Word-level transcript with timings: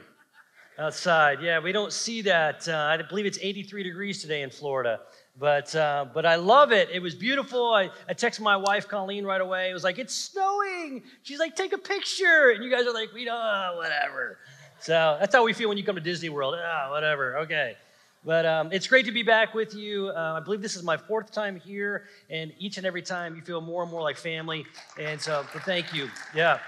outside. 0.78 1.42
Yeah, 1.42 1.60
we 1.60 1.74
don't 1.74 1.92
see 1.92 2.22
that. 2.22 2.66
Uh, 2.66 2.78
I 2.78 3.02
believe 3.02 3.26
it's 3.26 3.38
83 3.42 3.84
degrees 3.84 4.22
today 4.22 4.42
in 4.42 4.50
Florida. 4.50 5.02
But, 5.38 5.76
uh, 5.76 6.06
but 6.14 6.26
I 6.26 6.36
love 6.36 6.72
it. 6.72 6.90
It 6.92 7.02
was 7.02 7.14
beautiful. 7.14 7.74
I, 7.74 7.90
I 8.08 8.14
texted 8.14 8.40
my 8.40 8.56
wife, 8.56 8.88
Colleen, 8.88 9.26
right 9.26 9.42
away. 9.42 9.70
It 9.70 9.74
was 9.74 9.84
like, 9.84 10.00
it's 10.00 10.16
snowing. 10.16 11.04
She's 11.24 11.40
like, 11.40 11.58
take 11.58 11.74
a 11.74 11.78
picture. 11.78 12.52
And 12.56 12.64
you 12.64 12.72
guys 12.72 12.86
are 12.88 12.94
like, 12.94 13.12
we 13.14 13.26
don't, 13.26 13.36
oh, 13.36 13.74
whatever. 13.76 14.38
So 14.80 15.18
that's 15.20 15.36
how 15.36 15.44
we 15.44 15.52
feel 15.52 15.68
when 15.68 15.78
you 15.78 15.84
come 15.84 15.96
to 15.96 16.02
Disney 16.02 16.30
World. 16.30 16.56
Ah, 16.58 16.86
oh, 16.88 16.92
whatever. 16.92 17.40
Okay. 17.40 17.76
But 18.24 18.46
um, 18.46 18.72
it's 18.72 18.88
great 18.88 19.06
to 19.06 19.12
be 19.12 19.24
back 19.24 19.54
with 19.54 19.74
you. 19.74 20.10
Uh, 20.10 20.38
I 20.38 20.40
believe 20.40 20.62
this 20.62 20.76
is 20.76 20.84
my 20.84 20.98
fourth 20.98 21.32
time 21.32 21.58
here, 21.58 22.04
and 22.30 22.52
each 22.60 22.78
and 22.78 22.86
every 22.86 23.02
time 23.02 23.36
you 23.36 23.42
feel 23.42 23.62
more 23.62 23.84
and 23.84 23.92
more 23.92 24.02
like 24.02 24.18
family. 24.18 24.66
And 25.00 25.22
so, 25.22 25.44
thank 25.66 25.94
you. 25.94 26.10
Yeah. 26.36 26.60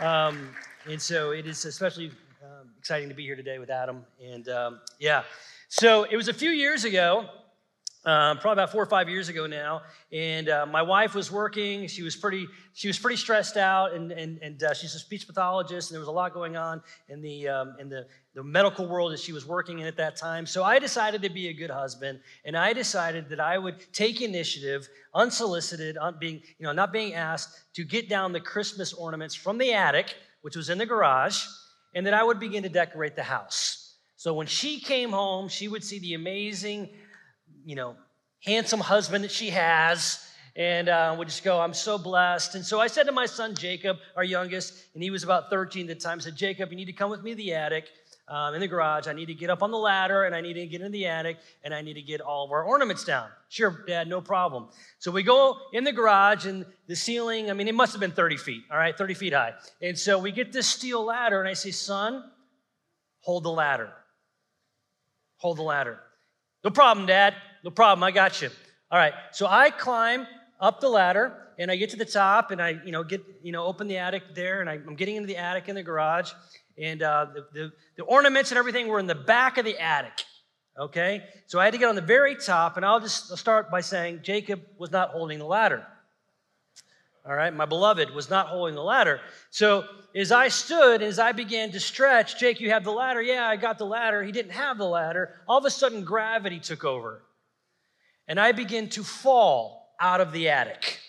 Um, 0.00 0.50
and 0.88 1.00
so 1.00 1.30
it 1.30 1.46
is 1.46 1.64
especially 1.64 2.10
um, 2.42 2.70
exciting 2.78 3.08
to 3.08 3.14
be 3.14 3.24
here 3.24 3.36
today 3.36 3.58
with 3.58 3.70
Adam. 3.70 4.04
And 4.22 4.48
um, 4.48 4.80
yeah, 4.98 5.22
so 5.68 6.04
it 6.04 6.16
was 6.16 6.28
a 6.28 6.34
few 6.34 6.50
years 6.50 6.84
ago, 6.84 7.26
um, 8.04 8.38
probably 8.38 8.52
about 8.52 8.70
four 8.70 8.82
or 8.82 8.86
five 8.86 9.08
years 9.08 9.28
ago 9.28 9.46
now, 9.46 9.82
and 10.12 10.48
uh, 10.48 10.64
my 10.66 10.82
wife 10.82 11.14
was 11.14 11.32
working. 11.32 11.88
She 11.88 12.02
was 12.02 12.14
pretty, 12.14 12.46
she 12.72 12.86
was 12.86 12.98
pretty 12.98 13.16
stressed 13.16 13.56
out, 13.56 13.94
and 13.94 14.12
and 14.12 14.38
and 14.42 14.62
uh, 14.62 14.74
she's 14.74 14.94
a 14.94 14.98
speech 15.00 15.26
pathologist, 15.26 15.90
and 15.90 15.96
there 15.96 16.00
was 16.00 16.08
a 16.08 16.12
lot 16.12 16.32
going 16.32 16.56
on 16.56 16.82
in 17.08 17.20
the 17.20 17.48
um, 17.48 17.74
in 17.80 17.88
the 17.88 18.06
the 18.36 18.44
medical 18.44 18.86
world 18.86 19.12
that 19.12 19.18
she 19.18 19.32
was 19.32 19.46
working 19.46 19.78
in 19.78 19.86
at 19.86 19.96
that 19.96 20.14
time. 20.14 20.44
So 20.44 20.62
I 20.62 20.78
decided 20.78 21.22
to 21.22 21.30
be 21.30 21.48
a 21.48 21.54
good 21.54 21.70
husband, 21.70 22.20
and 22.44 22.54
I 22.54 22.74
decided 22.74 23.30
that 23.30 23.40
I 23.40 23.56
would 23.56 23.90
take 23.94 24.20
initiative, 24.20 24.86
unsolicited, 25.14 25.96
un- 25.96 26.16
being, 26.20 26.42
you 26.58 26.66
know, 26.66 26.72
not 26.72 26.92
being 26.92 27.14
asked, 27.14 27.48
to 27.76 27.82
get 27.82 28.10
down 28.10 28.32
the 28.32 28.40
Christmas 28.40 28.92
ornaments 28.92 29.34
from 29.34 29.56
the 29.56 29.72
attic, 29.72 30.16
which 30.42 30.54
was 30.54 30.68
in 30.68 30.76
the 30.76 30.84
garage, 30.84 31.46
and 31.94 32.06
that 32.06 32.12
I 32.12 32.22
would 32.22 32.38
begin 32.38 32.62
to 32.64 32.68
decorate 32.68 33.16
the 33.16 33.22
house. 33.22 33.94
So 34.16 34.34
when 34.34 34.46
she 34.46 34.80
came 34.80 35.12
home, 35.12 35.48
she 35.48 35.66
would 35.66 35.82
see 35.82 35.98
the 35.98 36.12
amazing, 36.12 36.90
you 37.64 37.74
know, 37.74 37.96
handsome 38.44 38.80
husband 38.80 39.24
that 39.24 39.32
she 39.32 39.48
has, 39.48 40.22
and 40.56 40.90
uh, 40.90 41.14
would 41.18 41.28
just 41.28 41.42
go, 41.42 41.58
I'm 41.58 41.72
so 41.72 41.96
blessed. 41.96 42.54
And 42.54 42.64
so 42.64 42.80
I 42.80 42.86
said 42.86 43.04
to 43.04 43.12
my 43.12 43.24
son 43.24 43.54
Jacob, 43.54 43.96
our 44.14 44.24
youngest, 44.24 44.74
and 44.92 45.02
he 45.02 45.08
was 45.08 45.24
about 45.24 45.48
13 45.48 45.88
at 45.88 45.98
the 45.98 46.02
time, 46.02 46.20
said, 46.20 46.36
Jacob, 46.36 46.70
you 46.70 46.76
need 46.76 46.86
to 46.86 46.92
come 46.92 47.10
with 47.10 47.22
me 47.22 47.30
to 47.30 47.36
the 47.36 47.54
attic 47.54 47.86
um, 48.28 48.54
in 48.54 48.60
the 48.60 48.68
garage. 48.68 49.06
I 49.06 49.12
need 49.12 49.26
to 49.26 49.34
get 49.34 49.50
up 49.50 49.62
on 49.62 49.70
the 49.70 49.78
ladder 49.78 50.24
and 50.24 50.34
I 50.34 50.40
need 50.40 50.54
to 50.54 50.66
get 50.66 50.80
in 50.80 50.92
the 50.92 51.06
attic 51.06 51.38
and 51.64 51.72
I 51.74 51.80
need 51.82 51.94
to 51.94 52.02
get 52.02 52.20
all 52.20 52.44
of 52.44 52.50
our 52.50 52.64
ornaments 52.64 53.04
down. 53.04 53.28
Sure, 53.48 53.84
Dad, 53.86 54.08
no 54.08 54.20
problem. 54.20 54.68
So 54.98 55.10
we 55.10 55.22
go 55.22 55.58
in 55.72 55.84
the 55.84 55.92
garage 55.92 56.46
and 56.46 56.66
the 56.88 56.96
ceiling, 56.96 57.50
I 57.50 57.54
mean, 57.54 57.68
it 57.68 57.74
must 57.74 57.92
have 57.92 58.00
been 58.00 58.12
30 58.12 58.36
feet, 58.36 58.62
all 58.70 58.78
right, 58.78 58.96
30 58.96 59.14
feet 59.14 59.32
high. 59.32 59.54
And 59.80 59.98
so 59.98 60.18
we 60.18 60.32
get 60.32 60.52
this 60.52 60.66
steel 60.66 61.04
ladder 61.04 61.40
and 61.40 61.48
I 61.48 61.54
say, 61.54 61.70
Son, 61.70 62.24
hold 63.20 63.44
the 63.44 63.50
ladder. 63.50 63.92
Hold 65.38 65.58
the 65.58 65.62
ladder. 65.62 66.00
No 66.64 66.70
problem, 66.70 67.06
Dad. 67.06 67.34
No 67.62 67.70
problem. 67.70 68.02
I 68.02 68.10
got 68.10 68.42
you. 68.42 68.50
All 68.90 68.98
right. 68.98 69.12
So 69.32 69.46
I 69.46 69.70
climb 69.70 70.26
up 70.60 70.80
the 70.80 70.88
ladder 70.88 71.36
and 71.58 71.70
I 71.70 71.76
get 71.76 71.90
to 71.90 71.96
the 71.96 72.04
top 72.04 72.50
and 72.50 72.60
I, 72.60 72.80
you 72.84 72.92
know, 72.92 73.04
get, 73.04 73.22
you 73.42 73.52
know, 73.52 73.64
open 73.64 73.88
the 73.88 73.98
attic 73.98 74.34
there 74.34 74.60
and 74.60 74.70
I, 74.70 74.74
I'm 74.74 74.96
getting 74.96 75.16
into 75.16 75.26
the 75.26 75.36
attic 75.36 75.68
in 75.68 75.74
the 75.74 75.82
garage 75.82 76.32
and 76.78 77.02
uh, 77.02 77.26
the, 77.34 77.46
the, 77.52 77.72
the 77.96 78.02
ornaments 78.04 78.50
and 78.50 78.58
everything 78.58 78.88
were 78.88 78.98
in 78.98 79.06
the 79.06 79.14
back 79.14 79.58
of 79.58 79.64
the 79.64 79.78
attic. 79.78 80.24
Okay? 80.78 81.24
So 81.46 81.58
I 81.58 81.64
had 81.64 81.72
to 81.72 81.78
get 81.78 81.88
on 81.88 81.94
the 81.94 82.00
very 82.00 82.36
top, 82.36 82.76
and 82.76 82.84
I'll 82.84 83.00
just 83.00 83.36
start 83.36 83.70
by 83.70 83.80
saying 83.80 84.20
Jacob 84.22 84.62
was 84.78 84.90
not 84.90 85.10
holding 85.10 85.38
the 85.38 85.46
ladder. 85.46 85.86
All 87.26 87.34
right, 87.34 87.52
my 87.52 87.66
beloved 87.66 88.10
was 88.10 88.30
not 88.30 88.46
holding 88.46 88.76
the 88.76 88.84
ladder. 88.84 89.20
So 89.50 89.84
as 90.14 90.30
I 90.30 90.46
stood, 90.46 91.02
as 91.02 91.18
I 91.18 91.32
began 91.32 91.72
to 91.72 91.80
stretch, 91.80 92.38
Jake, 92.38 92.60
you 92.60 92.70
have 92.70 92.84
the 92.84 92.92
ladder? 92.92 93.20
Yeah, 93.20 93.48
I 93.48 93.56
got 93.56 93.78
the 93.78 93.86
ladder. 93.86 94.22
He 94.22 94.30
didn't 94.30 94.52
have 94.52 94.78
the 94.78 94.86
ladder. 94.86 95.40
All 95.48 95.58
of 95.58 95.64
a 95.64 95.70
sudden, 95.70 96.04
gravity 96.04 96.60
took 96.60 96.84
over. 96.84 97.22
And 98.28 98.38
I 98.38 98.52
began 98.52 98.88
to 98.90 99.02
fall 99.02 99.92
out 100.00 100.20
of 100.20 100.30
the 100.30 100.50
attic. 100.50 101.00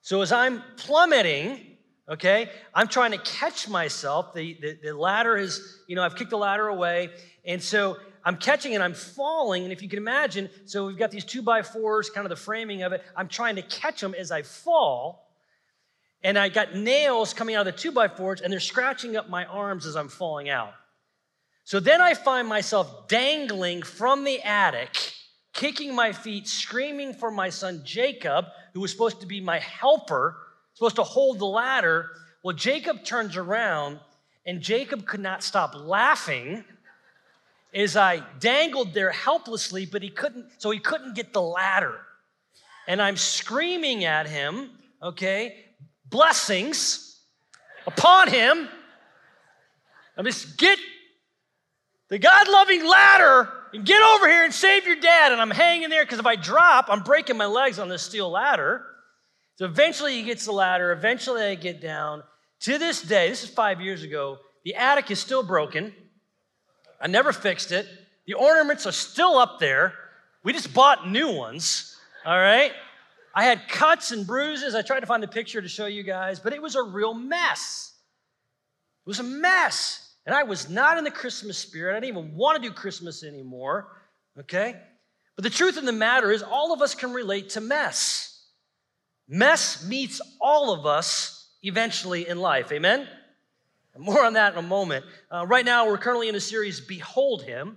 So 0.00 0.22
as 0.22 0.32
I'm 0.32 0.62
plummeting, 0.78 1.67
okay? 2.08 2.50
I'm 2.74 2.88
trying 2.88 3.12
to 3.12 3.18
catch 3.18 3.68
myself. 3.68 4.34
The, 4.34 4.56
the, 4.60 4.78
the, 4.82 4.96
ladder 4.96 5.36
is, 5.36 5.80
you 5.86 5.96
know, 5.96 6.02
I've 6.02 6.16
kicked 6.16 6.30
the 6.30 6.38
ladder 6.38 6.68
away. 6.68 7.10
And 7.44 7.62
so 7.62 7.96
I'm 8.24 8.36
catching 8.36 8.74
and 8.74 8.82
I'm 8.82 8.94
falling. 8.94 9.64
And 9.64 9.72
if 9.72 9.82
you 9.82 9.88
can 9.88 9.98
imagine, 9.98 10.48
so 10.64 10.86
we've 10.86 10.98
got 10.98 11.10
these 11.10 11.24
two 11.24 11.42
by 11.42 11.62
fours, 11.62 12.10
kind 12.10 12.24
of 12.24 12.30
the 12.30 12.36
framing 12.36 12.82
of 12.82 12.92
it. 12.92 13.04
I'm 13.16 13.28
trying 13.28 13.56
to 13.56 13.62
catch 13.62 14.00
them 14.00 14.14
as 14.14 14.30
I 14.30 14.42
fall. 14.42 15.28
And 16.22 16.38
I 16.38 16.48
got 16.48 16.74
nails 16.74 17.32
coming 17.32 17.54
out 17.54 17.66
of 17.66 17.74
the 17.74 17.80
two 17.80 17.92
by 17.92 18.08
fours 18.08 18.40
and 18.40 18.52
they're 18.52 18.58
scratching 18.58 19.16
up 19.16 19.28
my 19.28 19.44
arms 19.44 19.86
as 19.86 19.94
I'm 19.94 20.08
falling 20.08 20.48
out. 20.48 20.72
So 21.64 21.80
then 21.80 22.00
I 22.00 22.14
find 22.14 22.48
myself 22.48 23.08
dangling 23.08 23.82
from 23.82 24.24
the 24.24 24.40
attic, 24.40 24.96
kicking 25.52 25.94
my 25.94 26.12
feet, 26.12 26.48
screaming 26.48 27.12
for 27.12 27.30
my 27.30 27.50
son 27.50 27.82
Jacob, 27.84 28.46
who 28.72 28.80
was 28.80 28.90
supposed 28.90 29.20
to 29.20 29.26
be 29.26 29.40
my 29.40 29.58
helper 29.58 30.38
supposed 30.78 30.96
to 30.96 31.02
hold 31.02 31.40
the 31.40 31.44
ladder. 31.44 32.10
Well, 32.44 32.54
Jacob 32.54 33.04
turns 33.04 33.36
around, 33.36 33.98
and 34.46 34.60
Jacob 34.60 35.04
could 35.06 35.18
not 35.18 35.42
stop 35.42 35.74
laughing 35.74 36.64
as 37.74 37.96
I 37.96 38.22
dangled 38.38 38.94
there 38.94 39.10
helplessly, 39.10 39.86
but 39.86 40.02
he 40.02 40.08
couldn't, 40.08 40.46
so 40.58 40.70
he 40.70 40.78
couldn't 40.78 41.16
get 41.16 41.32
the 41.32 41.42
ladder. 41.42 41.98
And 42.86 43.02
I'm 43.02 43.16
screaming 43.16 44.04
at 44.04 44.28
him, 44.28 44.70
okay, 45.02 45.64
blessings 46.06 47.20
upon 47.84 48.28
him. 48.28 48.68
I'm 50.16 50.24
just 50.24 50.58
get 50.58 50.78
the 52.08 52.20
God 52.20 52.48
loving 52.48 52.86
ladder 52.86 53.50
and 53.74 53.84
get 53.84 54.00
over 54.00 54.28
here 54.28 54.44
and 54.44 54.54
save 54.54 54.86
your 54.86 54.96
dad. 54.96 55.32
And 55.32 55.40
I'm 55.40 55.50
hanging 55.50 55.90
there 55.90 56.04
because 56.04 56.20
if 56.20 56.26
I 56.26 56.36
drop, 56.36 56.86
I'm 56.88 57.02
breaking 57.02 57.36
my 57.36 57.46
legs 57.46 57.80
on 57.80 57.88
this 57.88 58.02
steel 58.02 58.30
ladder. 58.30 58.84
So 59.58 59.64
eventually 59.64 60.14
he 60.14 60.22
gets 60.22 60.44
the 60.44 60.52
ladder. 60.52 60.92
Eventually 60.92 61.42
I 61.42 61.56
get 61.56 61.80
down. 61.80 62.22
To 62.60 62.78
this 62.78 63.02
day, 63.02 63.28
this 63.28 63.42
is 63.42 63.50
five 63.50 63.80
years 63.80 64.04
ago, 64.04 64.38
the 64.64 64.76
attic 64.76 65.10
is 65.10 65.18
still 65.18 65.42
broken. 65.42 65.92
I 67.00 67.08
never 67.08 67.32
fixed 67.32 67.72
it. 67.72 67.86
The 68.28 68.34
ornaments 68.34 68.86
are 68.86 68.92
still 68.92 69.36
up 69.36 69.58
there. 69.58 69.94
We 70.44 70.52
just 70.52 70.72
bought 70.72 71.10
new 71.10 71.32
ones, 71.32 71.96
all 72.24 72.38
right? 72.38 72.70
I 73.34 73.44
had 73.44 73.68
cuts 73.68 74.12
and 74.12 74.24
bruises. 74.24 74.76
I 74.76 74.82
tried 74.82 75.00
to 75.00 75.06
find 75.06 75.24
a 75.24 75.28
picture 75.28 75.60
to 75.60 75.68
show 75.68 75.86
you 75.86 76.04
guys, 76.04 76.38
but 76.38 76.52
it 76.52 76.62
was 76.62 76.76
a 76.76 76.82
real 76.82 77.12
mess. 77.12 77.94
It 79.06 79.10
was 79.10 79.18
a 79.18 79.24
mess. 79.24 80.14
And 80.24 80.36
I 80.36 80.44
was 80.44 80.70
not 80.70 80.98
in 80.98 81.04
the 81.04 81.10
Christmas 81.10 81.58
spirit. 81.58 81.96
I 81.96 82.00
didn't 82.00 82.16
even 82.16 82.36
want 82.36 82.62
to 82.62 82.68
do 82.68 82.72
Christmas 82.72 83.24
anymore, 83.24 83.88
okay? 84.38 84.76
But 85.34 85.42
the 85.42 85.50
truth 85.50 85.76
of 85.76 85.84
the 85.84 85.92
matter 85.92 86.30
is, 86.30 86.44
all 86.44 86.72
of 86.72 86.80
us 86.80 86.94
can 86.94 87.12
relate 87.12 87.50
to 87.50 87.60
mess. 87.60 88.37
Mess 89.28 89.86
meets 89.86 90.20
all 90.40 90.72
of 90.72 90.86
us 90.86 91.50
eventually 91.62 92.26
in 92.28 92.38
life. 92.38 92.72
Amen? 92.72 93.06
More 93.98 94.24
on 94.24 94.34
that 94.34 94.52
in 94.52 94.58
a 94.60 94.62
moment. 94.62 95.04
Uh, 95.30 95.44
right 95.46 95.64
now, 95.64 95.86
we're 95.86 95.98
currently 95.98 96.28
in 96.28 96.34
a 96.36 96.40
series, 96.40 96.80
Behold 96.80 97.42
Him, 97.42 97.76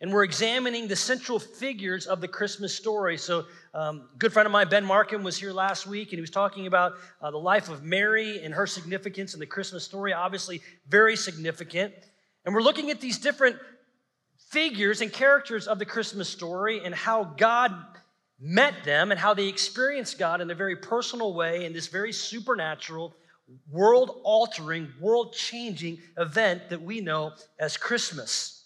and 0.00 0.12
we're 0.12 0.22
examining 0.22 0.86
the 0.86 0.94
central 0.94 1.40
figures 1.40 2.06
of 2.06 2.20
the 2.20 2.28
Christmas 2.28 2.74
story. 2.74 3.16
So, 3.18 3.46
um, 3.74 4.08
good 4.16 4.32
friend 4.32 4.46
of 4.46 4.52
mine, 4.52 4.68
Ben 4.68 4.84
Markham, 4.84 5.24
was 5.24 5.36
here 5.36 5.52
last 5.52 5.86
week, 5.86 6.10
and 6.10 6.18
he 6.18 6.20
was 6.20 6.30
talking 6.30 6.68
about 6.68 6.92
uh, 7.20 7.32
the 7.32 7.38
life 7.38 7.68
of 7.68 7.82
Mary 7.82 8.44
and 8.44 8.54
her 8.54 8.66
significance 8.66 9.34
in 9.34 9.40
the 9.40 9.46
Christmas 9.46 9.82
story. 9.82 10.12
Obviously, 10.12 10.62
very 10.88 11.16
significant. 11.16 11.92
And 12.44 12.54
we're 12.54 12.62
looking 12.62 12.90
at 12.90 13.00
these 13.00 13.18
different 13.18 13.56
figures 14.50 15.00
and 15.00 15.12
characters 15.12 15.66
of 15.66 15.80
the 15.80 15.84
Christmas 15.84 16.28
story 16.28 16.80
and 16.84 16.94
how 16.94 17.24
God 17.24 17.74
met 18.38 18.84
them 18.84 19.10
and 19.10 19.18
how 19.18 19.34
they 19.34 19.48
experienced 19.48 20.18
God 20.18 20.40
in 20.40 20.50
a 20.50 20.54
very 20.54 20.76
personal 20.76 21.34
way 21.34 21.64
in 21.64 21.72
this 21.72 21.86
very 21.86 22.12
supernatural, 22.12 23.16
world 23.70 24.20
altering, 24.24 24.92
world 25.00 25.32
changing 25.32 25.98
event 26.18 26.68
that 26.70 26.82
we 26.82 27.00
know 27.00 27.32
as 27.58 27.76
Christmas. 27.76 28.56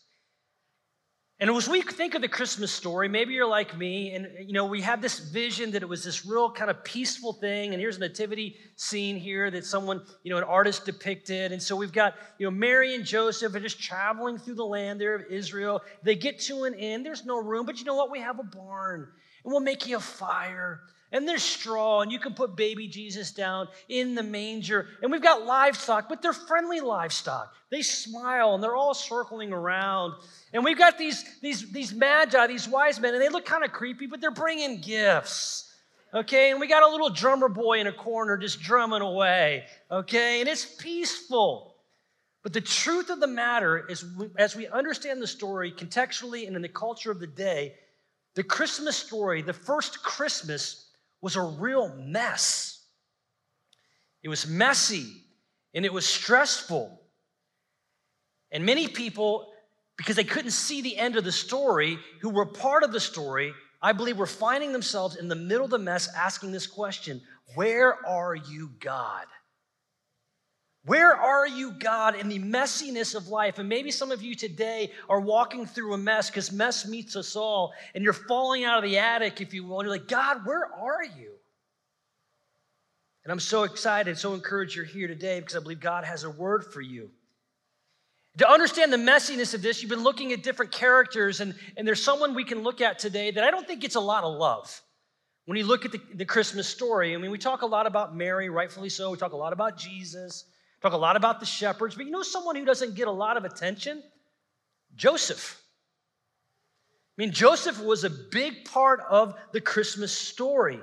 And 1.40 1.48
as 1.48 1.66
we 1.66 1.80
think 1.80 2.14
of 2.14 2.20
the 2.20 2.28
Christmas 2.28 2.70
story, 2.70 3.08
maybe 3.08 3.32
you're 3.32 3.48
like 3.48 3.74
me, 3.74 4.12
and 4.12 4.28
you 4.46 4.52
know, 4.52 4.66
we 4.66 4.82
have 4.82 5.00
this 5.00 5.18
vision 5.18 5.70
that 5.70 5.80
it 5.80 5.88
was 5.88 6.04
this 6.04 6.26
real 6.26 6.50
kind 6.50 6.70
of 6.70 6.84
peaceful 6.84 7.32
thing. 7.32 7.72
And 7.72 7.80
here's 7.80 7.96
a 7.96 8.00
nativity 8.00 8.56
scene 8.76 9.16
here 9.16 9.50
that 9.50 9.64
someone, 9.64 10.02
you 10.22 10.30
know, 10.30 10.36
an 10.36 10.44
artist 10.44 10.84
depicted. 10.84 11.50
And 11.50 11.62
so 11.62 11.76
we've 11.76 11.92
got, 11.92 12.14
you 12.38 12.44
know, 12.44 12.50
Mary 12.50 12.94
and 12.94 13.06
Joseph 13.06 13.54
are 13.54 13.60
just 13.60 13.80
traveling 13.80 14.36
through 14.36 14.56
the 14.56 14.66
land 14.66 15.00
there 15.00 15.14
of 15.14 15.22
Israel. 15.30 15.80
They 16.02 16.14
get 16.14 16.40
to 16.40 16.64
an 16.64 16.74
inn, 16.74 17.02
there's 17.02 17.24
no 17.24 17.38
room, 17.38 17.64
but 17.64 17.78
you 17.78 17.86
know 17.86 17.96
what? 17.96 18.10
We 18.10 18.20
have 18.20 18.38
a 18.38 18.44
barn, 18.44 19.08
and 19.44 19.52
we'll 19.52 19.60
make 19.60 19.86
you 19.86 19.96
a 19.96 20.00
fire 20.00 20.80
and 21.12 21.26
there's 21.26 21.42
straw, 21.42 22.02
and 22.02 22.12
you 22.12 22.20
can 22.20 22.34
put 22.34 22.56
baby 22.56 22.86
Jesus 22.86 23.32
down 23.32 23.68
in 23.88 24.14
the 24.14 24.22
manger. 24.22 24.86
And 25.02 25.10
we've 25.10 25.22
got 25.22 25.44
livestock, 25.44 26.08
but 26.08 26.22
they're 26.22 26.32
friendly 26.32 26.80
livestock. 26.80 27.52
They 27.70 27.82
smile 27.82 28.54
and 28.54 28.62
they're 28.62 28.76
all 28.76 28.94
circling 28.94 29.52
around. 29.52 30.14
And 30.52 30.64
we've 30.64 30.78
got 30.78 30.98
these, 30.98 31.24
these, 31.40 31.70
these 31.72 31.92
magi, 31.92 32.46
these 32.46 32.68
wise 32.68 33.00
men, 33.00 33.14
and 33.14 33.22
they 33.22 33.28
look 33.28 33.44
kind 33.44 33.64
of 33.64 33.72
creepy, 33.72 34.06
but 34.06 34.20
they're 34.20 34.30
bringing 34.30 34.80
gifts. 34.80 35.66
Okay, 36.14 36.50
and 36.50 36.60
we 36.60 36.68
got 36.68 36.82
a 36.82 36.90
little 36.90 37.10
drummer 37.10 37.48
boy 37.48 37.80
in 37.80 37.86
a 37.86 37.92
corner 37.92 38.36
just 38.36 38.60
drumming 38.60 39.02
away. 39.02 39.64
Okay, 39.90 40.40
and 40.40 40.48
it's 40.48 40.64
peaceful. 40.64 41.74
But 42.42 42.52
the 42.52 42.60
truth 42.60 43.10
of 43.10 43.20
the 43.20 43.26
matter 43.26 43.84
is, 43.88 44.04
as 44.38 44.56
we 44.56 44.66
understand 44.68 45.20
the 45.20 45.26
story 45.26 45.72
contextually 45.72 46.46
and 46.46 46.56
in 46.56 46.62
the 46.62 46.68
culture 46.68 47.10
of 47.10 47.20
the 47.20 47.26
day, 47.26 47.74
the 48.34 48.42
Christmas 48.42 48.96
story, 48.96 49.42
the 49.42 49.52
first 49.52 50.02
Christmas, 50.02 50.90
was 51.20 51.36
a 51.36 51.42
real 51.42 51.94
mess. 51.96 52.84
It 54.22 54.28
was 54.28 54.46
messy 54.46 55.06
and 55.74 55.84
it 55.84 55.92
was 55.92 56.06
stressful. 56.06 57.00
And 58.52 58.64
many 58.64 58.88
people, 58.88 59.52
because 59.96 60.16
they 60.16 60.24
couldn't 60.24 60.50
see 60.52 60.82
the 60.82 60.96
end 60.96 61.16
of 61.16 61.24
the 61.24 61.32
story, 61.32 61.98
who 62.20 62.30
were 62.30 62.46
part 62.46 62.82
of 62.82 62.92
the 62.92 63.00
story, 63.00 63.52
I 63.82 63.92
believe 63.92 64.18
were 64.18 64.26
finding 64.26 64.72
themselves 64.72 65.16
in 65.16 65.28
the 65.28 65.34
middle 65.36 65.64
of 65.64 65.70
the 65.70 65.78
mess 65.78 66.08
asking 66.14 66.52
this 66.52 66.66
question 66.66 67.22
Where 67.54 67.94
are 68.06 68.34
you, 68.34 68.70
God? 68.80 69.26
Where 70.86 71.14
are 71.14 71.46
you, 71.46 71.72
God, 71.72 72.16
in 72.16 72.28
the 72.28 72.38
messiness 72.38 73.14
of 73.14 73.28
life? 73.28 73.58
And 73.58 73.68
maybe 73.68 73.90
some 73.90 74.10
of 74.10 74.22
you 74.22 74.34
today 74.34 74.92
are 75.10 75.20
walking 75.20 75.66
through 75.66 75.92
a 75.92 75.98
mess 75.98 76.30
because 76.30 76.52
mess 76.52 76.88
meets 76.88 77.16
us 77.16 77.36
all, 77.36 77.74
and 77.94 78.02
you're 78.02 78.14
falling 78.14 78.64
out 78.64 78.78
of 78.82 78.90
the 78.90 78.96
attic, 78.96 79.42
if 79.42 79.52
you 79.52 79.64
will, 79.64 79.80
and 79.80 79.86
you're 79.86 79.94
like, 79.94 80.08
God, 80.08 80.46
where 80.46 80.64
are 80.64 81.04
you? 81.04 81.32
And 83.24 83.32
I'm 83.32 83.40
so 83.40 83.64
excited, 83.64 84.16
so 84.16 84.32
encouraged 84.32 84.74
you're 84.74 84.86
here 84.86 85.06
today 85.06 85.40
because 85.40 85.54
I 85.54 85.60
believe 85.60 85.80
God 85.80 86.04
has 86.04 86.24
a 86.24 86.30
word 86.30 86.64
for 86.64 86.80
you. 86.80 87.10
To 88.38 88.50
understand 88.50 88.90
the 88.90 88.96
messiness 88.96 89.52
of 89.52 89.60
this, 89.60 89.82
you've 89.82 89.90
been 89.90 90.02
looking 90.02 90.32
at 90.32 90.42
different 90.42 90.72
characters, 90.72 91.40
and, 91.40 91.54
and 91.76 91.86
there's 91.86 92.02
someone 92.02 92.34
we 92.34 92.44
can 92.44 92.62
look 92.62 92.80
at 92.80 92.98
today 92.98 93.30
that 93.32 93.44
I 93.44 93.50
don't 93.50 93.66
think 93.66 93.82
gets 93.82 93.96
a 93.96 94.00
lot 94.00 94.24
of 94.24 94.34
love. 94.34 94.80
When 95.44 95.58
you 95.58 95.64
look 95.64 95.84
at 95.84 95.92
the, 95.92 96.00
the 96.14 96.24
Christmas 96.24 96.66
story, 96.66 97.14
I 97.14 97.18
mean, 97.18 97.30
we 97.30 97.38
talk 97.38 97.60
a 97.60 97.66
lot 97.66 97.86
about 97.86 98.16
Mary, 98.16 98.48
rightfully 98.48 98.88
so. 98.88 99.10
We 99.10 99.18
talk 99.18 99.32
a 99.32 99.36
lot 99.36 99.52
about 99.52 99.76
Jesus. 99.76 100.44
Talk 100.82 100.92
a 100.92 100.96
lot 100.96 101.16
about 101.16 101.40
the 101.40 101.46
shepherds, 101.46 101.94
but 101.94 102.06
you 102.06 102.10
know 102.10 102.22
someone 102.22 102.56
who 102.56 102.64
doesn't 102.64 102.94
get 102.94 103.06
a 103.08 103.12
lot 103.12 103.36
of 103.36 103.44
attention? 103.44 104.02
Joseph. 104.96 105.60
I 107.18 107.22
mean, 107.22 107.32
Joseph 107.32 107.82
was 107.82 108.04
a 108.04 108.10
big 108.10 108.64
part 108.64 109.00
of 109.10 109.34
the 109.52 109.60
Christmas 109.60 110.10
story. 110.10 110.80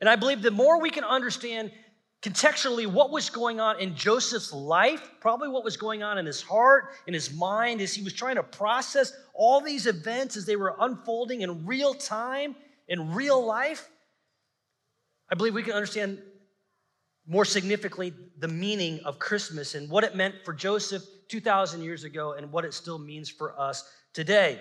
And 0.00 0.08
I 0.08 0.16
believe 0.16 0.42
the 0.42 0.50
more 0.50 0.80
we 0.80 0.90
can 0.90 1.04
understand 1.04 1.72
contextually 2.20 2.86
what 2.86 3.10
was 3.10 3.30
going 3.30 3.60
on 3.60 3.80
in 3.80 3.94
Joseph's 3.94 4.52
life, 4.52 5.10
probably 5.20 5.48
what 5.48 5.64
was 5.64 5.76
going 5.76 6.02
on 6.02 6.18
in 6.18 6.26
his 6.26 6.42
heart, 6.42 6.90
in 7.06 7.14
his 7.14 7.32
mind, 7.32 7.80
as 7.80 7.94
he 7.94 8.02
was 8.02 8.12
trying 8.12 8.36
to 8.36 8.42
process 8.42 9.12
all 9.34 9.60
these 9.60 9.86
events 9.86 10.36
as 10.36 10.44
they 10.44 10.56
were 10.56 10.76
unfolding 10.80 11.42
in 11.42 11.64
real 11.64 11.94
time, 11.94 12.54
in 12.88 13.14
real 13.14 13.44
life, 13.44 13.88
I 15.30 15.34
believe 15.36 15.54
we 15.54 15.62
can 15.62 15.74
understand 15.74 16.20
more 17.28 17.44
significantly, 17.44 18.14
the 18.38 18.48
meaning 18.48 19.00
of 19.04 19.18
Christmas 19.18 19.74
and 19.74 19.88
what 19.90 20.02
it 20.02 20.16
meant 20.16 20.34
for 20.44 20.54
Joseph 20.54 21.02
2,000 21.28 21.82
years 21.82 22.04
ago 22.04 22.32
and 22.32 22.50
what 22.50 22.64
it 22.64 22.72
still 22.72 22.98
means 22.98 23.28
for 23.28 23.58
us 23.60 23.88
today. 24.14 24.58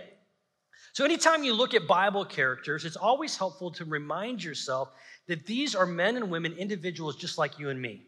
So, 0.91 1.05
anytime 1.05 1.43
you 1.43 1.53
look 1.53 1.73
at 1.73 1.87
Bible 1.87 2.25
characters, 2.25 2.83
it's 2.83 2.97
always 2.97 3.37
helpful 3.37 3.71
to 3.71 3.85
remind 3.85 4.43
yourself 4.43 4.89
that 5.27 5.45
these 5.45 5.75
are 5.75 5.85
men 5.85 6.17
and 6.17 6.29
women, 6.29 6.53
individuals 6.53 7.15
just 7.15 7.37
like 7.37 7.57
you 7.57 7.69
and 7.69 7.81
me, 7.81 8.07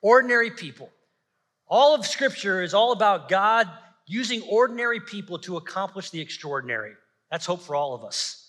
ordinary 0.00 0.50
people. 0.50 0.90
All 1.66 1.94
of 1.94 2.06
Scripture 2.06 2.62
is 2.62 2.72
all 2.72 2.92
about 2.92 3.28
God 3.28 3.68
using 4.06 4.42
ordinary 4.42 5.00
people 5.00 5.38
to 5.40 5.56
accomplish 5.56 6.10
the 6.10 6.20
extraordinary. 6.20 6.92
That's 7.30 7.46
hope 7.46 7.62
for 7.62 7.74
all 7.74 7.94
of 7.94 8.04
us. 8.04 8.43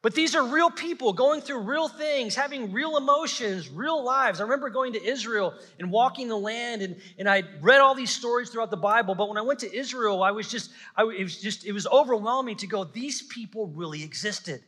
But 0.00 0.14
these 0.14 0.36
are 0.36 0.46
real 0.46 0.70
people 0.70 1.12
going 1.12 1.40
through 1.40 1.62
real 1.62 1.88
things, 1.88 2.36
having 2.36 2.72
real 2.72 2.96
emotions, 2.96 3.68
real 3.68 4.04
lives. 4.04 4.38
I 4.38 4.44
remember 4.44 4.70
going 4.70 4.92
to 4.92 5.04
Israel 5.04 5.54
and 5.80 5.90
walking 5.90 6.28
the 6.28 6.36
land, 6.36 6.82
and, 6.82 6.96
and 7.18 7.28
I 7.28 7.42
read 7.60 7.80
all 7.80 7.96
these 7.96 8.10
stories 8.10 8.48
throughout 8.48 8.70
the 8.70 8.76
Bible. 8.76 9.16
But 9.16 9.28
when 9.28 9.36
I 9.36 9.42
went 9.42 9.58
to 9.60 9.76
Israel, 9.76 10.22
I 10.22 10.30
was 10.30 10.48
just, 10.48 10.70
I, 10.96 11.02
it 11.02 11.24
was 11.24 11.40
just, 11.40 11.66
it 11.66 11.72
was 11.72 11.88
overwhelming 11.88 12.56
to 12.58 12.68
go, 12.68 12.84
these 12.84 13.22
people 13.22 13.66
really 13.66 14.04
existed. 14.04 14.62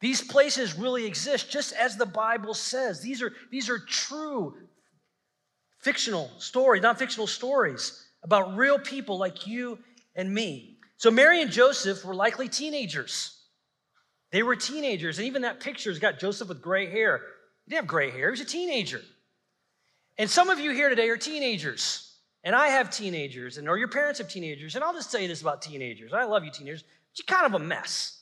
These 0.00 0.22
places 0.22 0.78
really 0.78 1.04
exist, 1.04 1.50
just 1.50 1.72
as 1.72 1.96
the 1.96 2.06
Bible 2.06 2.54
says. 2.54 3.00
These 3.00 3.20
are, 3.20 3.32
these 3.50 3.68
are 3.68 3.80
true 3.80 4.54
fictional 5.80 6.30
stories, 6.38 6.82
non 6.82 6.94
fictional 6.94 7.26
stories 7.26 8.06
about 8.22 8.56
real 8.56 8.78
people 8.78 9.18
like 9.18 9.48
you 9.48 9.80
and 10.14 10.32
me. 10.32 10.78
So 10.98 11.10
Mary 11.10 11.42
and 11.42 11.50
Joseph 11.50 12.04
were 12.04 12.14
likely 12.14 12.48
teenagers. 12.48 13.37
They 14.30 14.42
were 14.42 14.56
teenagers, 14.56 15.18
and 15.18 15.26
even 15.26 15.42
that 15.42 15.60
picture's 15.60 15.98
got 15.98 16.18
Joseph 16.18 16.48
with 16.48 16.60
gray 16.60 16.90
hair. 16.90 17.20
He 17.64 17.70
didn't 17.70 17.82
have 17.82 17.86
gray 17.88 18.10
hair, 18.10 18.28
he 18.28 18.30
was 18.30 18.40
a 18.40 18.44
teenager. 18.44 19.00
And 20.18 20.28
some 20.28 20.50
of 20.50 20.58
you 20.58 20.72
here 20.72 20.88
today 20.88 21.08
are 21.08 21.16
teenagers, 21.16 22.18
and 22.44 22.54
I 22.54 22.68
have 22.68 22.90
teenagers, 22.90 23.56
and 23.56 23.68
or 23.68 23.78
your 23.78 23.88
parents 23.88 24.18
have 24.18 24.28
teenagers, 24.28 24.74
and 24.74 24.84
I'll 24.84 24.92
just 24.92 25.10
tell 25.10 25.20
you 25.20 25.28
this 25.28 25.40
about 25.40 25.62
teenagers. 25.62 26.12
I 26.12 26.24
love 26.24 26.44
you, 26.44 26.50
teenagers, 26.50 26.82
but 26.82 27.18
you're 27.18 27.36
kind 27.38 27.46
of 27.52 27.60
a 27.60 27.64
mess. 27.64 28.18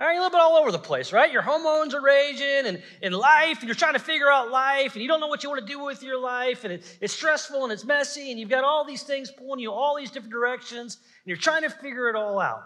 All 0.00 0.06
right, 0.06 0.12
you're 0.12 0.22
a 0.22 0.24
little 0.24 0.38
bit 0.38 0.42
all 0.42 0.56
over 0.56 0.70
the 0.70 0.78
place, 0.78 1.12
right? 1.12 1.32
Your 1.32 1.42
hormones 1.42 1.92
are 1.92 2.00
raging 2.00 2.66
and 2.66 2.82
in 3.02 3.12
life, 3.12 3.58
and 3.58 3.68
you're 3.68 3.74
trying 3.74 3.94
to 3.94 3.98
figure 3.98 4.30
out 4.30 4.48
life, 4.48 4.92
and 4.92 5.02
you 5.02 5.08
don't 5.08 5.18
know 5.18 5.26
what 5.26 5.42
you 5.42 5.48
want 5.48 5.60
to 5.60 5.66
do 5.66 5.82
with 5.82 6.04
your 6.04 6.20
life, 6.20 6.62
and 6.62 6.72
it, 6.72 6.98
it's 7.00 7.12
stressful 7.12 7.64
and 7.64 7.72
it's 7.72 7.84
messy, 7.84 8.30
and 8.30 8.38
you've 8.38 8.48
got 8.48 8.62
all 8.62 8.84
these 8.84 9.02
things 9.02 9.32
pulling 9.32 9.58
you 9.58 9.72
all 9.72 9.96
these 9.96 10.12
different 10.12 10.32
directions, 10.32 10.96
and 10.96 11.26
you're 11.26 11.36
trying 11.36 11.62
to 11.62 11.70
figure 11.70 12.08
it 12.08 12.14
all 12.14 12.38
out. 12.38 12.62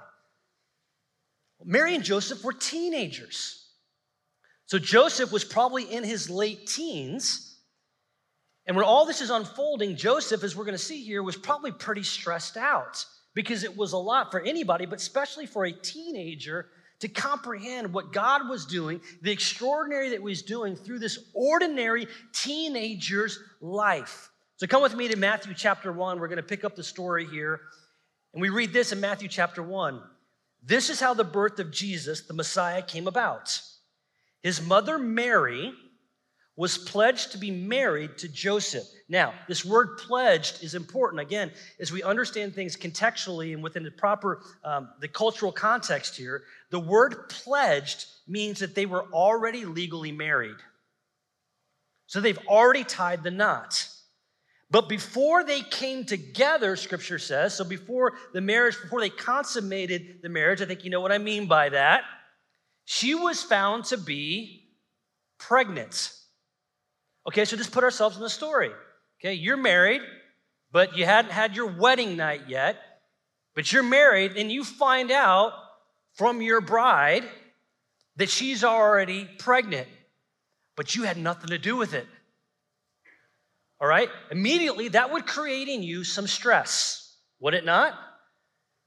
Mary 1.65 1.95
and 1.95 2.05
Joseph 2.05 2.45
were 2.45 2.53
teenagers. 2.53 3.67
So 4.67 4.79
Joseph 4.79 5.33
was 5.33 5.45
probably 5.45 5.85
in 5.85 6.05
his 6.05 6.31
late 6.31 6.67
teens. 6.67 7.59
And 8.67 8.77
when 8.77 8.85
all 8.85 9.05
this 9.05 9.21
is 9.21 9.31
unfolding, 9.31 9.97
Joseph, 9.97 10.45
as 10.45 10.57
we're 10.57 10.65
going 10.65 10.77
to 10.77 10.83
see 10.83 11.03
here, 11.03 11.23
was 11.23 11.37
probably 11.37 11.73
pretty 11.73 12.05
stressed 12.05 12.57
out 12.57 13.05
because 13.35 13.65
it 13.65 13.77
was 13.77 13.93
a 13.93 13.99
lot 13.99 14.31
for 14.31 14.41
anybody, 14.41 14.87
but 14.87 14.99
especially 14.99 15.47
for 15.47 15.65
a 15.65 15.73
teenager 15.73 16.69
to 17.01 17.09
comprehend 17.09 17.93
what 17.93 18.13
God 18.13 18.49
was 18.49 18.65
doing, 18.65 19.01
the 19.23 19.33
extraordinary 19.33 20.11
that 20.11 20.23
was 20.23 20.43
doing 20.43 20.77
through 20.77 21.01
this 21.01 21.19
ordinary 21.35 22.07
teenager's 22.33 23.41
life. 23.61 24.31
So 24.57 24.69
come 24.69 24.83
with 24.83 24.95
me 24.95 25.09
to 25.09 25.17
Matthew 25.17 25.55
chapter 25.55 25.93
1. 25.93 26.21
We're 26.21 26.29
going 26.29 26.37
to 26.37 26.43
pick 26.45 26.63
up 26.63 26.77
the 26.77 26.85
story 26.85 27.27
here. 27.27 27.61
And 28.33 28.41
we 28.41 28.51
read 28.51 28.73
this 28.73 28.93
in 28.93 29.01
Matthew 29.01 29.29
chapter 29.29 29.63
1. 29.63 30.01
This 30.63 30.91
is 30.91 31.01
how 31.01 31.15
the 31.15 31.25
birth 31.25 31.59
of 31.59 31.71
Jesus, 31.71 32.23
the 32.23 32.35
Messiah, 32.35 32.83
came 32.83 33.09
about. 33.09 33.61
His 34.43 34.63
mother 34.63 34.99
Mary 34.99 35.73
was 36.55 36.77
pledged 36.77 37.33
to 37.33 37.39
be 37.39 37.51
married 37.51 38.19
to 38.19 38.29
Joseph. 38.29 38.85
Now, 39.09 39.33
this 39.49 39.65
word 39.65 39.97
pledged 39.97 40.63
is 40.63 40.75
important. 40.75 41.21
Again, 41.21 41.51
as 41.81 41.91
we 41.91 42.03
understand 42.03 42.55
things 42.55 42.77
contextually 42.77 43.55
and 43.55 43.63
within 43.63 43.83
the 43.83 43.91
proper, 43.91 44.43
um, 44.63 44.91
the 45.01 45.09
cultural 45.09 45.51
context 45.51 46.17
here, 46.17 46.43
the 46.71 46.79
word 46.79 47.29
pledged 47.31 48.07
means 48.29 48.59
that 48.59 48.75
they 48.75 48.87
were 48.87 49.05
already 49.13 49.65
legally 49.65 50.13
married. 50.13 50.57
So 52.07 52.21
they've 52.21 52.39
already 52.47 52.85
tied 52.85 53.23
the 53.23 53.31
knot. 53.31 53.89
But 54.73 54.89
before 54.89 55.45
they 55.45 55.61
came 55.61 56.07
together, 56.07 56.77
scripture 56.77 57.19
says, 57.19 57.55
so 57.55 57.63
before 57.63 58.15
the 58.33 58.41
marriage, 58.41 58.81
before 58.81 59.03
they 59.03 59.11
consummated 59.11 60.21
the 60.23 60.31
marriage, 60.31 60.63
I 60.63 60.65
think 60.65 60.83
you 60.83 60.89
know 60.89 61.03
what 61.03 61.13
I 61.13 61.19
mean 61.19 61.47
by 61.47 61.69
that, 61.69 62.05
she 62.87 63.15
was 63.15 63.43
found 63.43 63.85
to 63.87 63.99
be 63.99 64.71
pregnant. 65.39 66.15
Okay, 67.29 67.45
so 67.45 67.55
just 67.55 67.71
put 67.71 67.85
ourselves 67.85 68.17
in 68.17 68.23
the 68.23 68.31
story. 68.31 68.71
Okay, 69.21 69.35
you're 69.35 69.59
married, 69.59 70.01
but 70.73 70.97
you 70.97 71.05
hadn't 71.05 71.33
had 71.33 71.55
your 71.55 71.67
wedding 71.67 72.17
night 72.17 72.49
yet, 72.49 72.77
but 73.55 73.71
you're 73.75 73.83
married, 73.83 74.39
and 74.39 74.51
you 74.51 74.65
find 74.65 75.11
out 75.11 75.53
from 76.15 76.41
your 76.41 76.63
bride 76.63 77.25
that 78.17 78.31
she's 78.31 78.65
already 78.65 79.29
pregnant, 79.39 79.87
but 80.77 80.97
you 80.97 81.03
had 81.03 81.19
nothing 81.19 81.51
to 81.51 81.59
do 81.59 81.77
with 81.77 81.93
it 81.93 82.07
all 83.83 83.89
right? 83.89 84.09
Immediately, 84.31 84.89
that 84.89 85.13
would 85.13 85.27
create 85.27 85.69
in 85.69 85.83
you 85.83 86.05
some 86.05 86.27
stress, 86.27 87.17
would 87.41 87.53
it 87.53 87.67
not? 87.67 87.99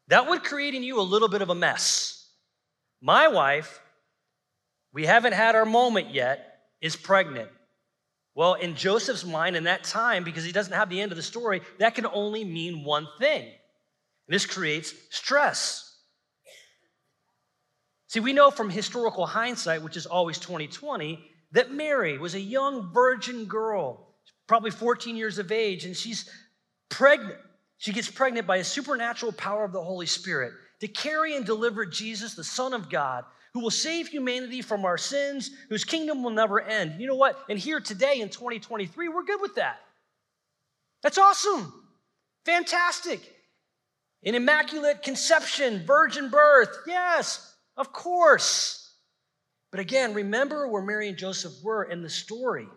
that 0.08 0.28
would 0.28 0.44
create 0.44 0.76
in 0.76 0.84
you 0.84 1.00
a 1.00 1.02
little 1.02 1.28
bit 1.28 1.42
of 1.42 1.50
a 1.50 1.56
mess. 1.56 2.30
My 3.02 3.28
wife, 3.28 3.82
we 4.94 5.06
haven't 5.06 5.34
had 5.34 5.56
our 5.56 5.66
moment 5.66 6.12
yet, 6.12 6.60
is 6.82 6.96
pregnant. 6.96 7.50
Well, 8.36 8.56
in 8.56 8.76
Joseph's 8.76 9.26
mind, 9.26 9.56
in 9.56 9.64
that 9.64 9.84
time, 9.84 10.24
because 10.24 10.44
he 10.44 10.52
doesn't 10.52 10.74
have 10.74 10.90
the 10.90 11.02
end 11.02 11.12
of 11.12 11.16
the 11.16 11.24
story, 11.24 11.62
that 11.80 11.96
can 11.96 12.06
only 12.06 12.44
mean 12.44 12.84
one 12.84 13.08
thing. 13.20 13.50
This 14.28 14.46
creates 14.46 14.94
stress. 15.10 15.82
See, 18.08 18.20
we 18.20 18.34
know 18.34 18.52
from 18.52 18.70
historical 18.70 19.26
hindsight, 19.26 19.84
which 19.84 19.98
is 19.98 20.06
always 20.06 20.38
2020, 20.38 21.24
that 21.54 21.72
Mary 21.72 22.18
was 22.18 22.36
a 22.36 22.40
young 22.40 22.92
virgin 22.94 23.46
girl, 23.46 24.15
probably 24.48 24.72
14 24.72 25.16
years 25.16 25.40
of 25.40 25.52
age, 25.52 25.86
and 25.86 25.96
she's 25.96 26.30
pregnant. 26.90 27.40
She 27.78 27.94
gets 27.94 28.10
pregnant 28.10 28.48
by 28.48 28.58
a 28.58 28.64
supernatural 28.64 29.32
power 29.34 29.64
of 29.64 29.72
the 29.72 29.84
Holy 29.84 30.06
Spirit 30.06 30.54
to 30.80 30.88
carry 30.88 31.36
and 31.36 31.46
deliver 31.46 31.86
Jesus, 31.86 32.36
the 32.36 32.44
Son 32.44 32.74
of 32.74 32.90
God, 32.90 33.26
who 33.54 33.62
will 33.62 33.72
save 33.72 34.08
humanity 34.08 34.62
from 34.62 34.86
our 34.86 34.98
sins, 34.98 35.52
whose 35.70 35.84
kingdom 35.84 36.24
will 36.24 36.32
never 36.32 36.62
end. 36.62 37.00
You 37.00 37.08
know 37.08 37.16
what? 37.16 37.40
And 37.50 37.58
here 37.58 37.80
today 37.80 38.20
in 38.20 38.30
2023, 38.30 39.08
we're 39.08 39.24
good 39.24 39.42
with 39.42 39.56
that. 39.56 39.78
That's 41.04 41.18
awesome. 41.18 41.72
Fantastic. 42.46 43.22
An 44.24 44.36
immaculate 44.36 45.04
conception, 45.04 45.86
virgin 45.86 46.30
birth. 46.30 46.76
Yes, 46.88 47.56
of 47.78 47.94
course. 47.94 48.94
But 49.72 49.80
again, 49.80 50.14
remember 50.14 50.68
where 50.68 50.82
Mary 50.82 51.08
and 51.08 51.18
Joseph 51.18 51.54
were 51.64 51.84
in 51.84 52.02
the 52.02 52.10
story. 52.10 52.68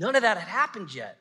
None 0.00 0.16
of 0.16 0.22
that 0.22 0.38
had 0.38 0.48
happened 0.48 0.92
yet. 0.94 1.18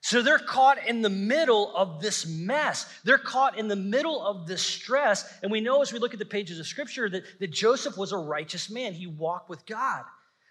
So 0.00 0.22
they're 0.22 0.38
caught 0.38 0.86
in 0.86 1.02
the 1.02 1.10
middle 1.10 1.74
of 1.74 2.00
this 2.00 2.24
mess. 2.24 2.86
They're 3.02 3.18
caught 3.18 3.58
in 3.58 3.66
the 3.66 3.74
middle 3.74 4.24
of 4.24 4.46
this 4.46 4.62
stress. 4.62 5.28
And 5.42 5.50
we 5.50 5.60
know 5.60 5.82
as 5.82 5.92
we 5.92 5.98
look 5.98 6.12
at 6.12 6.20
the 6.20 6.24
pages 6.24 6.60
of 6.60 6.68
scripture 6.68 7.10
that, 7.10 7.24
that 7.40 7.50
Joseph 7.50 7.96
was 7.96 8.12
a 8.12 8.16
righteous 8.16 8.70
man. 8.70 8.94
He 8.94 9.08
walked 9.08 9.50
with 9.50 9.66
God. 9.66 10.04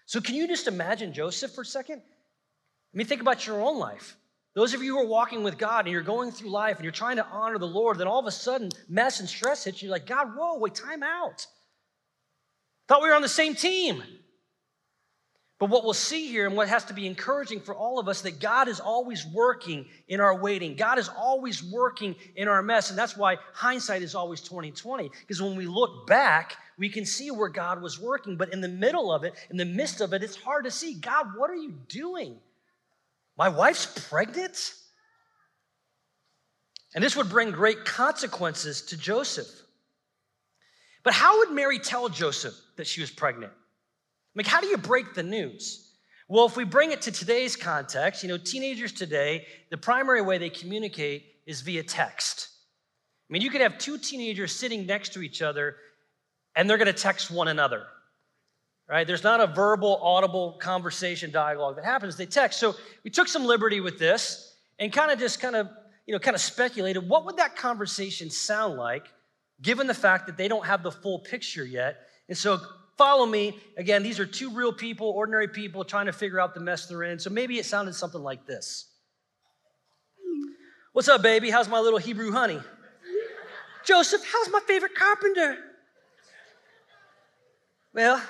So 0.04 0.20
can 0.20 0.34
you 0.34 0.46
just 0.46 0.68
imagine 0.68 1.14
Joseph 1.14 1.52
for 1.52 1.62
a 1.62 1.64
second? 1.64 2.02
I 2.02 2.96
mean, 2.96 3.06
think 3.06 3.22
about 3.22 3.46
your 3.46 3.62
own 3.62 3.78
life. 3.78 4.18
Those 4.54 4.74
of 4.74 4.82
you 4.82 4.94
who 4.94 5.02
are 5.02 5.08
walking 5.08 5.42
with 5.42 5.56
God 5.56 5.86
and 5.86 5.92
you're 5.92 6.02
going 6.02 6.32
through 6.32 6.50
life 6.50 6.76
and 6.76 6.84
you're 6.84 6.92
trying 6.92 7.16
to 7.16 7.26
honor 7.26 7.58
the 7.58 7.66
Lord, 7.66 7.96
then 7.96 8.06
all 8.06 8.20
of 8.20 8.26
a 8.26 8.30
sudden 8.30 8.68
mess 8.90 9.20
and 9.20 9.28
stress 9.28 9.64
hits 9.64 9.80
you. 9.80 9.86
You're 9.86 9.94
like, 9.94 10.06
God, 10.06 10.36
whoa, 10.36 10.58
wait, 10.58 10.74
time 10.74 11.02
out. 11.02 11.46
Thought 12.86 13.02
we 13.02 13.08
were 13.08 13.14
on 13.14 13.22
the 13.22 13.28
same 13.28 13.54
team. 13.54 14.02
But 15.58 15.70
what 15.70 15.84
we'll 15.84 15.94
see 15.94 16.28
here, 16.28 16.46
and 16.46 16.54
what 16.54 16.68
has 16.68 16.84
to 16.86 16.94
be 16.94 17.06
encouraging 17.06 17.60
for 17.60 17.74
all 17.74 17.98
of 17.98 18.08
us, 18.08 18.20
that 18.22 18.40
God 18.40 18.68
is 18.68 18.78
always 18.78 19.26
working 19.26 19.86
in 20.06 20.20
our 20.20 20.38
waiting. 20.38 20.76
God 20.76 20.98
is 20.98 21.08
always 21.08 21.62
working 21.62 22.14
in 22.34 22.46
our 22.46 22.62
mess. 22.62 22.90
And 22.90 22.98
that's 22.98 23.16
why 23.16 23.38
hindsight 23.54 24.02
is 24.02 24.14
always 24.14 24.42
2020. 24.42 25.10
Because 25.20 25.40
when 25.40 25.56
we 25.56 25.66
look 25.66 26.06
back, 26.06 26.56
we 26.76 26.90
can 26.90 27.06
see 27.06 27.30
where 27.30 27.48
God 27.48 27.80
was 27.80 27.98
working. 27.98 28.36
But 28.36 28.52
in 28.52 28.60
the 28.60 28.68
middle 28.68 29.10
of 29.10 29.24
it, 29.24 29.32
in 29.48 29.56
the 29.56 29.64
midst 29.64 30.02
of 30.02 30.12
it, 30.12 30.22
it's 30.22 30.36
hard 30.36 30.66
to 30.66 30.70
see. 30.70 30.92
God, 30.94 31.28
what 31.36 31.48
are 31.48 31.56
you 31.56 31.72
doing? 31.88 32.36
My 33.38 33.48
wife's 33.48 34.08
pregnant? 34.08 34.74
And 36.94 37.02
this 37.02 37.16
would 37.16 37.30
bring 37.30 37.50
great 37.50 37.86
consequences 37.86 38.82
to 38.82 38.96
Joseph. 38.98 39.48
But 41.02 41.14
how 41.14 41.38
would 41.38 41.50
Mary 41.50 41.78
tell 41.78 42.10
Joseph 42.10 42.54
that 42.76 42.86
she 42.86 43.00
was 43.00 43.10
pregnant? 43.10 43.52
Like, 44.36 44.46
how 44.46 44.60
do 44.60 44.66
you 44.66 44.76
break 44.76 45.14
the 45.14 45.22
news? 45.22 45.94
Well, 46.28 46.46
if 46.46 46.56
we 46.56 46.64
bring 46.64 46.92
it 46.92 47.02
to 47.02 47.12
today's 47.12 47.56
context, 47.56 48.22
you 48.22 48.28
know, 48.28 48.36
teenagers 48.36 48.92
today, 48.92 49.46
the 49.70 49.76
primary 49.76 50.22
way 50.22 50.38
they 50.38 50.50
communicate 50.50 51.24
is 51.46 51.62
via 51.62 51.82
text. 51.82 52.48
I 53.28 53.32
mean, 53.32 53.42
you 53.42 53.50
could 53.50 53.60
have 53.60 53.78
two 53.78 53.96
teenagers 53.98 54.54
sitting 54.54 54.86
next 54.86 55.12
to 55.14 55.22
each 55.22 55.40
other 55.40 55.76
and 56.54 56.68
they're 56.68 56.78
going 56.78 56.86
to 56.86 56.92
text 56.92 57.30
one 57.30 57.48
another, 57.48 57.84
right? 58.88 59.06
There's 59.06 59.24
not 59.24 59.40
a 59.40 59.46
verbal, 59.46 59.98
audible 60.02 60.58
conversation 60.60 61.30
dialogue 61.30 61.76
that 61.76 61.84
happens. 61.84 62.16
They 62.16 62.26
text. 62.26 62.60
So 62.60 62.74
we 63.04 63.10
took 63.10 63.28
some 63.28 63.44
liberty 63.44 63.80
with 63.80 63.98
this 63.98 64.56
and 64.78 64.92
kind 64.92 65.10
of 65.10 65.18
just 65.18 65.40
kind 65.40 65.56
of, 65.56 65.68
you 66.06 66.12
know, 66.12 66.18
kind 66.18 66.34
of 66.34 66.40
speculated 66.40 67.08
what 67.08 67.24
would 67.24 67.36
that 67.36 67.56
conversation 67.56 68.30
sound 68.30 68.76
like 68.76 69.06
given 69.62 69.86
the 69.86 69.94
fact 69.94 70.26
that 70.26 70.36
they 70.36 70.48
don't 70.48 70.66
have 70.66 70.82
the 70.82 70.92
full 70.92 71.20
picture 71.20 71.64
yet. 71.64 71.96
And 72.28 72.36
so 72.36 72.60
follow 72.96 73.26
me. 73.26 73.58
Again, 73.76 74.02
these 74.02 74.18
are 74.18 74.26
two 74.26 74.50
real 74.50 74.72
people, 74.72 75.08
ordinary 75.08 75.48
people 75.48 75.84
trying 75.84 76.06
to 76.06 76.12
figure 76.12 76.40
out 76.40 76.54
the 76.54 76.60
mess 76.60 76.86
they're 76.86 77.04
in. 77.04 77.18
So 77.18 77.30
maybe 77.30 77.58
it 77.58 77.66
sounded 77.66 77.94
something 77.94 78.22
like 78.22 78.46
this 78.46 78.86
What's 80.92 81.08
up, 81.08 81.22
baby? 81.22 81.50
How's 81.50 81.68
my 81.68 81.78
little 81.78 81.98
Hebrew 81.98 82.32
honey? 82.32 82.58
Joseph, 83.84 84.22
how's 84.32 84.50
my 84.50 84.60
favorite 84.66 84.94
carpenter? 84.94 85.58
Well, 87.92 88.22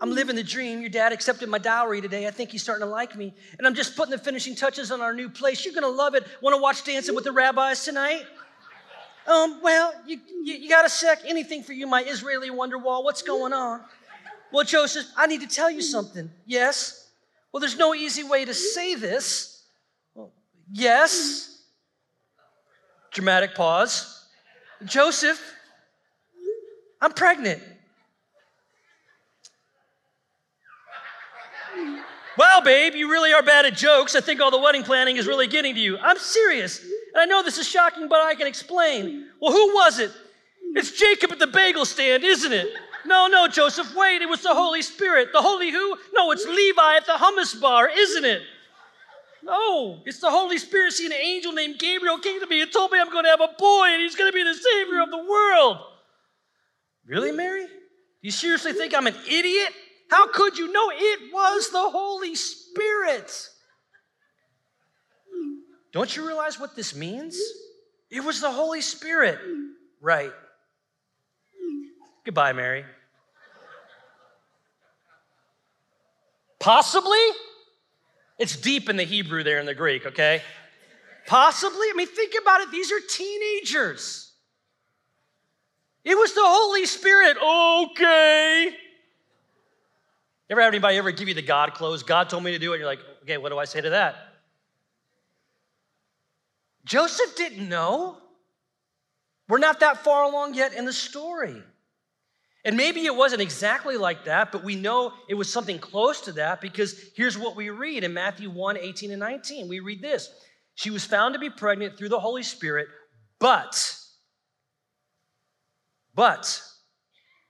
I'm 0.00 0.12
living 0.12 0.36
the 0.36 0.44
dream. 0.44 0.80
Your 0.80 0.88
dad 0.88 1.12
accepted 1.12 1.48
my 1.48 1.58
dowry 1.58 2.00
today. 2.00 2.28
I 2.28 2.30
think 2.30 2.50
he's 2.50 2.62
starting 2.62 2.86
to 2.86 2.90
like 2.90 3.16
me. 3.16 3.34
And 3.58 3.66
I'm 3.66 3.74
just 3.74 3.96
putting 3.96 4.12
the 4.12 4.18
finishing 4.18 4.54
touches 4.54 4.90
on 4.90 5.00
our 5.00 5.12
new 5.12 5.28
place. 5.28 5.64
You're 5.64 5.74
going 5.74 5.82
to 5.82 5.88
love 5.88 6.14
it. 6.14 6.24
Want 6.40 6.54
to 6.54 6.62
watch 6.62 6.84
Dancing 6.84 7.14
with 7.14 7.24
the 7.24 7.32
Rabbis 7.32 7.84
tonight? 7.84 8.22
Um, 9.26 9.60
well, 9.60 9.92
you, 10.06 10.20
you, 10.42 10.54
you, 10.54 10.68
got 10.68 10.84
a 10.84 10.88
sec? 10.88 11.20
Anything 11.26 11.62
for 11.62 11.72
you, 11.72 11.86
my 11.86 12.02
Israeli 12.02 12.50
Wonderwall? 12.50 13.04
What's 13.04 13.22
going 13.22 13.52
on? 13.52 13.80
Well, 14.52 14.64
Joseph, 14.64 15.06
I 15.16 15.26
need 15.26 15.40
to 15.40 15.46
tell 15.46 15.70
you 15.70 15.80
something. 15.80 16.30
Yes? 16.46 17.10
Well, 17.52 17.60
there's 17.60 17.78
no 17.78 17.94
easy 17.94 18.22
way 18.22 18.44
to 18.44 18.54
say 18.54 18.94
this. 18.94 19.64
Well, 20.14 20.32
yes. 20.70 21.62
Dramatic 23.12 23.54
pause. 23.54 24.26
Joseph, 24.84 25.40
I'm 27.00 27.12
pregnant. 27.12 27.62
Well, 32.36 32.62
babe, 32.62 32.94
you 32.94 33.10
really 33.10 33.32
are 33.32 33.42
bad 33.42 33.66
at 33.66 33.74
jokes. 33.74 34.14
I 34.14 34.20
think 34.20 34.40
all 34.40 34.50
the 34.50 34.58
wedding 34.58 34.82
planning 34.82 35.16
is 35.16 35.26
really 35.26 35.46
getting 35.46 35.74
to 35.74 35.80
you. 35.80 35.98
I'm 35.98 36.18
serious. 36.18 36.80
And 36.80 37.20
I 37.20 37.24
know 37.26 37.42
this 37.42 37.58
is 37.58 37.68
shocking, 37.68 38.08
but 38.08 38.20
I 38.20 38.34
can 38.34 38.46
explain. 38.46 39.26
Well, 39.40 39.52
who 39.52 39.74
was 39.74 39.98
it? 39.98 40.10
It's 40.74 40.92
Jacob 40.92 41.32
at 41.32 41.38
the 41.38 41.46
bagel 41.46 41.84
stand, 41.84 42.24
isn't 42.24 42.52
it? 42.52 42.68
No, 43.04 43.26
no, 43.26 43.48
Joseph, 43.48 43.94
wait, 43.94 44.22
it 44.22 44.28
was 44.28 44.42
the 44.42 44.54
Holy 44.54 44.82
Spirit. 44.82 45.28
The 45.32 45.42
Holy 45.42 45.70
who? 45.70 45.96
No, 46.12 46.30
it's 46.30 46.46
Levi 46.46 46.96
at 46.96 47.06
the 47.06 47.12
hummus 47.12 47.60
bar, 47.60 47.88
isn't 47.88 48.24
it? 48.24 48.42
No, 49.42 50.00
it's 50.06 50.20
the 50.20 50.30
Holy 50.30 50.58
Spirit. 50.58 50.92
See, 50.92 51.06
an 51.06 51.12
angel 51.12 51.52
named 51.52 51.78
Gabriel 51.78 52.18
came 52.18 52.40
to 52.40 52.46
me 52.46 52.62
and 52.62 52.72
told 52.72 52.92
me 52.92 53.00
I'm 53.00 53.10
going 53.10 53.24
to 53.24 53.30
have 53.30 53.40
a 53.40 53.50
boy 53.58 53.86
and 53.88 54.00
he's 54.00 54.14
going 54.14 54.30
to 54.30 54.34
be 54.34 54.44
the 54.44 54.54
Savior 54.54 55.02
of 55.02 55.10
the 55.10 55.18
world. 55.18 55.78
Really, 57.06 57.32
Mary? 57.32 57.66
You 58.20 58.30
seriously 58.30 58.72
think 58.72 58.94
I'm 58.94 59.08
an 59.08 59.16
idiot? 59.28 59.70
How 60.10 60.28
could 60.28 60.56
you? 60.56 60.70
No, 60.70 60.90
it 60.94 61.32
was 61.32 61.70
the 61.70 61.90
Holy 61.90 62.36
Spirit. 62.36 63.32
Don't 65.92 66.14
you 66.16 66.26
realize 66.26 66.60
what 66.60 66.76
this 66.76 66.94
means? 66.94 67.38
It 68.10 68.22
was 68.22 68.40
the 68.40 68.50
Holy 68.50 68.80
Spirit. 68.80 69.38
Right. 70.00 70.32
Goodbye, 72.24 72.52
Mary. 72.52 72.84
Possibly? 76.60 77.18
It's 78.38 78.56
deep 78.56 78.88
in 78.88 78.96
the 78.96 79.04
Hebrew 79.04 79.42
there 79.42 79.58
in 79.58 79.66
the 79.66 79.74
Greek, 79.74 80.06
okay? 80.06 80.42
Possibly? 81.26 81.86
I 81.90 81.92
mean, 81.96 82.06
think 82.06 82.34
about 82.40 82.60
it. 82.60 82.70
These 82.70 82.92
are 82.92 83.00
teenagers. 83.08 84.32
It 86.04 86.16
was 86.16 86.34
the 86.34 86.42
Holy 86.44 86.86
Spirit. 86.86 87.36
Okay. 87.36 88.76
Ever 90.50 90.60
have 90.60 90.72
anybody 90.72 90.98
ever 90.98 91.12
give 91.12 91.28
you 91.28 91.34
the 91.34 91.42
God 91.42 91.74
clothes? 91.74 92.02
God 92.02 92.28
told 92.28 92.44
me 92.44 92.52
to 92.52 92.58
do 92.58 92.72
it. 92.74 92.78
You're 92.78 92.86
like, 92.86 93.00
okay, 93.22 93.38
what 93.38 93.50
do 93.50 93.58
I 93.58 93.64
say 93.64 93.80
to 93.80 93.90
that? 93.90 94.16
Joseph 96.84 97.36
didn't 97.36 97.68
know. 97.68 98.18
We're 99.48 99.58
not 99.58 99.80
that 99.80 100.04
far 100.04 100.24
along 100.24 100.54
yet 100.54 100.74
in 100.74 100.84
the 100.84 100.92
story. 100.92 101.62
And 102.64 102.76
maybe 102.76 103.04
it 103.06 103.14
wasn't 103.14 103.42
exactly 103.42 103.96
like 103.96 104.24
that, 104.26 104.52
but 104.52 104.62
we 104.62 104.76
know 104.76 105.12
it 105.28 105.34
was 105.34 105.52
something 105.52 105.78
close 105.78 106.20
to 106.22 106.32
that 106.32 106.60
because 106.60 106.94
here's 107.16 107.36
what 107.36 107.56
we 107.56 107.70
read 107.70 108.04
in 108.04 108.14
Matthew 108.14 108.50
1 108.50 108.76
18 108.76 109.10
and 109.10 109.20
19. 109.20 109.68
We 109.68 109.80
read 109.80 110.00
this 110.00 110.30
She 110.74 110.90
was 110.90 111.04
found 111.04 111.34
to 111.34 111.40
be 111.40 111.50
pregnant 111.50 111.98
through 111.98 112.10
the 112.10 112.20
Holy 112.20 112.44
Spirit, 112.44 112.86
but, 113.40 113.96
but, 116.14 116.62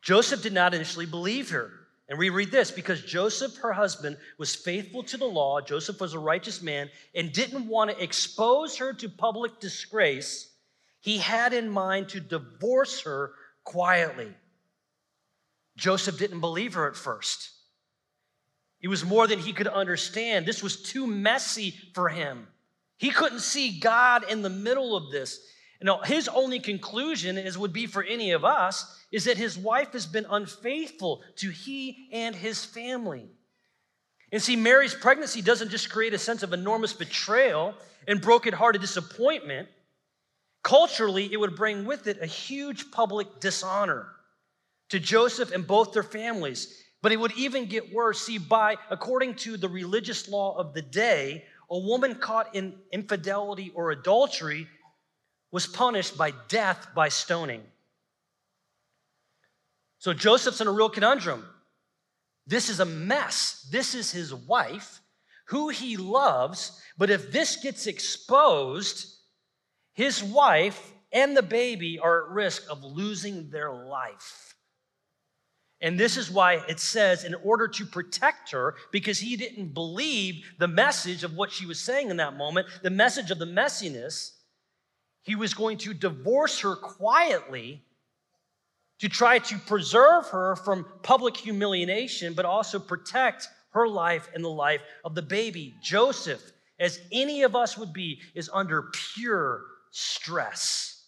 Joseph 0.01 0.43
did 0.43 0.55
not 0.55 0.75
initially 0.75 1.07
believe 1.07 1.51
her. 1.51 1.71
And 2.09 2.19
we 2.19 2.31
read 2.31 2.51
this 2.51 2.71
because 2.71 3.01
Joseph, 3.03 3.57
her 3.59 3.73
husband, 3.73 4.19
was 4.39 4.55
faithful 4.55 5.03
to 5.05 5.17
the 5.17 5.25
law. 5.25 5.61
Joseph 5.61 6.01
was 6.01 6.15
a 6.15 6.19
righteous 6.19 6.61
man 6.61 6.91
and 7.15 7.33
didn't 7.33 7.69
want 7.69 7.91
to 7.91 8.03
expose 8.03 8.77
her 8.79 8.93
to 8.95 9.09
public 9.09 9.61
disgrace. 9.61 10.51
He 11.01 11.19
had 11.19 11.53
in 11.53 11.71
mind 11.71 12.11
to 12.11 12.21
divorce 12.21 13.03
her 13.03 13.33
quietly. 13.65 14.35
Joseph 15.77 16.19
didn't 16.19 16.41
believe 16.41 16.75
her 16.75 16.89
at 16.89 16.97
first. 16.97 17.51
It 18.81 18.89
was 18.89 19.05
more 19.05 19.27
than 19.27 19.39
he 19.39 19.53
could 19.53 19.69
understand. 19.69 20.45
This 20.45 20.63
was 20.63 20.83
too 20.83 21.07
messy 21.07 21.75
for 21.95 22.09
him. 22.09 22.49
He 22.99 23.11
couldn't 23.11 23.41
see 23.41 23.79
God 23.79 24.29
in 24.31 24.43
the 24.43 24.51
middle 24.51 24.97
of 24.97 25.11
this. 25.11 25.41
You 25.81 25.87
know, 25.87 25.99
his 25.99 26.29
only 26.29 26.61
conclusion 26.61 27.39
is 27.39 27.59
would 27.59 27.73
be 27.73 27.87
for 27.87 28.03
any 28.03 28.33
of 28.33 28.45
us 28.45 29.01
is 29.11 29.25
that 29.25 29.37
his 29.37 29.59
wife 29.59 29.93
has 29.93 30.07
been 30.07 30.27
unfaithful 30.29 31.23
to 31.37 31.51
he 31.51 32.09
and 32.13 32.35
his 32.35 32.65
family. 32.65 33.29
And 34.33 34.41
see, 34.41 34.57
Mary's 34.57 34.95
pregnancy 34.95 35.43
doesn't 35.43 35.71
just 35.71 35.91
create 35.91 36.15
a 36.15 36.19
sense 36.19 36.43
of 36.43 36.53
enormous 36.53 36.93
betrayal 36.93 37.75
and 38.09 38.21
broken-hearted 38.21 38.81
disappointment. 38.81 39.69
Culturally, 40.63 41.33
it 41.33 41.37
would 41.39 41.57
bring 41.57 41.85
with 41.85 42.07
it 42.07 42.23
a 42.23 42.27
huge 42.27 42.91
public 42.91 43.41
dishonor 43.41 44.09
to 44.93 45.01
Joseph 45.01 45.53
and 45.53 45.67
both 45.67 45.95
their 45.95 46.03
families. 46.03 46.85
But 47.01 47.13
it 47.13 47.17
would 47.19 47.33
even 47.33 47.65
get 47.65 47.95
worse. 47.95 48.27
See, 48.27 48.37
by 48.37 48.77
according 48.91 49.37
to 49.37 49.57
the 49.57 49.69
religious 49.69 50.29
law 50.29 50.55
of 50.59 50.75
the 50.75 50.83
day, 50.83 51.47
a 51.71 51.79
woman 51.79 52.15
caught 52.15 52.55
in 52.55 52.75
infidelity 52.93 53.73
or 53.75 53.91
adultery 53.91 54.69
was 55.51 55.67
punished 55.67 56.19
by 56.19 56.35
death 56.49 56.89
by 56.95 57.09
stoning. 57.09 57.63
So 59.99 60.13
Joseph's 60.13 60.61
in 60.61 60.67
a 60.67 60.73
real 60.73 60.91
conundrum. 60.91 61.47
This 62.47 62.69
is 62.69 62.79
a 62.79 62.85
mess. 62.85 63.67
This 63.73 63.95
is 63.95 64.13
his 64.13 64.35
wife, 64.35 65.01
who 65.47 65.71
he 65.71 65.97
loves, 65.97 66.83
but 66.99 67.09
if 67.09 67.33
this 67.33 67.57
gets 67.57 67.87
exposed, 67.87 69.07
his 69.95 70.23
wife 70.23 70.93
and 71.13 71.35
the 71.35 71.43
baby 71.43 71.99
are 71.99 72.27
at 72.27 72.31
risk 72.31 72.71
of 72.71 72.85
losing 72.85 73.49
their 73.49 73.73
life. 73.73 74.53
And 75.83 75.99
this 75.99 76.17
is 76.17 76.31
why 76.31 76.63
it 76.69 76.79
says, 76.79 77.25
in 77.25 77.35
order 77.35 77.67
to 77.67 77.85
protect 77.85 78.53
her, 78.53 78.77
because 78.93 79.19
he 79.19 79.37
didn't 79.37 79.75
believe 79.75 80.45
the 80.59 80.69
message 80.69 81.25
of 81.25 81.35
what 81.35 81.51
she 81.51 81.67
was 81.67 81.81
saying 81.81 82.09
in 82.09 82.19
that 82.19 82.37
moment, 82.37 82.69
the 82.83 82.91
message 82.91 83.33
of 83.33 83.41
the 83.41 83.47
messiness, 83.47 84.31
he 85.23 85.35
was 85.35 85.55
going 85.55 85.79
to 85.79 85.93
divorce 85.93 86.61
her 86.61 86.77
quietly 86.77 87.83
to 89.01 89.09
try 89.09 89.41
to 89.41 89.59
preserve 89.59 90.29
her 90.29 90.55
from 90.55 90.87
public 91.03 91.37
humiliation, 91.37 92.33
but 92.35 92.45
also 92.45 92.79
protect 92.79 93.49
her 93.71 93.89
life 93.89 94.29
and 94.35 94.45
the 94.45 94.49
life 94.49 94.83
of 95.05 95.17
the 95.17 95.23
baby. 95.23 95.75
Joseph, 95.83 96.53
as 96.79 97.01
any 97.11 97.43
of 97.43 97.57
us 97.57 97.77
would 97.77 97.93
be, 97.93 98.21
is 98.37 98.49
under 98.53 98.91
pure 99.15 99.63
stress. 99.91 101.02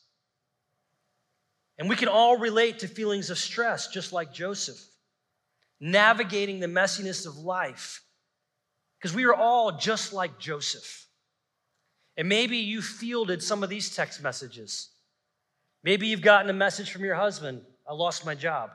And 1.78 1.88
we 1.88 1.96
can 1.96 2.08
all 2.08 2.36
relate 2.36 2.80
to 2.80 2.88
feelings 2.88 3.30
of 3.30 3.38
stress, 3.38 3.88
just 3.88 4.12
like 4.12 4.32
Joseph, 4.32 4.80
navigating 5.80 6.60
the 6.60 6.66
messiness 6.66 7.26
of 7.26 7.36
life, 7.36 8.02
because 8.98 9.14
we 9.14 9.24
are 9.24 9.34
all 9.34 9.72
just 9.72 10.12
like 10.12 10.38
Joseph. 10.38 11.06
And 12.16 12.28
maybe 12.28 12.58
you 12.58 12.80
fielded 12.80 13.42
some 13.42 13.62
of 13.64 13.70
these 13.70 13.94
text 13.94 14.22
messages. 14.22 14.90
Maybe 15.82 16.06
you've 16.06 16.22
gotten 16.22 16.48
a 16.48 16.54
message 16.54 16.90
from 16.90 17.04
your 17.04 17.16
husband 17.16 17.62
I 17.86 17.92
lost 17.92 18.24
my 18.24 18.34
job. 18.34 18.70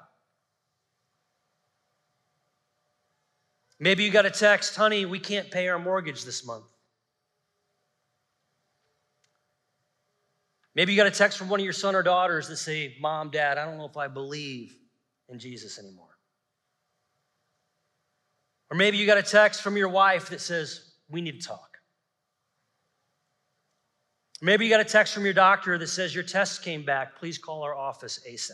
Maybe 3.80 4.04
you 4.04 4.12
got 4.12 4.26
a 4.26 4.30
text, 4.30 4.76
honey, 4.76 5.06
we 5.06 5.20
can't 5.20 5.50
pay 5.50 5.68
our 5.70 5.80
mortgage 5.80 6.26
this 6.26 6.46
month. 6.46 6.66
Maybe 10.80 10.94
you 10.94 10.98
got 10.98 11.08
a 11.08 11.12
text 11.12 11.38
from 11.38 11.50
one 11.50 11.60
of 11.60 11.66
your 11.66 11.74
son 11.74 11.94
or 11.94 12.02
daughters 12.02 12.48
that 12.48 12.56
say, 12.56 12.96
Mom, 13.02 13.32
Dad, 13.32 13.58
I 13.58 13.66
don't 13.66 13.78
know 13.78 13.90
if 13.90 13.98
I 13.98 14.08
believe 14.08 14.74
in 15.28 15.38
Jesus 15.38 15.78
anymore. 15.78 16.18
Or 18.72 18.78
maybe 18.78 18.96
you 18.96 19.06
got 19.06 19.18
a 19.18 19.22
text 19.22 19.62
from 19.62 19.76
your 19.76 19.90
wife 19.90 20.30
that 20.30 20.40
says, 20.40 20.94
We 21.10 21.20
need 21.20 21.42
to 21.42 21.46
talk. 21.46 21.80
Maybe 24.42 24.64
you 24.64 24.72
got 24.72 24.80
a 24.80 24.86
text 24.86 25.14
from 25.14 25.26
your 25.26 25.34
doctor 25.34 25.78
that 25.78 25.88
says, 25.88 26.16
Your 26.16 26.24
test 26.24 26.64
came 26.64 26.86
back. 26.86 27.18
Please 27.18 27.38
call 27.38 27.64
our 27.64 27.76
office 27.76 28.22
ASAP. 28.26 28.54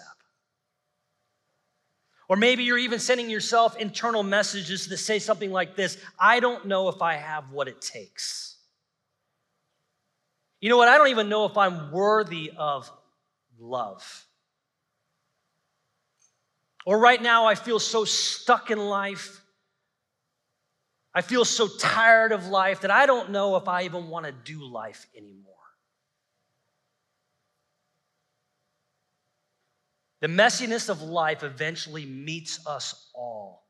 Or 2.27 2.38
maybe 2.38 2.63
you're 2.63 2.79
even 2.79 2.98
sending 2.98 3.29
yourself 3.29 3.77
internal 3.77 4.24
messages 4.24 4.88
that 4.88 4.98
say 4.98 5.20
something 5.20 5.51
like 5.51 5.75
this 5.75 6.00
I 6.20 6.39
don't 6.39 6.65
know 6.65 6.89
if 6.89 7.03
I 7.03 7.17
have 7.17 7.51
what 7.51 7.67
it 7.67 7.82
takes. 7.82 8.55
You 10.65 10.69
know 10.69 10.77
what? 10.77 10.88
I 10.88 10.98
don't 10.98 11.10
even 11.10 11.29
know 11.29 11.45
if 11.45 11.60
I'm 11.60 11.91
worthy 11.91 12.51
of 12.57 12.91
love. 13.60 14.04
Or 16.88 16.97
right 16.97 17.21
now, 17.21 17.45
I 17.45 17.54
feel 17.54 17.78
so 17.78 18.04
stuck 18.04 18.71
in 18.71 18.80
life. 18.80 19.43
I 21.13 21.21
feel 21.21 21.45
so 21.45 21.67
tired 21.67 22.32
of 22.32 22.47
life 22.47 22.82
that 22.82 22.89
I 22.89 23.06
don't 23.06 23.30
know 23.30 23.58
if 23.58 23.67
I 23.67 23.84
even 23.84 24.08
want 24.08 24.25
to 24.25 24.32
do 24.32 24.65
life 24.65 25.06
anymore. 25.15 25.54
The 30.21 30.30
messiness 30.30 30.89
of 30.89 31.04
life 31.04 31.43
eventually 31.43 32.08
meets 32.08 32.65
us 32.65 33.12
all. 33.13 33.64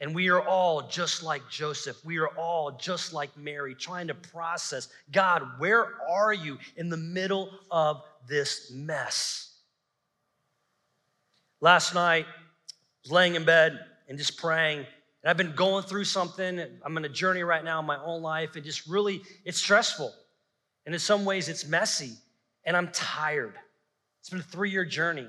And 0.00 0.14
we 0.14 0.30
are 0.30 0.40
all 0.40 0.88
just 0.88 1.22
like 1.22 1.42
Joseph. 1.50 2.02
We 2.04 2.18
are 2.18 2.28
all 2.28 2.72
just 2.72 3.12
like 3.12 3.36
Mary, 3.36 3.74
trying 3.74 4.08
to 4.08 4.14
process 4.14 4.88
God, 5.12 5.42
where 5.58 5.88
are 6.08 6.32
you 6.32 6.58
in 6.76 6.88
the 6.88 6.96
middle 6.96 7.50
of 7.70 8.02
this 8.26 8.72
mess? 8.74 9.58
Last 11.60 11.94
night, 11.94 12.24
was 13.04 13.12
laying 13.12 13.34
in 13.34 13.44
bed 13.44 13.78
and 14.08 14.16
just 14.16 14.38
praying. 14.38 14.78
And 14.78 15.30
I've 15.30 15.36
been 15.36 15.54
going 15.54 15.84
through 15.84 16.04
something. 16.04 16.58
I'm 16.82 16.96
on 16.96 17.04
a 17.04 17.08
journey 17.08 17.42
right 17.42 17.62
now 17.62 17.80
in 17.80 17.86
my 17.86 17.98
own 18.02 18.22
life. 18.22 18.56
And 18.56 18.64
just 18.64 18.86
really, 18.86 19.20
it's 19.44 19.58
stressful. 19.58 20.12
And 20.86 20.94
in 20.94 20.98
some 20.98 21.26
ways, 21.26 21.48
it's 21.50 21.66
messy. 21.66 22.12
And 22.64 22.74
I'm 22.76 22.88
tired. 22.88 23.54
It's 24.20 24.30
been 24.30 24.40
a 24.40 24.44
three 24.44 24.70
year 24.70 24.84
journey. 24.84 25.28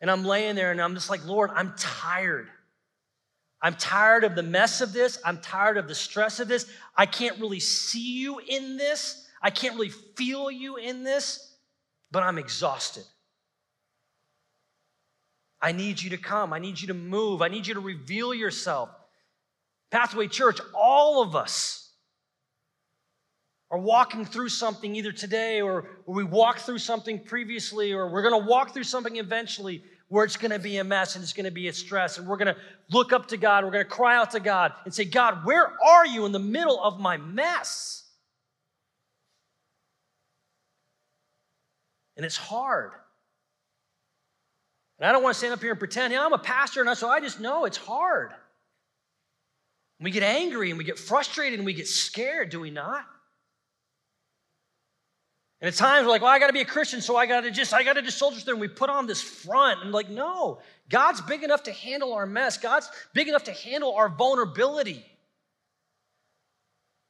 And 0.00 0.10
I'm 0.10 0.24
laying 0.24 0.54
there 0.54 0.70
and 0.70 0.80
I'm 0.80 0.94
just 0.94 1.10
like, 1.10 1.26
Lord, 1.26 1.50
I'm 1.54 1.74
tired. 1.76 2.48
I'm 3.60 3.74
tired 3.74 4.24
of 4.24 4.34
the 4.34 4.42
mess 4.42 4.80
of 4.80 4.92
this. 4.92 5.18
I'm 5.24 5.40
tired 5.40 5.76
of 5.76 5.88
the 5.88 5.94
stress 5.94 6.38
of 6.40 6.48
this. 6.48 6.66
I 6.96 7.06
can't 7.06 7.38
really 7.40 7.60
see 7.60 8.18
you 8.20 8.38
in 8.38 8.76
this. 8.76 9.26
I 9.42 9.50
can't 9.50 9.74
really 9.74 9.88
feel 9.88 10.50
you 10.50 10.76
in 10.76 11.02
this, 11.02 11.56
but 12.10 12.22
I'm 12.22 12.38
exhausted. 12.38 13.04
I 15.60 15.72
need 15.72 16.00
you 16.00 16.10
to 16.10 16.18
come. 16.18 16.52
I 16.52 16.60
need 16.60 16.80
you 16.80 16.88
to 16.88 16.94
move. 16.94 17.42
I 17.42 17.48
need 17.48 17.66
you 17.66 17.74
to 17.74 17.80
reveal 17.80 18.32
yourself. 18.32 18.90
Pathway 19.90 20.28
Church, 20.28 20.60
all 20.74 21.22
of 21.22 21.34
us 21.34 21.92
are 23.70 23.78
walking 23.78 24.24
through 24.24 24.48
something 24.48 24.94
either 24.94 25.12
today 25.12 25.60
or, 25.60 25.88
we 26.06 26.24
walked 26.24 26.60
through 26.60 26.78
something 26.78 27.22
previously 27.22 27.92
or 27.92 28.10
we're 28.10 28.22
going 28.22 28.40
to 28.40 28.48
walk 28.48 28.72
through 28.72 28.84
something 28.84 29.16
eventually 29.16 29.82
where 30.08 30.24
it's 30.24 30.36
going 30.36 30.50
to 30.50 30.58
be 30.58 30.78
a 30.78 30.84
mess 30.84 31.14
and 31.14 31.22
it's 31.22 31.32
going 31.32 31.44
to 31.44 31.50
be 31.50 31.68
a 31.68 31.72
stress 31.72 32.18
and 32.18 32.26
we're 32.26 32.36
going 32.36 32.54
to 32.54 32.60
look 32.90 33.12
up 33.12 33.28
to 33.28 33.36
God, 33.36 33.64
we're 33.64 33.70
going 33.70 33.84
to 33.84 33.90
cry 33.90 34.16
out 34.16 34.30
to 34.32 34.40
God 34.40 34.72
and 34.84 34.92
say, 34.92 35.04
God, 35.04 35.44
where 35.44 35.70
are 35.86 36.06
you 36.06 36.24
in 36.26 36.32
the 36.32 36.38
middle 36.38 36.82
of 36.82 36.98
my 36.98 37.16
mess? 37.18 38.04
And 42.16 42.24
it's 42.24 42.36
hard. 42.36 42.92
And 44.98 45.08
I 45.08 45.12
don't 45.12 45.22
want 45.22 45.34
to 45.34 45.38
stand 45.38 45.52
up 45.52 45.60
here 45.60 45.70
and 45.70 45.78
pretend, 45.78 46.12
yeah, 46.12 46.24
I'm 46.24 46.32
a 46.32 46.38
pastor, 46.38 46.82
and 46.82 46.98
so 46.98 47.08
I 47.08 47.20
just 47.20 47.38
know 47.38 47.66
it's 47.66 47.76
hard. 47.76 48.32
We 50.00 50.10
get 50.10 50.22
angry 50.22 50.70
and 50.70 50.78
we 50.78 50.84
get 50.84 50.98
frustrated 50.98 51.58
and 51.58 51.66
we 51.66 51.74
get 51.74 51.86
scared, 51.86 52.50
do 52.50 52.60
we 52.60 52.70
not? 52.70 53.04
And 55.60 55.68
at 55.68 55.74
times 55.74 56.04
we're 56.04 56.12
like, 56.12 56.22
well, 56.22 56.30
I 56.30 56.38
gotta 56.38 56.52
be 56.52 56.60
a 56.60 56.64
Christian, 56.64 57.00
so 57.00 57.16
I 57.16 57.26
gotta 57.26 57.50
just, 57.50 57.74
I 57.74 57.82
gotta 57.82 58.02
just 58.02 58.18
soldier 58.18 58.40
through. 58.40 58.54
And 58.54 58.60
we 58.60 58.68
put 58.68 58.90
on 58.90 59.06
this 59.06 59.20
front 59.20 59.82
and 59.82 59.90
like, 59.90 60.08
no, 60.08 60.60
God's 60.88 61.20
big 61.20 61.42
enough 61.42 61.64
to 61.64 61.72
handle 61.72 62.12
our 62.12 62.26
mess. 62.26 62.58
God's 62.58 62.88
big 63.12 63.28
enough 63.28 63.44
to 63.44 63.52
handle 63.52 63.94
our 63.94 64.08
vulnerability. 64.08 65.04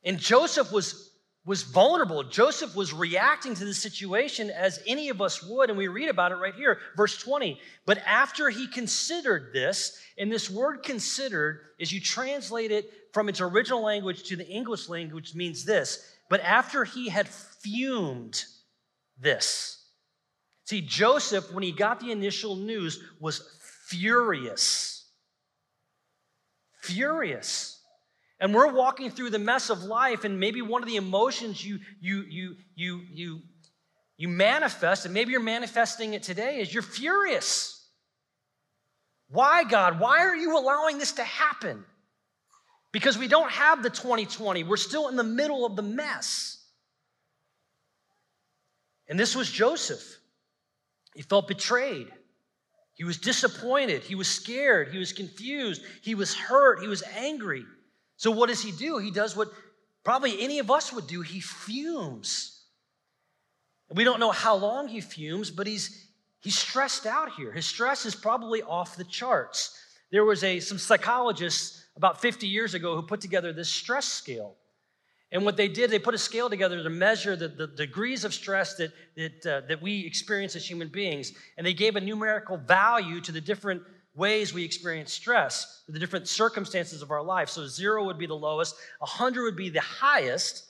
And 0.03 0.19
Joseph 0.19 0.73
was, 0.73 1.11
was 1.45 1.63
vulnerable. 1.63 2.25
Joseph 2.25 2.75
was 2.75 2.95
reacting 2.95 3.55
to 3.55 3.67
the 3.67 3.75
situation 3.75 4.49
as 4.49 4.81
any 4.87 5.11
of 5.11 5.21
us 5.21 5.43
would, 5.43 5.69
and 5.69 5.77
we 5.77 5.89
read 5.89 6.09
about 6.09 6.33
it 6.33 6.37
right 6.37 6.55
here, 6.55 6.79
verse 6.97 7.19
20. 7.19 7.61
But 7.85 7.99
after 8.07 8.49
he 8.49 8.67
considered 8.67 9.51
this, 9.53 10.01
and 10.17 10.33
this 10.33 10.49
word 10.49 10.83
considered, 10.83 11.61
as 11.79 11.93
you 11.93 12.01
translate 12.01 12.71
it 12.71 12.91
from 13.13 13.29
its 13.29 13.43
original 13.43 13.83
language 13.83 14.23
to 14.25 14.37
the 14.37 14.49
English 14.49 14.89
language, 14.89 15.35
means 15.35 15.67
this 15.67 16.15
but 16.29 16.41
after 16.41 16.85
he 16.85 17.09
had 17.09 17.29
fumed 17.63 18.45
this, 19.19 19.85
see, 20.65 20.81
Joseph, 20.81 21.53
when 21.53 21.63
he 21.63 21.73
got 21.73 22.01
the 22.01 22.13
initial 22.13 22.57
news, 22.57 23.01
was 23.21 23.43
furious. 23.89 25.11
Furious. 26.83 27.83
And 28.41 28.55
we're 28.55 28.73
walking 28.73 29.11
through 29.11 29.31
the 29.31 29.39
mess 29.39 29.69
of 29.71 29.83
life, 29.83 30.25
and 30.25 30.39
maybe 30.39 30.63
one 30.63 30.83
of 30.83 30.89
the 30.89 30.97
emotions 30.97 31.65
you 31.65 31.81
you 32.01 32.25
you 32.29 32.57
you 32.77 33.03
you 33.11 33.41
you 34.17 34.29
manifest, 34.29 35.05
and 35.05 35.13
maybe 35.13 35.33
you're 35.33 35.41
manifesting 35.41 36.15
it 36.15 36.23
today, 36.23 36.61
is 36.61 36.73
you're 36.73 36.83
furious. 36.83 37.75
Why, 39.29 39.65
God? 39.65 39.99
Why 39.99 40.21
are 40.21 40.37
you 40.37 40.57
allowing 40.57 40.99
this 40.99 41.13
to 41.13 41.25
happen? 41.25 41.85
because 42.93 43.19
we 43.19 43.29
don't 43.29 43.51
have 43.51 43.83
the 43.83 43.91
2020. 43.91 44.65
We're 44.65 44.77
still 44.77 45.09
in 45.09 45.17
the 45.17 45.25
middle 45.25 45.67
of 45.67 45.77
the 45.77 45.83
mess. 45.83 46.58
And 49.09 49.19
this 49.19 49.35
was 49.35 49.51
Joseph. 49.51 50.19
He 51.15 51.23
felt 51.23 51.49
betrayed. 51.49 52.09
He 52.95 53.05
was 53.05 53.19
disappointed. 53.19 54.03
He 54.03 54.15
was 54.15 54.29
scared. 54.29 54.89
He 54.89 54.99
was 54.99 55.13
confused. 55.13 55.83
He 56.03 56.15
was 56.15 56.35
hurt. 56.35 56.81
He 56.81 56.89
was 56.89 57.03
angry. 57.17 57.65
So, 58.17 58.31
what 58.31 58.49
does 58.49 58.61
he 58.61 58.73
do? 58.73 58.99
He 58.99 59.11
does 59.11 59.37
what 59.37 59.49
probably 60.05 60.41
any 60.43 60.59
of 60.59 60.71
us 60.71 60.93
would 60.93 61.07
do 61.07 61.23
he 61.23 61.41
fumes. 61.41 62.65
We 63.91 64.05
don't 64.05 64.21
know 64.21 64.33
how 64.33 64.57
long 64.57 64.89
he 64.89 65.01
fumes, 65.01 65.51
but 65.51 65.67
he's, 65.67 66.09
he's 66.41 66.59
stressed 66.59 67.07
out 67.07 67.33
here. 67.33 67.53
His 67.53 67.67
stress 67.67 68.05
is 68.05 68.15
probably 68.15 68.63
off 68.63 68.97
the 68.97 69.05
charts. 69.05 69.79
There 70.11 70.25
was 70.25 70.45
a, 70.45 70.61
some 70.61 70.79
psychologists 70.79 71.85
about 71.97 72.21
50 72.21 72.47
years 72.47 72.75
ago 72.75 72.97
who 72.97 73.03
put 73.03 73.21
together 73.21 73.53
this 73.53 73.69
stress 73.69 74.07
scale. 74.07 74.57
And 75.31 75.45
what 75.45 75.57
they 75.57 75.69
did, 75.69 75.91
they 75.91 75.99
put 75.99 76.15
a 76.15 76.19
scale 76.19 76.49
together 76.49 76.83
to 76.83 76.91
measure 76.91 77.37
the, 77.37 77.49
the 77.49 77.67
degrees 77.67 78.25
of 78.25 78.33
stress 78.33 78.77
that, 78.77 78.93
that, 79.17 79.47
uh, 79.47 79.67
that 79.69 79.83
we 79.83 80.07
experience 80.07 80.57
as 80.57 80.69
human 80.69 80.89
beings. 80.89 81.33
And 81.57 81.67
they 81.67 81.75
gave 81.75 81.97
a 81.97 82.01
numerical 82.01 82.57
value 82.57 83.21
to 83.21 83.33
the 83.33 83.41
different 83.41 83.83
ways 84.15 84.55
we 84.55 84.65
experience 84.65 85.13
stress, 85.13 85.83
the 85.87 85.99
different 85.99 86.29
circumstances 86.29 87.03
of 87.03 87.11
our 87.11 87.23
life. 87.23 87.51
So 87.51 87.67
zero 87.67 88.05
would 88.07 88.19
be 88.19 88.27
the 88.27 88.35
lowest, 88.35 88.75
100 89.01 89.43
would 89.45 89.57
be 89.57 89.69
the 89.69 89.81
highest, 89.81 90.65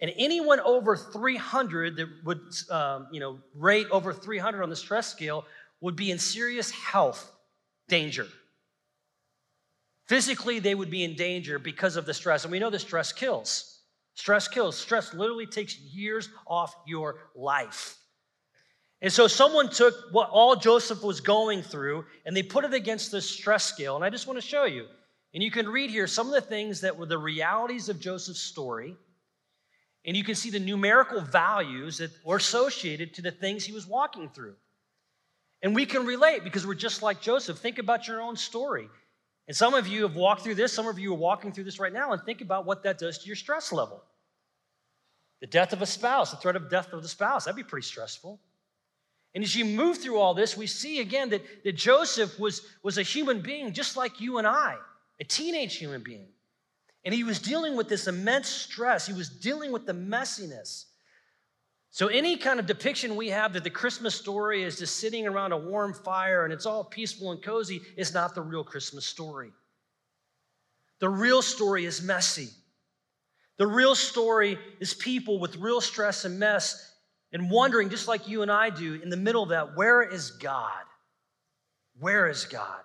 and 0.00 0.12
anyone 0.16 0.60
over 0.60 0.96
300 0.96 1.96
that 1.96 2.06
would, 2.24 2.40
um, 2.70 3.08
you 3.10 3.18
know, 3.18 3.38
rate 3.54 3.88
over 3.90 4.12
300 4.12 4.62
on 4.62 4.70
the 4.70 4.76
stress 4.76 5.08
scale 5.08 5.44
would 5.80 5.96
be 5.96 6.10
in 6.10 6.18
serious 6.18 6.70
health 6.70 7.30
danger. 7.88 8.26
Physically, 10.06 10.58
they 10.60 10.74
would 10.74 10.90
be 10.90 11.04
in 11.04 11.14
danger 11.14 11.58
because 11.58 11.96
of 11.96 12.06
the 12.06 12.14
stress. 12.14 12.44
And 12.44 12.52
we 12.52 12.58
know 12.58 12.70
the 12.70 12.78
stress 12.78 13.12
kills. 13.12 13.77
Stress 14.18 14.48
kills. 14.48 14.76
Stress 14.76 15.14
literally 15.14 15.46
takes 15.46 15.78
years 15.78 16.28
off 16.44 16.74
your 16.88 17.20
life. 17.36 17.96
And 19.00 19.12
so 19.12 19.28
someone 19.28 19.70
took 19.70 19.94
what 20.10 20.28
all 20.30 20.56
Joseph 20.56 21.04
was 21.04 21.20
going 21.20 21.62
through 21.62 22.04
and 22.26 22.36
they 22.36 22.42
put 22.42 22.64
it 22.64 22.74
against 22.74 23.12
the 23.12 23.22
stress 23.22 23.64
scale. 23.64 23.94
And 23.94 24.04
I 24.04 24.10
just 24.10 24.26
want 24.26 24.36
to 24.36 24.44
show 24.44 24.64
you. 24.64 24.86
And 25.34 25.40
you 25.40 25.52
can 25.52 25.68
read 25.68 25.90
here 25.90 26.08
some 26.08 26.26
of 26.26 26.32
the 26.32 26.40
things 26.40 26.80
that 26.80 26.98
were 26.98 27.06
the 27.06 27.16
realities 27.16 27.88
of 27.88 28.00
Joseph's 28.00 28.40
story. 28.40 28.96
And 30.04 30.16
you 30.16 30.24
can 30.24 30.34
see 30.34 30.50
the 30.50 30.58
numerical 30.58 31.20
values 31.20 31.98
that 31.98 32.10
were 32.24 32.38
associated 32.38 33.14
to 33.14 33.22
the 33.22 33.30
things 33.30 33.64
he 33.64 33.72
was 33.72 33.86
walking 33.86 34.30
through. 34.30 34.56
And 35.62 35.76
we 35.76 35.86
can 35.86 36.04
relate 36.04 36.42
because 36.42 36.66
we're 36.66 36.74
just 36.74 37.02
like 37.02 37.20
Joseph. 37.20 37.58
Think 37.58 37.78
about 37.78 38.08
your 38.08 38.20
own 38.20 38.34
story. 38.34 38.88
And 39.48 39.56
some 39.56 39.72
of 39.72 39.88
you 39.88 40.02
have 40.02 40.14
walked 40.14 40.42
through 40.42 40.56
this, 40.56 40.72
some 40.72 40.86
of 40.86 40.98
you 40.98 41.12
are 41.12 41.16
walking 41.16 41.52
through 41.52 41.64
this 41.64 41.80
right 41.80 41.92
now, 41.92 42.12
and 42.12 42.22
think 42.22 42.42
about 42.42 42.66
what 42.66 42.82
that 42.82 42.98
does 42.98 43.18
to 43.18 43.26
your 43.26 43.36
stress 43.36 43.72
level. 43.72 44.04
The 45.40 45.46
death 45.46 45.72
of 45.72 45.80
a 45.80 45.86
spouse, 45.86 46.30
the 46.30 46.36
threat 46.36 46.54
of 46.54 46.68
death 46.68 46.92
of 46.92 47.02
the 47.02 47.08
spouse, 47.08 47.44
that'd 47.44 47.56
be 47.56 47.62
pretty 47.62 47.86
stressful. 47.86 48.38
And 49.34 49.42
as 49.42 49.56
you 49.56 49.64
move 49.64 49.98
through 49.98 50.18
all 50.18 50.34
this, 50.34 50.56
we 50.56 50.66
see 50.66 51.00
again 51.00 51.30
that, 51.30 51.42
that 51.64 51.76
Joseph 51.76 52.38
was, 52.38 52.62
was 52.82 52.98
a 52.98 53.02
human 53.02 53.40
being 53.40 53.72
just 53.72 53.96
like 53.96 54.20
you 54.20 54.38
and 54.38 54.46
I, 54.46 54.76
a 55.20 55.24
teenage 55.24 55.76
human 55.76 56.02
being. 56.02 56.28
And 57.04 57.14
he 57.14 57.24
was 57.24 57.38
dealing 57.38 57.76
with 57.76 57.88
this 57.88 58.06
immense 58.06 58.48
stress, 58.48 59.06
he 59.06 59.14
was 59.14 59.30
dealing 59.30 59.72
with 59.72 59.86
the 59.86 59.94
messiness. 59.94 60.86
So, 61.98 62.06
any 62.06 62.36
kind 62.36 62.60
of 62.60 62.66
depiction 62.66 63.16
we 63.16 63.26
have 63.30 63.54
that 63.54 63.64
the 63.64 63.70
Christmas 63.70 64.14
story 64.14 64.62
is 64.62 64.78
just 64.78 64.98
sitting 64.98 65.26
around 65.26 65.50
a 65.50 65.56
warm 65.56 65.92
fire 65.92 66.44
and 66.44 66.52
it's 66.52 66.64
all 66.64 66.84
peaceful 66.84 67.32
and 67.32 67.42
cozy 67.42 67.80
is 67.96 68.14
not 68.14 68.36
the 68.36 68.40
real 68.40 68.62
Christmas 68.62 69.04
story. 69.04 69.50
The 71.00 71.08
real 71.08 71.42
story 71.42 71.86
is 71.86 72.00
messy. 72.00 72.50
The 73.56 73.66
real 73.66 73.96
story 73.96 74.60
is 74.78 74.94
people 74.94 75.40
with 75.40 75.56
real 75.56 75.80
stress 75.80 76.24
and 76.24 76.38
mess 76.38 76.94
and 77.32 77.50
wondering, 77.50 77.90
just 77.90 78.06
like 78.06 78.28
you 78.28 78.42
and 78.42 78.50
I 78.52 78.70
do, 78.70 79.00
in 79.02 79.10
the 79.10 79.16
middle 79.16 79.42
of 79.42 79.48
that, 79.48 79.76
where 79.76 80.00
is 80.00 80.30
God? 80.30 80.84
Where 81.98 82.28
is 82.28 82.44
God? 82.44 82.82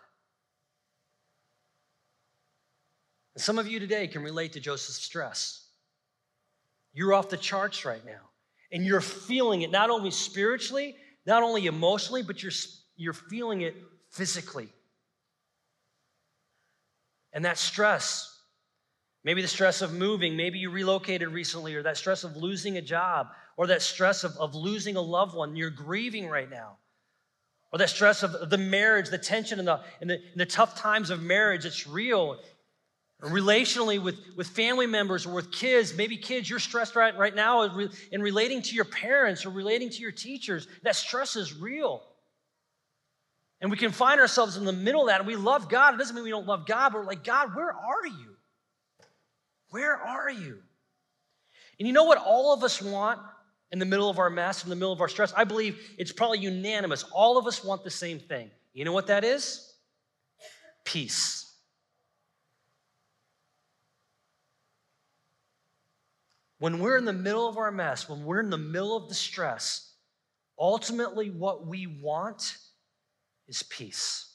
And 3.35 3.43
some 3.43 3.59
of 3.59 3.67
you 3.67 3.79
today 3.79 4.07
can 4.07 4.23
relate 4.23 4.53
to 4.53 4.59
Joseph's 4.59 5.03
stress. 5.03 5.67
You're 6.93 7.13
off 7.13 7.29
the 7.29 7.37
charts 7.37 7.85
right 7.85 8.03
now 8.03 8.31
and 8.73 8.83
you're 8.83 9.01
feeling 9.01 9.61
it 9.61 9.71
not 9.71 9.91
only 9.91 10.11
spiritually, 10.11 10.95
not 11.25 11.43
only 11.43 11.67
emotionally, 11.67 12.23
but 12.23 12.41
you're, 12.41 12.51
you're 12.97 13.13
feeling 13.13 13.61
it 13.61 13.75
physically. 14.09 14.67
And 17.31 17.45
that 17.45 17.57
stress, 17.57 18.35
maybe 19.23 19.43
the 19.43 19.47
stress 19.47 19.81
of 19.83 19.93
moving, 19.93 20.35
maybe 20.35 20.57
you 20.57 20.71
relocated 20.71 21.29
recently, 21.29 21.75
or 21.75 21.83
that 21.83 21.97
stress 21.97 22.23
of 22.23 22.35
losing 22.35 22.77
a 22.77 22.81
job, 22.81 23.27
or 23.57 23.67
that 23.67 23.83
stress 23.83 24.23
of, 24.23 24.35
of 24.37 24.55
losing 24.55 24.95
a 24.95 25.01
loved 25.01 25.35
one, 25.35 25.55
you're 25.55 25.69
grieving 25.69 26.27
right 26.27 26.49
now. 26.49 26.77
Or 27.71 27.79
that 27.79 27.89
stress 27.89 28.23
of 28.23 28.49
the 28.49 28.57
marriage, 28.57 29.09
the 29.09 29.17
tension 29.17 29.59
and 29.59 29.67
the, 29.67 29.81
and 30.01 30.09
the, 30.09 30.15
and 30.15 30.37
the 30.37 30.45
tough 30.45 30.75
times 30.75 31.09
of 31.09 31.21
marriage, 31.21 31.65
it's 31.65 31.87
real 31.87 32.39
relationally 33.29 34.01
with, 34.01 34.15
with 34.35 34.47
family 34.47 34.87
members 34.87 35.25
or 35.25 35.33
with 35.33 35.51
kids. 35.51 35.95
Maybe 35.95 36.17
kids 36.17 36.49
you're 36.49 36.59
stressed 36.59 36.95
right, 36.95 37.17
right 37.17 37.33
now 37.33 37.63
in 38.11 38.21
relating 38.21 38.61
to 38.63 38.75
your 38.75 38.85
parents 38.85 39.45
or 39.45 39.49
relating 39.49 39.89
to 39.89 39.99
your 39.99 40.11
teachers. 40.11 40.67
That 40.83 40.95
stress 40.95 41.35
is 41.35 41.55
real. 41.55 42.03
And 43.61 43.71
we 43.71 43.77
can 43.77 43.91
find 43.91 44.19
ourselves 44.19 44.57
in 44.57 44.65
the 44.65 44.73
middle 44.73 45.01
of 45.01 45.07
that. 45.07 45.19
And 45.19 45.27
we 45.27 45.37
love 45.37 45.69
god. 45.69 45.93
It 45.93 45.97
doesn't 45.97 46.15
mean 46.15 46.25
we 46.25 46.31
don't 46.31 46.47
love 46.47 46.65
god 46.65 46.91
but 46.91 46.99
we're 46.99 47.07
like 47.07 47.23
god 47.23 47.55
where 47.55 47.71
are 47.71 48.05
you? 48.05 48.35
Where 49.69 49.95
are 49.95 50.29
you? 50.29 50.59
And 51.79 51.87
you 51.87 51.93
know 51.93 52.03
what 52.03 52.17
all 52.17 52.53
of 52.53 52.63
us 52.63 52.81
want 52.81 53.19
in 53.71 53.79
the 53.79 53.85
middle 53.85 54.09
of 54.09 54.19
our 54.19 54.29
mess 54.29 54.63
in 54.63 54.69
the 54.69 54.75
middle 54.75 54.91
of 54.91 55.01
our 55.01 55.07
stress? 55.07 55.33
I 55.35 55.45
believe 55.45 55.95
it's 55.97 56.11
probably 56.11 56.39
unanimous. 56.39 57.03
All 57.11 57.37
of 57.37 57.47
us 57.47 57.63
want 57.63 57.83
the 57.83 57.89
same 57.89 58.19
thing. 58.19 58.51
You 58.73 58.85
know 58.85 58.91
what 58.91 59.07
that 59.07 59.23
is? 59.23 59.73
Peace 60.83 61.42
When 66.63 66.79
we're 66.79 66.95
in 66.95 67.03
the 67.03 67.11
middle 67.11 67.45
of 67.45 67.57
our 67.57 67.71
mess, 67.71 68.07
when 68.07 68.23
we're 68.23 68.39
in 68.39 68.49
the 68.49 68.57
middle 68.57 68.95
of 68.95 69.09
the 69.09 69.13
stress, 69.13 69.95
ultimately 70.57 71.29
what 71.29 71.67
we 71.67 71.87
want 71.87 72.55
is 73.49 73.63
peace. 73.63 74.33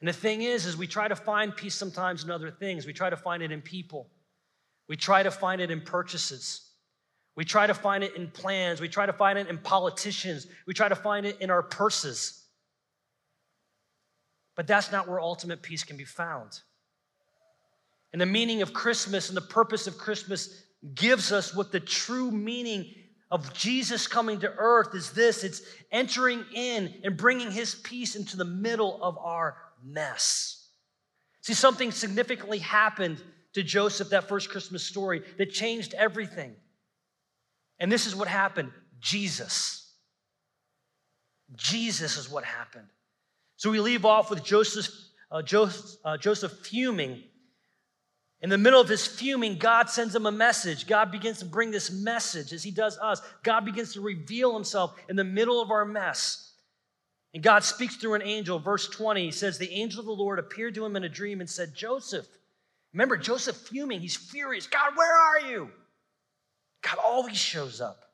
And 0.00 0.08
the 0.08 0.12
thing 0.12 0.42
is, 0.42 0.66
is 0.66 0.76
we 0.76 0.88
try 0.88 1.06
to 1.06 1.14
find 1.14 1.54
peace 1.54 1.76
sometimes 1.76 2.24
in 2.24 2.30
other 2.32 2.50
things. 2.50 2.86
We 2.86 2.92
try 2.92 3.08
to 3.08 3.16
find 3.16 3.40
it 3.40 3.52
in 3.52 3.62
people. 3.62 4.10
We 4.88 4.96
try 4.96 5.22
to 5.22 5.30
find 5.30 5.60
it 5.60 5.70
in 5.70 5.80
purchases. 5.80 6.72
We 7.36 7.44
try 7.44 7.68
to 7.68 7.74
find 7.74 8.02
it 8.02 8.16
in 8.16 8.32
plans. 8.32 8.80
We 8.80 8.88
try 8.88 9.06
to 9.06 9.12
find 9.12 9.38
it 9.38 9.46
in 9.46 9.58
politicians. 9.58 10.48
We 10.66 10.74
try 10.74 10.88
to 10.88 10.96
find 10.96 11.24
it 11.24 11.40
in 11.40 11.50
our 11.50 11.62
purses. 11.62 12.46
But 14.56 14.66
that's 14.66 14.90
not 14.90 15.06
where 15.06 15.20
ultimate 15.20 15.62
peace 15.62 15.84
can 15.84 15.96
be 15.96 16.04
found. 16.04 16.62
And 18.12 18.20
the 18.20 18.26
meaning 18.26 18.62
of 18.62 18.72
Christmas 18.72 19.28
and 19.28 19.36
the 19.36 19.42
purpose 19.42 19.86
of 19.86 19.98
Christmas 19.98 20.64
gives 20.94 21.32
us 21.32 21.54
what 21.54 21.72
the 21.72 21.80
true 21.80 22.30
meaning 22.30 22.94
of 23.30 23.52
Jesus 23.54 24.06
coming 24.06 24.40
to 24.40 24.52
earth 24.58 24.94
is 24.94 25.12
this 25.12 25.44
it's 25.44 25.62
entering 25.92 26.44
in 26.52 26.94
and 27.04 27.16
bringing 27.16 27.50
his 27.50 27.76
peace 27.76 28.16
into 28.16 28.36
the 28.36 28.44
middle 28.44 29.00
of 29.02 29.16
our 29.18 29.56
mess. 29.84 30.68
See, 31.42 31.54
something 31.54 31.92
significantly 31.92 32.58
happened 32.58 33.22
to 33.54 33.62
Joseph, 33.62 34.10
that 34.10 34.28
first 34.28 34.50
Christmas 34.50 34.82
story, 34.82 35.22
that 35.38 35.50
changed 35.50 35.94
everything. 35.94 36.54
And 37.78 37.90
this 37.90 38.06
is 38.06 38.14
what 38.14 38.28
happened 38.28 38.72
Jesus. 39.00 39.92
Jesus 41.56 42.16
is 42.16 42.30
what 42.30 42.44
happened. 42.44 42.86
So 43.56 43.70
we 43.70 43.80
leave 43.80 44.04
off 44.04 44.30
with 44.30 44.44
Joseph, 44.44 44.88
uh, 45.30 45.42
Joseph, 45.42 45.98
uh, 46.04 46.16
Joseph 46.16 46.52
fuming 46.66 47.22
in 48.42 48.48
the 48.48 48.58
middle 48.58 48.80
of 48.80 48.88
his 48.88 49.06
fuming, 49.06 49.58
God 49.58 49.90
sends 49.90 50.14
him 50.14 50.24
a 50.24 50.32
message. 50.32 50.86
God 50.86 51.12
begins 51.12 51.40
to 51.40 51.44
bring 51.44 51.70
this 51.70 51.90
message 51.90 52.52
as 52.52 52.62
he 52.62 52.70
does 52.70 52.96
us. 52.98 53.20
God 53.42 53.66
begins 53.66 53.92
to 53.94 54.00
reveal 54.00 54.54
himself 54.54 54.96
in 55.10 55.16
the 55.16 55.24
middle 55.24 55.60
of 55.60 55.70
our 55.70 55.84
mess. 55.84 56.54
And 57.34 57.42
God 57.42 57.64
speaks 57.64 57.96
through 57.96 58.14
an 58.14 58.22
angel. 58.22 58.58
Verse 58.58 58.88
20 58.88 59.26
he 59.26 59.30
says, 59.30 59.58
The 59.58 59.70
angel 59.72 60.00
of 60.00 60.06
the 60.06 60.12
Lord 60.12 60.38
appeared 60.38 60.74
to 60.76 60.84
him 60.84 60.96
in 60.96 61.04
a 61.04 61.08
dream 61.08 61.40
and 61.40 61.50
said, 61.50 61.74
Joseph, 61.74 62.26
remember 62.94 63.18
Joseph 63.18 63.56
fuming, 63.56 64.00
he's 64.00 64.16
furious. 64.16 64.66
God, 64.66 64.96
where 64.96 65.14
are 65.14 65.40
you? 65.50 65.70
God 66.82 66.96
always 67.04 67.36
shows 67.36 67.80
up. 67.82 68.04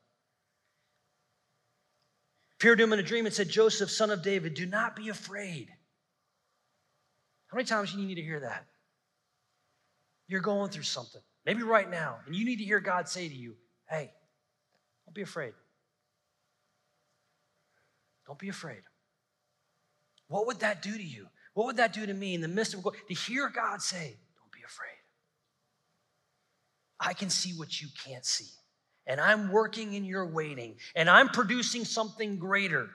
Appeared 2.59 2.79
to 2.79 2.83
him 2.83 2.93
in 2.93 2.99
a 2.99 3.03
dream 3.03 3.25
and 3.25 3.33
said, 3.33 3.49
Joseph, 3.49 3.89
son 3.89 4.09
of 4.09 4.23
David, 4.23 4.55
do 4.55 4.65
not 4.65 4.95
be 4.95 5.07
afraid. 5.07 5.69
How 7.47 7.55
many 7.55 7.65
times 7.65 7.93
do 7.93 8.01
you 8.01 8.07
need 8.07 8.15
to 8.15 8.21
hear 8.21 8.41
that? 8.41 8.65
You're 10.27 10.41
going 10.41 10.69
through 10.69 10.83
something, 10.83 11.21
maybe 11.45 11.63
right 11.63 11.89
now, 11.89 12.17
and 12.25 12.35
you 12.35 12.45
need 12.45 12.57
to 12.57 12.63
hear 12.65 12.79
God 12.79 13.07
say 13.07 13.29
to 13.29 13.35
you, 13.35 13.55
hey, 13.89 14.11
don't 15.05 15.15
be 15.15 15.21
afraid. 15.21 15.53
Don't 18.25 18.37
be 18.37 18.49
afraid. 18.49 18.81
What 20.27 20.47
would 20.47 20.59
that 20.59 20.81
do 20.81 20.95
to 20.95 21.03
you? 21.03 21.27
What 21.53 21.67
would 21.67 21.77
that 21.77 21.93
do 21.93 22.05
to 22.05 22.13
me 22.13 22.33
in 22.35 22.41
the 22.41 22.47
midst 22.49 22.73
of 22.73 22.83
to 22.83 23.13
hear 23.13 23.49
God 23.49 23.81
say, 23.81 24.17
don't 24.35 24.51
be 24.51 24.59
afraid? 24.65 24.89
I 26.99 27.13
can 27.13 27.29
see 27.29 27.53
what 27.57 27.81
you 27.81 27.87
can't 28.05 28.25
see. 28.25 28.49
and 29.07 29.21
I'm 29.21 29.49
working 29.51 29.93
in 29.93 30.03
your 30.03 30.25
waiting, 30.27 30.75
and 30.95 31.09
I'm 31.09 31.29
producing 31.29 31.85
something 31.85 32.37
greater. 32.37 32.89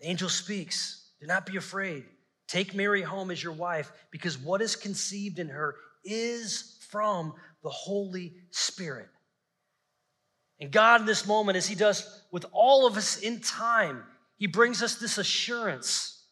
The 0.00 0.08
angel 0.08 0.28
speaks 0.28 1.08
Do 1.20 1.26
not 1.26 1.46
be 1.46 1.56
afraid. 1.56 2.04
Take 2.46 2.74
Mary 2.74 3.02
home 3.02 3.30
as 3.30 3.42
your 3.42 3.52
wife, 3.52 3.90
because 4.10 4.38
what 4.38 4.60
is 4.60 4.76
conceived 4.76 5.38
in 5.38 5.48
her 5.48 5.76
is 6.04 6.78
from 6.90 7.34
the 7.62 7.70
Holy 7.70 8.34
Spirit. 8.50 9.08
And 10.60 10.70
God, 10.70 11.00
in 11.00 11.06
this 11.06 11.26
moment, 11.26 11.56
as 11.56 11.66
He 11.66 11.74
does 11.74 12.22
with 12.30 12.46
all 12.52 12.86
of 12.86 12.96
us 12.96 13.18
in 13.18 13.40
time, 13.40 14.04
He 14.36 14.46
brings 14.46 14.82
us 14.82 14.96
this 14.96 15.18
assurance 15.18 16.23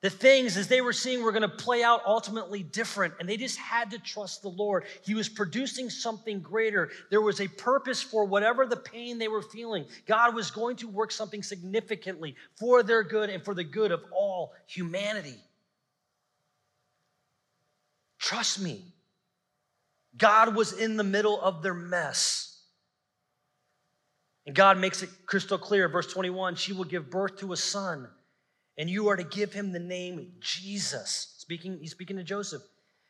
the 0.00 0.10
things, 0.10 0.56
as 0.56 0.68
they 0.68 0.80
were 0.80 0.92
seeing, 0.92 1.24
were 1.24 1.32
going 1.32 1.42
to 1.42 1.48
play 1.48 1.82
out 1.82 2.02
ultimately 2.06 2.62
different, 2.62 3.14
and 3.18 3.28
they 3.28 3.36
just 3.36 3.58
had 3.58 3.90
to 3.90 3.98
trust 3.98 4.42
the 4.42 4.48
Lord. 4.48 4.84
He 5.04 5.14
was 5.14 5.28
producing 5.28 5.90
something 5.90 6.40
greater. 6.40 6.90
There 7.10 7.20
was 7.20 7.40
a 7.40 7.48
purpose 7.48 8.00
for 8.00 8.24
whatever 8.24 8.64
the 8.64 8.76
pain 8.76 9.18
they 9.18 9.26
were 9.26 9.42
feeling. 9.42 9.86
God 10.06 10.36
was 10.36 10.52
going 10.52 10.76
to 10.76 10.88
work 10.88 11.10
something 11.10 11.42
significantly 11.42 12.36
for 12.56 12.84
their 12.84 13.02
good 13.02 13.28
and 13.28 13.44
for 13.44 13.54
the 13.54 13.64
good 13.64 13.90
of 13.90 14.04
all 14.12 14.52
humanity. 14.66 15.38
Trust 18.20 18.60
me, 18.60 18.84
God 20.16 20.54
was 20.54 20.74
in 20.74 20.96
the 20.96 21.04
middle 21.04 21.40
of 21.40 21.60
their 21.60 21.74
mess. 21.74 22.60
And 24.46 24.54
God 24.54 24.78
makes 24.78 25.02
it 25.02 25.10
crystal 25.26 25.58
clear, 25.58 25.88
verse 25.88 26.06
21 26.06 26.54
she 26.54 26.72
will 26.72 26.84
give 26.84 27.10
birth 27.10 27.38
to 27.38 27.52
a 27.52 27.56
son 27.56 28.08
and 28.78 28.88
you 28.88 29.08
are 29.08 29.16
to 29.16 29.24
give 29.24 29.52
him 29.52 29.72
the 29.72 29.80
name 29.80 30.32
Jesus. 30.40 31.34
Speaking, 31.38 31.78
he's 31.80 31.90
speaking 31.90 32.16
to 32.16 32.22
Joseph, 32.22 32.62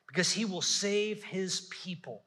because 0.08 0.32
he 0.32 0.46
will 0.46 0.62
save 0.62 1.22
his 1.22 1.68
people. 1.70 2.24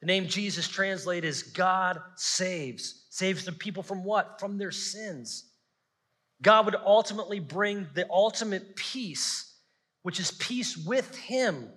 The 0.00 0.06
name 0.06 0.26
Jesus 0.26 0.68
translated 0.68 1.28
is 1.28 1.44
God 1.44 2.00
saves. 2.16 3.06
Saves 3.10 3.44
the 3.44 3.52
people 3.52 3.82
from 3.82 4.04
what? 4.04 4.40
From 4.40 4.58
their 4.58 4.72
sins. 4.72 5.44
God 6.42 6.66
would 6.66 6.76
ultimately 6.76 7.40
bring 7.40 7.86
the 7.94 8.06
ultimate 8.10 8.76
peace, 8.76 9.54
which 10.02 10.20
is 10.20 10.30
peace 10.32 10.76
with 10.76 11.16
him, 11.16 11.68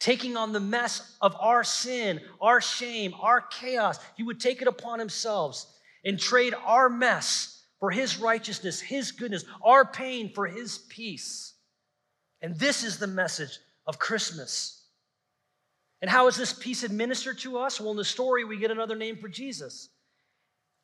taking 0.00 0.36
on 0.36 0.52
the 0.52 0.60
mess 0.60 1.16
of 1.20 1.36
our 1.38 1.62
sin, 1.62 2.20
our 2.40 2.60
shame, 2.60 3.14
our 3.20 3.40
chaos. 3.40 3.98
He 4.16 4.22
would 4.22 4.40
take 4.40 4.60
it 4.60 4.68
upon 4.68 4.98
himself 4.98 5.64
and 6.04 6.18
trade 6.18 6.54
our 6.64 6.88
mess 6.88 7.55
for 7.80 7.90
his 7.90 8.18
righteousness, 8.18 8.80
his 8.80 9.12
goodness, 9.12 9.44
our 9.64 9.84
pain 9.84 10.32
for 10.34 10.46
his 10.46 10.78
peace. 10.78 11.54
And 12.40 12.58
this 12.58 12.84
is 12.84 12.98
the 12.98 13.06
message 13.06 13.58
of 13.86 13.98
Christmas. 13.98 14.84
And 16.00 16.10
how 16.10 16.26
is 16.28 16.36
this 16.36 16.52
peace 16.52 16.82
administered 16.82 17.38
to 17.40 17.58
us? 17.58 17.80
Well, 17.80 17.90
in 17.90 17.96
the 17.96 18.04
story, 18.04 18.44
we 18.44 18.58
get 18.58 18.70
another 18.70 18.96
name 18.96 19.16
for 19.16 19.28
Jesus. 19.28 19.88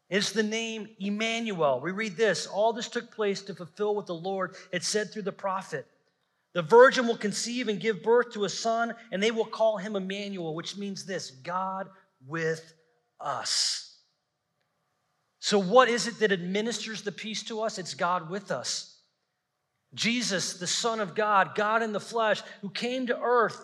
It's 0.08 0.32
the 0.32 0.42
name 0.42 0.88
Emmanuel. 0.98 1.80
We 1.80 1.90
read 1.90 2.16
this 2.16 2.46
All 2.46 2.72
this 2.72 2.88
took 2.88 3.10
place 3.10 3.42
to 3.42 3.54
fulfill 3.54 3.94
what 3.94 4.06
the 4.06 4.14
Lord 4.14 4.56
had 4.72 4.82
said 4.82 5.10
through 5.10 5.22
the 5.22 5.32
prophet. 5.32 5.86
The 6.54 6.62
virgin 6.62 7.06
will 7.06 7.16
conceive 7.16 7.68
and 7.68 7.80
give 7.80 8.02
birth 8.02 8.32
to 8.32 8.44
a 8.44 8.48
son, 8.48 8.94
and 9.10 9.22
they 9.22 9.30
will 9.30 9.46
call 9.46 9.78
him 9.78 9.96
Emmanuel, 9.96 10.54
which 10.54 10.76
means 10.76 11.06
this 11.06 11.30
God 11.30 11.88
with 12.26 12.74
us. 13.20 13.91
So, 15.44 15.58
what 15.58 15.88
is 15.88 16.06
it 16.06 16.20
that 16.20 16.30
administers 16.30 17.02
the 17.02 17.10
peace 17.10 17.42
to 17.44 17.62
us? 17.62 17.76
It's 17.76 17.94
God 17.94 18.30
with 18.30 18.52
us. 18.52 18.94
Jesus, 19.92 20.60
the 20.60 20.68
Son 20.68 21.00
of 21.00 21.16
God, 21.16 21.56
God 21.56 21.82
in 21.82 21.92
the 21.92 21.98
flesh, 21.98 22.40
who 22.60 22.70
came 22.70 23.08
to 23.08 23.20
earth 23.20 23.60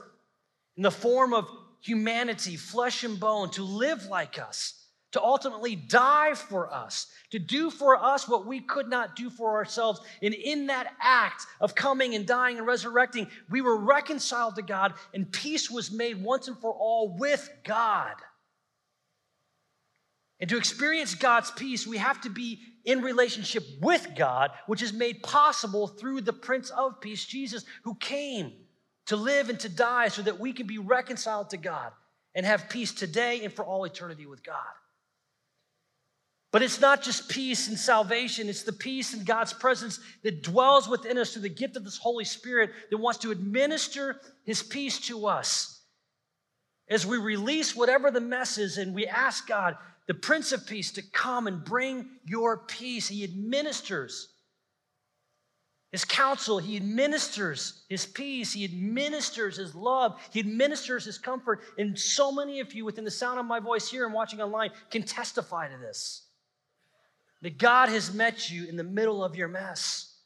in 0.77 0.83
the 0.83 0.91
form 0.91 1.33
of 1.33 1.49
humanity, 1.81 2.57
flesh 2.57 3.05
and 3.05 3.21
bone, 3.21 3.51
to 3.51 3.63
live 3.63 4.07
like 4.07 4.41
us, 4.41 4.87
to 5.13 5.23
ultimately 5.23 5.77
die 5.77 6.35
for 6.35 6.75
us, 6.75 7.07
to 7.31 7.39
do 7.39 7.71
for 7.71 7.95
us 7.95 8.29
what 8.29 8.45
we 8.45 8.59
could 8.59 8.89
not 8.89 9.15
do 9.15 9.31
for 9.31 9.55
ourselves. 9.55 10.01
And 10.21 10.35
in 10.35 10.67
that 10.67 10.95
act 11.01 11.47
of 11.61 11.77
coming 11.77 12.17
and 12.17 12.27
dying 12.27 12.59
and 12.59 12.67
resurrecting, 12.67 13.29
we 13.51 13.61
were 13.61 13.77
reconciled 13.77 14.57
to 14.57 14.63
God, 14.63 14.95
and 15.15 15.31
peace 15.31 15.71
was 15.71 15.93
made 15.93 16.21
once 16.21 16.49
and 16.49 16.59
for 16.59 16.73
all 16.73 17.17
with 17.17 17.49
God. 17.63 18.17
And 20.41 20.49
to 20.51 20.57
experience 20.57 21.15
God's 21.15 21.51
peace, 21.51 21.87
we 21.87 21.99
have 21.99 22.21
to 22.21 22.31
be 22.31 22.61
in 22.85 23.03
relationship 23.03 23.65
with 23.81 24.09
God, 24.17 24.51
which 24.67 24.83
is 24.83 24.93
made 24.93 25.23
possible 25.23 25.89
through 25.89 26.21
the 26.21 26.33
Prince 26.33 26.71
of 26.71 27.01
Peace, 27.01 27.25
Jesus, 27.25 27.65
who 27.83 27.95
came 27.97 28.53
to 29.07 29.17
live 29.17 29.49
and 29.49 29.59
to 29.61 29.69
die 29.69 30.09
so 30.09 30.23
that 30.23 30.39
we 30.39 30.53
can 30.53 30.67
be 30.67 30.79
reconciled 30.79 31.51
to 31.51 31.57
God 31.57 31.93
and 32.35 32.47
have 32.47 32.69
peace 32.69 32.93
today 32.93 33.43
and 33.43 33.53
for 33.53 33.65
all 33.65 33.85
eternity 33.85 34.27
with 34.27 34.45
God. 34.45 34.57
But 36.51 36.63
it's 36.63 36.81
not 36.81 37.03
just 37.03 37.29
peace 37.29 37.69
and 37.69 37.79
salvation, 37.79 38.49
it's 38.49 38.63
the 38.63 38.73
peace 38.73 39.13
in 39.13 39.25
God's 39.25 39.53
presence 39.53 40.01
that 40.23 40.43
dwells 40.43 40.89
within 40.89 41.19
us 41.19 41.33
through 41.33 41.43
the 41.43 41.49
gift 41.51 41.77
of 41.77 41.85
this 41.85 41.99
Holy 41.99 42.25
Spirit 42.25 42.71
that 42.91 42.97
wants 42.97 43.19
to 43.21 43.31
administer 43.31 44.21
his 44.45 44.63
peace 44.63 44.99
to 45.09 45.27
us. 45.27 45.83
As 46.89 47.05
we 47.05 47.19
release 47.19 47.77
whatever 47.77 48.11
the 48.11 48.21
mess 48.21 48.57
is 48.57 48.79
and 48.79 48.95
we 48.95 49.07
ask 49.07 49.47
God, 49.47 49.77
the 50.09 50.15
Prince 50.15 50.53
of 50.53 50.67
Peace, 50.67 50.91
to 50.93 51.03
come 51.03 51.47
and 51.47 51.63
bring 51.63 52.09
your 52.25 52.57
peace. 52.57 53.07
He 53.07 53.23
administers 53.23 54.29
his 55.93 56.05
counsel, 56.05 56.59
he 56.59 56.77
administers 56.77 57.85
his 57.89 58.05
peace, 58.05 58.53
he 58.53 58.65
administers 58.65 59.57
his 59.57 59.75
love, 59.75 60.21
he 60.33 60.41
administers 60.41 61.05
his 61.05 61.17
comfort. 61.17 61.61
And 61.79 61.99
so 61.99 62.31
many 62.31 62.61
of 62.61 62.75
you, 62.75 62.85
within 62.85 63.05
the 63.05 63.11
sound 63.11 63.39
of 63.39 63.47
my 63.47 63.61
voice 63.61 63.89
here 63.89 64.05
and 64.05 64.13
watching 64.13 64.41
online, 64.41 64.71
can 64.91 65.03
testify 65.03 65.69
to 65.69 65.79
this 65.79 66.25
that 67.41 67.57
God 67.57 67.89
has 67.89 68.13
met 68.13 68.51
you 68.51 68.67
in 68.67 68.77
the 68.77 68.83
middle 68.83 69.23
of 69.23 69.37
your 69.37 69.47
mess. 69.47 70.17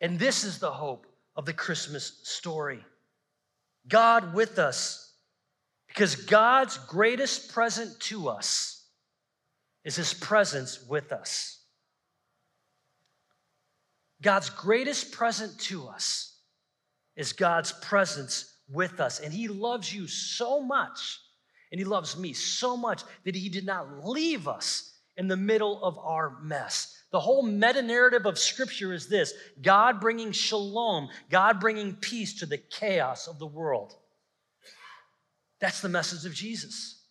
And 0.00 0.18
this 0.18 0.44
is 0.44 0.58
the 0.58 0.72
hope 0.72 1.06
of 1.36 1.44
the 1.44 1.52
Christmas 1.52 2.20
story 2.22 2.82
God 3.86 4.34
with 4.34 4.58
us 4.58 5.05
because 5.96 6.14
God's 6.14 6.76
greatest 6.76 7.54
present 7.54 7.98
to 8.00 8.28
us 8.28 8.84
is 9.82 9.96
his 9.96 10.12
presence 10.12 10.84
with 10.86 11.10
us. 11.10 11.58
God's 14.20 14.50
greatest 14.50 15.10
present 15.12 15.58
to 15.60 15.88
us 15.88 16.36
is 17.16 17.32
God's 17.32 17.72
presence 17.72 18.58
with 18.68 19.00
us. 19.00 19.20
And 19.20 19.32
he 19.32 19.48
loves 19.48 19.90
you 19.92 20.06
so 20.06 20.60
much, 20.60 21.18
and 21.72 21.78
he 21.78 21.86
loves 21.86 22.14
me 22.18 22.34
so 22.34 22.76
much 22.76 23.02
that 23.24 23.34
he 23.34 23.48
did 23.48 23.64
not 23.64 24.06
leave 24.06 24.46
us 24.46 24.98
in 25.16 25.28
the 25.28 25.36
middle 25.36 25.82
of 25.82 25.96
our 25.96 26.38
mess. 26.42 27.04
The 27.10 27.20
whole 27.20 27.42
meta 27.42 27.80
narrative 27.80 28.26
of 28.26 28.38
Scripture 28.38 28.92
is 28.92 29.08
this 29.08 29.32
God 29.62 29.98
bringing 29.98 30.32
shalom, 30.32 31.08
God 31.30 31.58
bringing 31.58 31.94
peace 31.94 32.40
to 32.40 32.46
the 32.46 32.58
chaos 32.58 33.28
of 33.28 33.38
the 33.38 33.46
world. 33.46 33.94
That's 35.60 35.80
the 35.80 35.88
message 35.88 36.26
of 36.26 36.34
Jesus. 36.34 37.02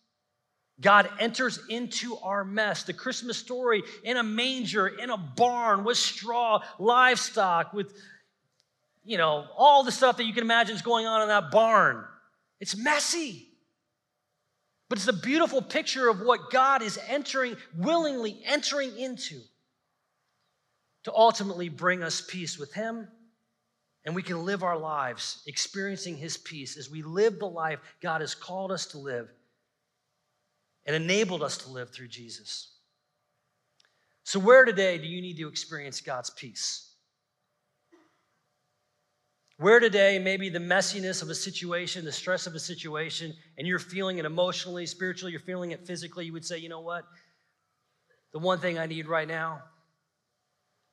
God 0.80 1.08
enters 1.18 1.58
into 1.68 2.16
our 2.18 2.44
mess. 2.44 2.82
The 2.82 2.92
Christmas 2.92 3.38
story 3.38 3.82
in 4.04 4.16
a 4.16 4.22
manger, 4.22 4.86
in 4.86 5.10
a 5.10 5.16
barn 5.16 5.84
with 5.84 5.96
straw, 5.96 6.62
livestock, 6.78 7.72
with, 7.72 7.92
you 9.04 9.16
know, 9.16 9.46
all 9.56 9.84
the 9.84 9.92
stuff 9.92 10.18
that 10.18 10.24
you 10.24 10.34
can 10.34 10.44
imagine 10.44 10.76
is 10.76 10.82
going 10.82 11.06
on 11.06 11.22
in 11.22 11.28
that 11.28 11.50
barn. 11.50 12.04
It's 12.60 12.76
messy. 12.76 13.48
But 14.88 14.98
it's 14.98 15.08
a 15.08 15.12
beautiful 15.12 15.62
picture 15.62 16.08
of 16.08 16.20
what 16.20 16.50
God 16.52 16.82
is 16.82 16.98
entering, 17.08 17.56
willingly 17.76 18.40
entering 18.44 18.96
into 18.96 19.40
to 21.04 21.12
ultimately 21.12 21.68
bring 21.68 22.02
us 22.02 22.20
peace 22.20 22.58
with 22.58 22.72
Him 22.74 23.08
and 24.06 24.14
we 24.14 24.22
can 24.22 24.44
live 24.44 24.62
our 24.62 24.78
lives 24.78 25.42
experiencing 25.46 26.16
His 26.16 26.36
peace 26.36 26.78
as 26.78 26.88
we 26.88 27.02
live 27.02 27.40
the 27.40 27.48
life 27.48 27.80
God 28.00 28.20
has 28.20 28.36
called 28.36 28.70
us 28.70 28.86
to 28.86 28.98
live 28.98 29.28
and 30.86 30.94
enabled 30.94 31.42
us 31.42 31.58
to 31.58 31.70
live 31.70 31.90
through 31.90 32.06
Jesus. 32.06 32.72
So, 34.22 34.38
where 34.38 34.64
today 34.64 34.96
do 34.98 35.06
you 35.06 35.20
need 35.20 35.36
to 35.38 35.48
experience 35.48 36.00
God's 36.00 36.30
peace? 36.30 36.92
Where 39.58 39.80
today, 39.80 40.18
maybe 40.18 40.50
the 40.50 40.58
messiness 40.58 41.22
of 41.22 41.30
a 41.30 41.34
situation, 41.34 42.04
the 42.04 42.12
stress 42.12 42.46
of 42.46 42.54
a 42.54 42.60
situation, 42.60 43.32
and 43.58 43.66
you're 43.66 43.78
feeling 43.78 44.18
it 44.18 44.24
emotionally, 44.24 44.86
spiritually, 44.86 45.32
you're 45.32 45.40
feeling 45.40 45.70
it 45.72 45.86
physically, 45.86 46.26
you 46.26 46.32
would 46.32 46.44
say, 46.44 46.58
you 46.58 46.68
know 46.68 46.80
what? 46.80 47.04
The 48.32 48.38
one 48.38 48.58
thing 48.60 48.78
I 48.78 48.86
need 48.86 49.08
right 49.08 49.26
now 49.26 49.62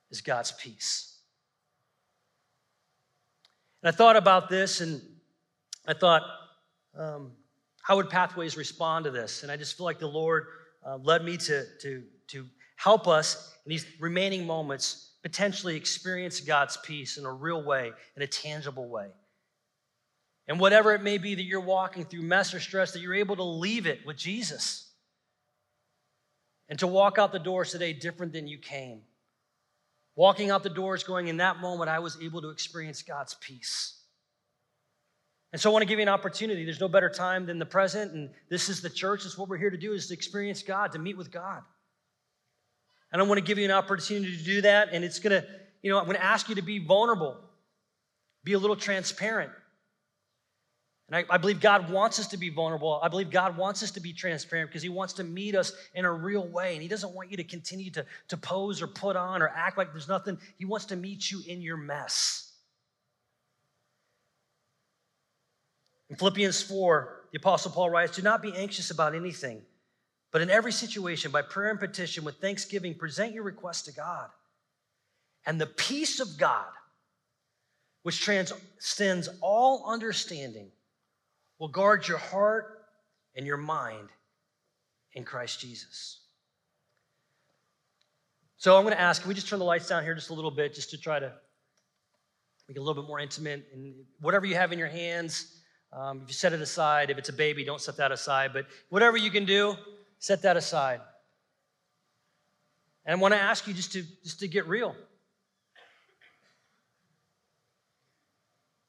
is 0.10 0.21
God's 0.21 0.54
peace. 0.54 1.12
And 3.84 3.89
I 3.89 3.91
thought 3.91 4.15
about 4.15 4.50
this 4.50 4.80
and 4.80 5.02
I 5.86 5.93
thought, 5.93 6.24
um, 6.98 7.34
how 7.82 7.98
would 7.98 8.10
Pathways 8.10 8.56
respond 8.56 9.04
to 9.04 9.12
this? 9.12 9.43
And 9.43 9.52
I 9.52 9.58
just 9.58 9.76
feel 9.76 9.86
like 9.86 10.00
the 10.00 10.08
Lord 10.08 10.46
uh, 10.86 10.98
led 11.04 11.26
me 11.26 11.36
to, 11.36 11.65
to, 11.82 12.04
to 12.28 12.46
help 12.78 13.10
us 13.10 13.54
in 13.65 13.69
these 13.69 13.86
remaining 14.00 14.48
moments 14.48 15.12
potentially 15.22 15.76
experience 15.76 16.39
God's 16.39 16.78
peace 16.78 17.17
in 17.17 17.26
a 17.26 17.32
real 17.32 17.62
way, 17.62 17.91
in 18.15 18.22
a 18.24 18.28
tangible 18.28 18.88
way. 18.88 19.08
And 20.48 20.62
whatever 20.62 20.93
it 20.93 21.02
may 21.02 21.17
be 21.17 21.36
that 21.36 21.43
you're 21.43 21.60
walking 21.60 22.06
through, 22.06 22.22
mess 22.22 22.54
or 22.54 22.62
stress, 22.62 22.93
that 22.93 23.00
you're 23.00 23.13
able 23.13 23.36
to 23.36 23.43
leave 23.43 23.86
it 23.86 24.06
with 24.06 24.15
Jesus 24.15 24.91
and 26.69 26.80
to 26.80 26.88
walk 26.88 27.17
out 27.17 27.34
the 27.34 27.39
doors 27.39 27.72
today 27.72 27.91
different 27.91 28.32
than 28.32 28.48
you 28.48 28.58
came. 28.58 29.02
Walking 30.15 30.52
out 30.52 30.63
the 30.63 30.69
doors, 30.69 31.04
going, 31.04 31.28
in 31.28 31.38
that 31.38 31.58
moment, 31.58 31.89
I 31.89 31.99
was 31.99 32.17
able 32.21 32.41
to 32.41 32.49
experience 32.49 33.02
God's 33.02 33.34
peace. 33.36 33.99
And 35.52 35.62
so 35.62 35.69
I 35.69 35.73
want 35.73 35.84
to 35.84 35.88
give 35.88 35.99
you 35.99 36.04
an 36.04 36.10
opportunity. 36.10 36.65
There's 36.65 36.80
no 36.80 36.88
better 36.88 37.10
time 37.10 37.45
than 37.45 37.60
the 37.60 37.65
present, 37.65 38.13
and 38.13 38.30
this 38.49 38.69
is 38.69 38.82
the 38.82 38.89
church. 38.89 39.26
Is 39.26 39.38
what 39.38 39.49
we're 39.49 39.58
here 39.58 39.69
to 39.69 39.78
do 39.78 39.93
is 39.93 40.08
to 40.08 40.13
experience 40.13 40.63
God, 40.63 40.91
to 40.93 40.99
meet 40.99 41.17
with 41.17 41.32
God. 41.32 41.62
And 43.12 43.21
I 43.21 43.26
want 43.26 43.38
to 43.38 43.45
give 43.45 43.60
you 43.60 43.65
an 43.65 43.71
opportunity 43.71 44.36
to 44.36 44.43
do 44.43 44.62
that, 44.62 44.89
and 44.91 45.04
it's 45.04 45.19
to, 45.34 45.45
you 45.84 45.91
know, 45.91 45.99
I'm 45.99 46.06
to 46.15 46.23
ask 46.23 46.49
you 46.49 46.56
to 46.56 46.63
be 46.63 46.80
vulnerable, 46.80 47.38
be 48.43 48.54
a 48.54 48.60
little 48.60 48.76
transparent. 48.76 49.52
And 51.13 51.23
I, 51.30 51.36
I, 51.36 51.38
believe 51.38 51.60
God 51.60 51.91
wants 51.91 52.17
us 52.17 52.26
to 52.30 52.38
be 52.38 52.49
vulnerable. 52.49 52.99
I 53.04 53.08
believe 53.08 53.30
God 53.30 53.56
wants 53.56 53.84
us 53.84 53.91
to 53.91 53.99
be 53.99 54.13
transparent 54.13 54.71
because 54.71 54.82
He 54.82 54.89
wants 54.89 55.13
to 55.13 55.23
meet 55.23 55.54
us 55.54 55.71
in 55.93 56.06
a 56.06 56.12
real 56.12 56.47
way. 56.47 56.73
And 56.73 56.82
He 56.82 56.88
doesn't 56.88 57.13
want 57.13 57.30
you 57.30 57.38
to 57.38 57.43
continue 57.43 57.91
to, 57.91 58.04
to 58.30 58.38
pose 58.38 58.82
or 58.82 58.88
put 58.88 59.15
on 59.15 59.43
or 59.43 59.47
act 59.49 59.78
like 59.78 59.91
there's 59.91 60.08
nothing. 60.08 60.39
He 60.58 60.65
wants 60.65 60.88
to 60.88 60.95
meet 60.95 61.30
you 61.30 61.41
in 61.47 61.62
your 61.62 61.78
mess. 61.78 62.52
In 66.10 66.15
Philippians 66.15 66.63
4, 66.63 67.21
the 67.32 67.38
Apostle 67.38 67.69
Paul 67.69 67.91
writes 67.91 68.15
Do 68.15 68.23
not 68.23 68.41
be 68.41 68.56
anxious 68.56 68.89
about 68.89 69.13
anything, 69.13 69.62
but 70.32 70.41
in 70.41 70.49
every 70.49 70.71
situation, 70.71 71.30
by 71.30 71.43
prayer 71.43 71.69
and 71.69 71.80
petition, 71.80 72.23
with 72.23 72.38
thanksgiving, 72.38 72.95
present 72.95 73.34
your 73.34 73.43
request 73.43 73.86
to 73.86 73.91
God. 73.91 74.30
And 75.45 75.62
the 75.62 75.67
peace 75.67 76.19
of 76.19 76.39
God, 76.39 76.71
which 78.02 78.19
transcends 78.19 79.30
all 79.41 79.86
understanding, 79.86 80.71
will 81.63 81.69
guard 81.69 82.06
your 82.10 82.17
heart 82.17 82.84
and 83.38 83.47
your 83.47 83.56
mind 83.56 84.10
in 85.13 85.23
Christ 85.23 85.62
Jesus. 85.62 86.19
So 88.58 88.76
I'm 88.76 88.84
going 88.84 88.93
to 88.93 88.99
ask, 88.99 89.21
can 89.21 89.30
we 89.30 89.34
just 89.34 89.47
turn 89.47 89.60
the 89.60 89.65
lights 89.65 89.88
down 89.88 90.04
here 90.04 90.13
just 90.13 90.30
a 90.30 90.34
little 90.34 90.52
bit, 90.52 90.73
just 90.73 90.89
to 90.89 90.97
try 90.97 91.19
to 91.19 91.32
make 92.67 92.76
it 92.76 92.80
a 92.82 92.84
little 92.84 93.02
bit 93.02 93.08
more 93.08 93.21
intimate? 93.21 93.65
And 93.73 93.93
whatever 94.19 94.45
you 94.45 94.56
have 94.56 94.73
in 94.73 94.78
your 94.78 94.89
hands, 94.89 95.62
um, 95.93 96.19
if 96.23 96.28
you 96.28 96.34
set 96.34 96.52
it 96.52 96.60
aside, 96.60 97.10
if 97.10 97.17
it's 97.17 97.30
a 97.30 97.34
baby, 97.34 97.63
don't 97.63 97.80
set 97.80 97.95
that 97.95 98.12
aside. 98.12 98.52
But 98.52 98.65
whatever 98.89 99.15
you 99.15 99.32
can 99.32 99.45
do, 99.45 99.78
set 100.19 100.41
that 100.41 100.58
aside. 100.58 100.99
And 103.06 103.17
I 103.17 103.21
want 103.21 103.34
to 103.36 103.39
ask 103.39 103.67
you 103.67 103.73
just 103.73 103.93
to 103.93 104.04
just 104.21 104.41
to 104.41 104.49
get 104.49 104.67
real. 104.67 104.97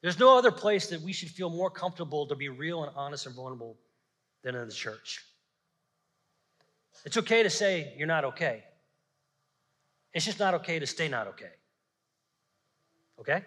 There's 0.05 0.19
no 0.19 0.37
other 0.37 0.51
place 0.51 0.85
that 0.89 1.01
we 1.01 1.13
should 1.13 1.29
feel 1.29 1.49
more 1.49 1.71
comfortable 1.71 2.27
to 2.27 2.35
be 2.35 2.47
real 2.47 2.83
and 2.83 2.93
honest 2.95 3.25
and 3.25 3.33
vulnerable 3.33 3.75
than 4.43 4.53
in 4.53 4.67
the 4.67 4.71
church. 4.71 5.25
It's 7.05 7.17
okay 7.17 7.41
to 7.41 7.49
say 7.49 7.91
you're 7.97 8.05
not 8.05 8.23
okay. 8.23 8.63
It's 10.13 10.23
just 10.23 10.37
not 10.37 10.53
okay 10.53 10.77
to 10.77 10.85
stay 10.85 11.07
not 11.07 11.25
okay. 11.29 11.49
Okay? 13.19 13.43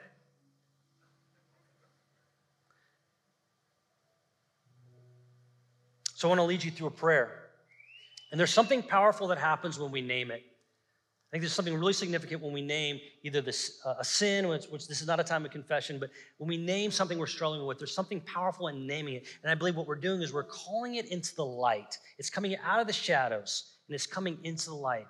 So 6.16 6.27
I 6.27 6.31
want 6.31 6.40
to 6.40 6.42
lead 6.42 6.64
you 6.64 6.73
through 6.73 6.88
a 6.88 6.90
prayer. 6.90 7.51
And 8.33 8.40
there's 8.40 8.53
something 8.53 8.83
powerful 8.83 9.29
that 9.29 9.38
happens 9.38 9.79
when 9.79 9.92
we 9.92 10.01
name 10.01 10.33
it. 10.33 10.42
I 11.29 11.31
think 11.33 11.43
there's 11.43 11.53
something 11.53 11.75
really 11.75 11.93
significant 11.93 12.43
when 12.43 12.55
we 12.55 12.62
name 12.62 13.01
either 13.23 13.43
this, 13.43 13.83
uh, 13.85 13.97
a 13.99 14.05
sin, 14.05 14.49
which, 14.49 14.64
which, 14.67 14.88
this 14.88 15.03
is 15.03 15.07
not 15.07 15.21
a 15.21 15.25
time 15.25 15.45
of 15.45 15.51
confession, 15.51 15.99
but 15.99 16.09
when 16.38 16.49
we 16.49 16.57
name 16.57 16.91
something 16.91 17.19
we're 17.19 17.27
struggling 17.27 17.67
with, 17.67 17.77
there's 17.77 17.95
something 17.95 18.23
powerful 18.23 18.69
in 18.69 18.87
naming 18.87 19.17
it. 19.17 19.27
And 19.43 19.53
I 19.53 19.55
believe 19.55 19.77
what 19.77 19.87
we're 19.87 19.97
doing 19.97 20.23
is 20.23 20.33
we're 20.33 20.45
calling 20.45 20.95
it 20.95 21.05
into 21.07 21.37
the 21.37 21.45
light. 21.45 21.99
It's 22.17 22.31
coming 22.31 22.57
out 22.64 22.81
of 22.81 22.87
the 22.87 22.95
shadows 22.95 23.75
and 23.87 23.95
it's 23.95 24.07
coming 24.07 24.38
into 24.43 24.71
the 24.71 24.77
light. 24.77 25.07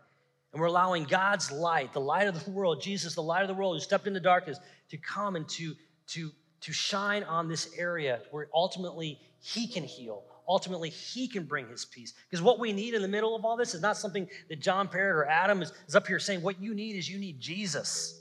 And 0.52 0.60
we're 0.60 0.66
allowing 0.66 1.04
God's 1.04 1.52
light, 1.52 1.92
the 1.92 2.00
light 2.00 2.26
of 2.26 2.44
the 2.44 2.50
world, 2.50 2.82
Jesus, 2.82 3.14
the 3.14 3.22
light 3.22 3.42
of 3.42 3.48
the 3.48 3.54
world 3.54 3.76
who 3.76 3.80
stepped 3.80 4.08
into 4.08 4.18
darkness, 4.18 4.58
to 4.90 4.96
come 4.96 5.36
and 5.36 5.48
to, 5.50 5.76
to, 6.08 6.32
to 6.62 6.72
shine 6.72 7.22
on 7.22 7.48
this 7.48 7.70
area 7.78 8.22
where 8.32 8.48
ultimately 8.52 9.20
He 9.40 9.68
can 9.68 9.84
heal, 9.84 10.24
ultimately 10.48 10.88
he 10.88 11.28
can 11.28 11.44
bring 11.44 11.68
his 11.68 11.84
peace. 11.84 12.14
Because 12.28 12.42
what 12.42 12.58
we 12.58 12.72
need 12.72 12.94
in 12.94 13.02
the 13.02 13.08
middle 13.08 13.36
of 13.36 13.44
all 13.44 13.56
this 13.56 13.74
is 13.74 13.82
not 13.82 13.96
something 13.96 14.28
that 14.48 14.60
John 14.60 14.88
Parrott 14.88 15.16
or 15.16 15.26
Adam 15.26 15.62
is, 15.62 15.72
is 15.86 15.94
up 15.94 16.06
here 16.06 16.18
saying. 16.18 16.42
What 16.42 16.60
you 16.60 16.74
need 16.74 16.96
is 16.96 17.08
you 17.08 17.18
need 17.18 17.38
Jesus. 17.38 18.20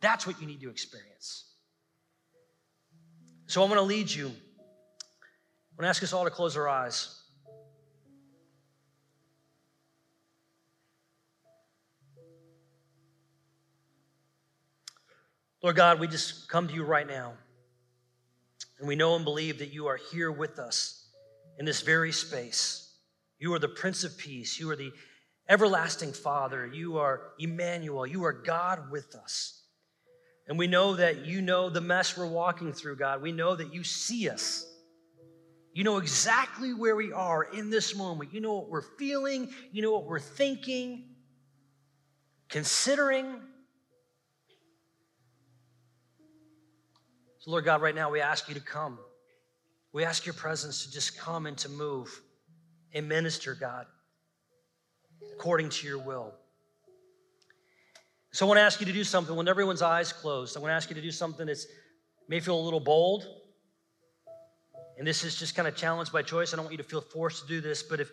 That's 0.00 0.26
what 0.26 0.40
you 0.40 0.46
need 0.46 0.60
to 0.60 0.70
experience. 0.70 1.44
So 3.46 3.62
I'm 3.62 3.68
going 3.68 3.78
to 3.78 3.84
lead 3.84 4.10
you. 4.10 4.26
I'm 4.28 5.76
going 5.76 5.84
to 5.84 5.88
ask 5.88 6.02
us 6.02 6.12
all 6.12 6.24
to 6.24 6.30
close 6.30 6.56
our 6.56 6.68
eyes. 6.68 7.18
Lord 15.62 15.76
God, 15.76 16.00
we 16.00 16.08
just 16.08 16.48
come 16.48 16.66
to 16.66 16.74
you 16.74 16.82
right 16.82 17.06
now. 17.06 17.34
And 18.82 18.88
we 18.88 18.96
know 18.96 19.14
and 19.14 19.24
believe 19.24 19.60
that 19.60 19.72
you 19.72 19.86
are 19.86 20.00
here 20.10 20.32
with 20.32 20.58
us 20.58 21.06
in 21.56 21.64
this 21.64 21.82
very 21.82 22.10
space. 22.10 22.96
You 23.38 23.54
are 23.54 23.60
the 23.60 23.68
Prince 23.68 24.02
of 24.02 24.18
Peace. 24.18 24.58
You 24.58 24.68
are 24.70 24.76
the 24.76 24.90
everlasting 25.48 26.12
Father. 26.12 26.66
You 26.66 26.98
are 26.98 27.28
Emmanuel. 27.38 28.04
You 28.04 28.24
are 28.24 28.32
God 28.32 28.90
with 28.90 29.14
us. 29.14 29.62
And 30.48 30.58
we 30.58 30.66
know 30.66 30.96
that 30.96 31.24
you 31.24 31.42
know 31.42 31.70
the 31.70 31.80
mess 31.80 32.18
we're 32.18 32.26
walking 32.26 32.72
through, 32.72 32.96
God. 32.96 33.22
We 33.22 33.30
know 33.30 33.54
that 33.54 33.72
you 33.72 33.84
see 33.84 34.28
us. 34.28 34.66
You 35.72 35.84
know 35.84 35.98
exactly 35.98 36.74
where 36.74 36.96
we 36.96 37.12
are 37.12 37.44
in 37.44 37.70
this 37.70 37.94
moment. 37.94 38.34
You 38.34 38.40
know 38.40 38.54
what 38.54 38.68
we're 38.68 38.82
feeling. 38.98 39.54
You 39.70 39.82
know 39.82 39.92
what 39.92 40.06
we're 40.06 40.18
thinking, 40.18 41.04
considering. 42.48 43.42
So, 47.42 47.50
Lord 47.50 47.64
God, 47.64 47.82
right 47.82 47.94
now 47.94 48.08
we 48.08 48.20
ask 48.20 48.46
you 48.46 48.54
to 48.54 48.60
come. 48.60 49.00
We 49.92 50.04
ask 50.04 50.24
your 50.24 50.32
presence 50.32 50.86
to 50.86 50.92
just 50.92 51.18
come 51.18 51.46
and 51.46 51.58
to 51.58 51.68
move 51.68 52.08
and 52.94 53.08
minister, 53.08 53.56
God, 53.56 53.86
according 55.34 55.70
to 55.70 55.88
your 55.88 55.98
will. 55.98 56.32
So 58.30 58.46
I 58.46 58.48
want 58.48 58.58
to 58.58 58.62
ask 58.62 58.78
you 58.78 58.86
to 58.86 58.92
do 58.92 59.02
something 59.02 59.34
when 59.34 59.48
everyone's 59.48 59.82
eyes 59.82 60.12
closed. 60.12 60.56
I 60.56 60.60
want 60.60 60.70
to 60.70 60.74
ask 60.76 60.88
you 60.88 60.94
to 60.94 61.02
do 61.02 61.10
something 61.10 61.48
that's 61.48 61.66
may 62.28 62.38
feel 62.38 62.56
a 62.56 62.62
little 62.62 62.78
bold. 62.78 63.26
And 64.96 65.04
this 65.04 65.24
is 65.24 65.36
just 65.36 65.56
kind 65.56 65.66
of 65.66 65.74
challenged 65.74 66.12
by 66.12 66.22
choice. 66.22 66.54
I 66.54 66.56
don't 66.56 66.66
want 66.66 66.74
you 66.74 66.78
to 66.78 66.88
feel 66.88 67.00
forced 67.00 67.42
to 67.42 67.48
do 67.48 67.60
this, 67.60 67.82
but 67.82 67.98
if 67.98 68.12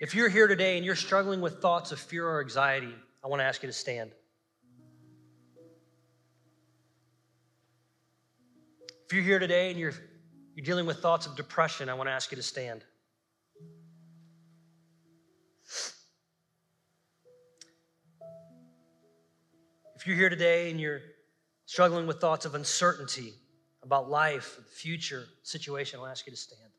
if 0.00 0.12
you're 0.12 0.28
here 0.28 0.48
today 0.48 0.76
and 0.76 0.84
you're 0.84 0.96
struggling 0.96 1.40
with 1.40 1.62
thoughts 1.62 1.92
of 1.92 2.00
fear 2.00 2.26
or 2.26 2.40
anxiety, 2.40 2.92
I 3.24 3.28
want 3.28 3.40
to 3.40 3.44
ask 3.44 3.62
you 3.62 3.68
to 3.68 3.72
stand. 3.72 4.10
If 9.08 9.14
you're 9.14 9.24
here 9.24 9.38
today 9.38 9.70
and 9.70 9.80
you're, 9.80 9.94
you're 10.54 10.66
dealing 10.66 10.84
with 10.84 10.98
thoughts 10.98 11.24
of 11.24 11.34
depression, 11.34 11.88
I 11.88 11.94
want 11.94 12.10
to 12.10 12.12
ask 12.12 12.30
you 12.30 12.36
to 12.36 12.42
stand. 12.42 12.84
If 19.96 20.06
you're 20.06 20.14
here 20.14 20.28
today 20.28 20.70
and 20.70 20.78
you're 20.78 21.00
struggling 21.64 22.06
with 22.06 22.20
thoughts 22.20 22.44
of 22.44 22.54
uncertainty 22.54 23.32
about 23.82 24.10
life, 24.10 24.56
the 24.58 24.62
future 24.62 25.24
situation, 25.42 26.00
I'll 26.00 26.06
ask 26.06 26.26
you 26.26 26.32
to 26.32 26.38
stand. 26.38 26.70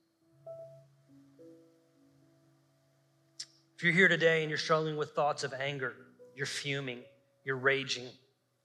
If 3.76 3.84
you're 3.84 3.92
here 3.92 4.08
today 4.08 4.42
and 4.42 4.52
you're 4.52 4.60
struggling 4.60 4.98
with 4.98 5.14
thoughts 5.14 5.44
of 5.44 5.52
anger, 5.54 5.96
you're 6.36 6.46
fuming, 6.46 7.00
you're 7.44 7.58
raging, 7.58 8.06
I 8.06 8.10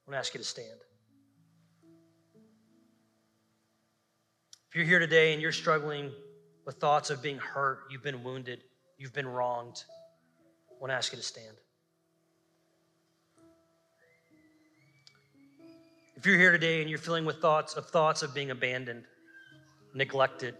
want 0.05 0.13
to 0.13 0.17
ask 0.17 0.35
you 0.35 0.37
to 0.37 0.45
stand. 0.45 0.81
If 4.75 4.79
you're 4.79 4.87
here 4.87 4.99
today 4.99 5.31
and 5.31 5.41
you're 5.41 5.53
struggling 5.53 6.11
with 6.65 6.75
thoughts 6.81 7.09
of 7.09 7.23
being 7.23 7.37
hurt, 7.37 7.83
you've 7.89 8.03
been 8.03 8.25
wounded, 8.25 8.59
you've 8.97 9.13
been 9.13 9.25
wronged, 9.25 9.81
I 10.69 10.73
want 10.81 10.91
to 10.91 10.95
ask 10.95 11.13
you 11.13 11.17
to 11.17 11.23
stand. 11.23 11.55
If 16.17 16.25
you're 16.25 16.37
here 16.37 16.51
today 16.51 16.81
and 16.81 16.89
you're 16.89 16.99
feeling 16.99 17.23
with 17.23 17.37
thoughts 17.37 17.75
of 17.75 17.87
thoughts 17.87 18.21
of 18.21 18.35
being 18.35 18.51
abandoned, 18.51 19.05
neglected, 19.93 20.55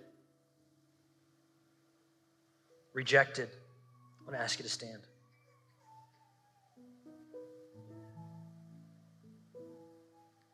rejected, 2.93 3.49
I 4.22 4.24
want 4.24 4.38
to 4.38 4.41
ask 4.41 4.57
you 4.57 4.63
to 4.63 4.72
stand. 4.72 5.01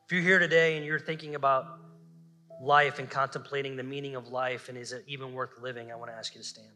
If 0.07 0.12
you're 0.12 0.24
here 0.24 0.39
today 0.39 0.78
and 0.78 0.84
you're 0.84 0.97
thinking 0.97 1.36
about 1.36 1.90
life 2.62 2.99
and 2.99 3.09
contemplating 3.09 3.76
the 3.76 3.84
meaning 3.84 4.16
of 4.16 4.28
life 4.28 4.70
and 4.70 4.78
is 4.78 4.91
it 4.91 5.03
even 5.07 5.34
worth 5.34 5.59
living, 5.59 5.91
I 5.91 5.95
want 5.95 6.12
to 6.12 6.16
ask 6.16 6.36
you 6.36 6.41
to 6.41 6.47
stand. 6.47 6.68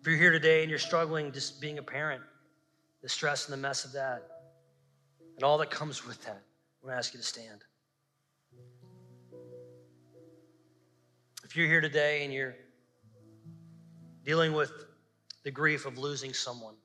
If 0.00 0.06
you're 0.06 0.16
here 0.16 0.30
today 0.30 0.62
and 0.62 0.70
you're 0.70 0.78
struggling 0.78 1.32
just 1.32 1.60
being 1.60 1.78
a 1.78 1.82
parent, 1.82 2.22
the 3.02 3.08
stress 3.08 3.46
and 3.46 3.52
the 3.52 3.60
mess 3.60 3.84
of 3.84 3.92
that, 3.92 4.22
and 5.34 5.42
all 5.42 5.58
that 5.58 5.70
comes 5.70 6.06
with 6.06 6.22
that, 6.24 6.40
I 6.82 6.86
want 6.86 6.94
to 6.94 6.98
ask 6.98 7.12
you 7.12 7.18
to 7.18 7.26
stand. 7.26 7.64
If 11.44 11.56
you're 11.56 11.66
here 11.66 11.80
today 11.80 12.24
and 12.24 12.32
you're 12.32 12.54
dealing 14.24 14.52
with 14.52 14.72
the 15.42 15.50
grief 15.50 15.84
of 15.84 15.98
losing 15.98 16.32
someone, 16.32 16.76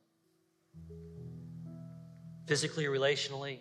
physically, 2.48 2.86
relationally, 2.86 3.60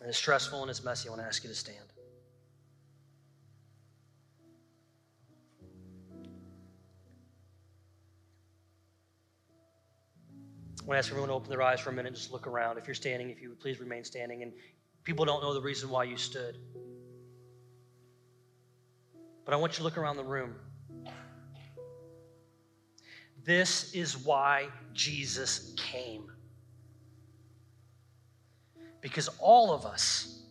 and 0.00 0.08
it's 0.08 0.18
stressful 0.18 0.62
and 0.62 0.70
it's 0.70 0.82
messy, 0.82 1.08
I 1.08 1.12
want 1.12 1.22
to 1.22 1.26
ask 1.26 1.44
you 1.44 1.50
to 1.50 1.54
stand. 1.54 1.78
I 10.80 10.86
want 10.86 10.94
to 10.94 10.98
ask 10.98 11.10
everyone 11.10 11.28
to 11.28 11.34
open 11.34 11.50
their 11.50 11.62
eyes 11.62 11.80
for 11.80 11.90
a 11.90 11.92
minute 11.92 12.08
and 12.08 12.16
just 12.16 12.32
look 12.32 12.46
around. 12.46 12.78
If 12.78 12.86
you're 12.86 12.94
standing, 12.94 13.28
if 13.28 13.42
you 13.42 13.50
would 13.50 13.60
please 13.60 13.78
remain 13.78 14.02
standing. 14.02 14.42
And 14.42 14.52
people 15.04 15.26
don't 15.26 15.42
know 15.42 15.52
the 15.52 15.60
reason 15.60 15.90
why 15.90 16.04
you 16.04 16.16
stood. 16.16 16.56
But 19.44 19.52
I 19.52 19.56
want 19.58 19.74
you 19.74 19.78
to 19.78 19.82
look 19.82 19.98
around 19.98 20.16
the 20.16 20.24
room. 20.24 20.54
This 23.44 23.92
is 23.92 24.16
why 24.16 24.68
Jesus 24.94 25.74
came. 25.76 26.30
Because 29.00 29.28
all 29.38 29.72
of 29.72 29.86
us, 29.86 30.42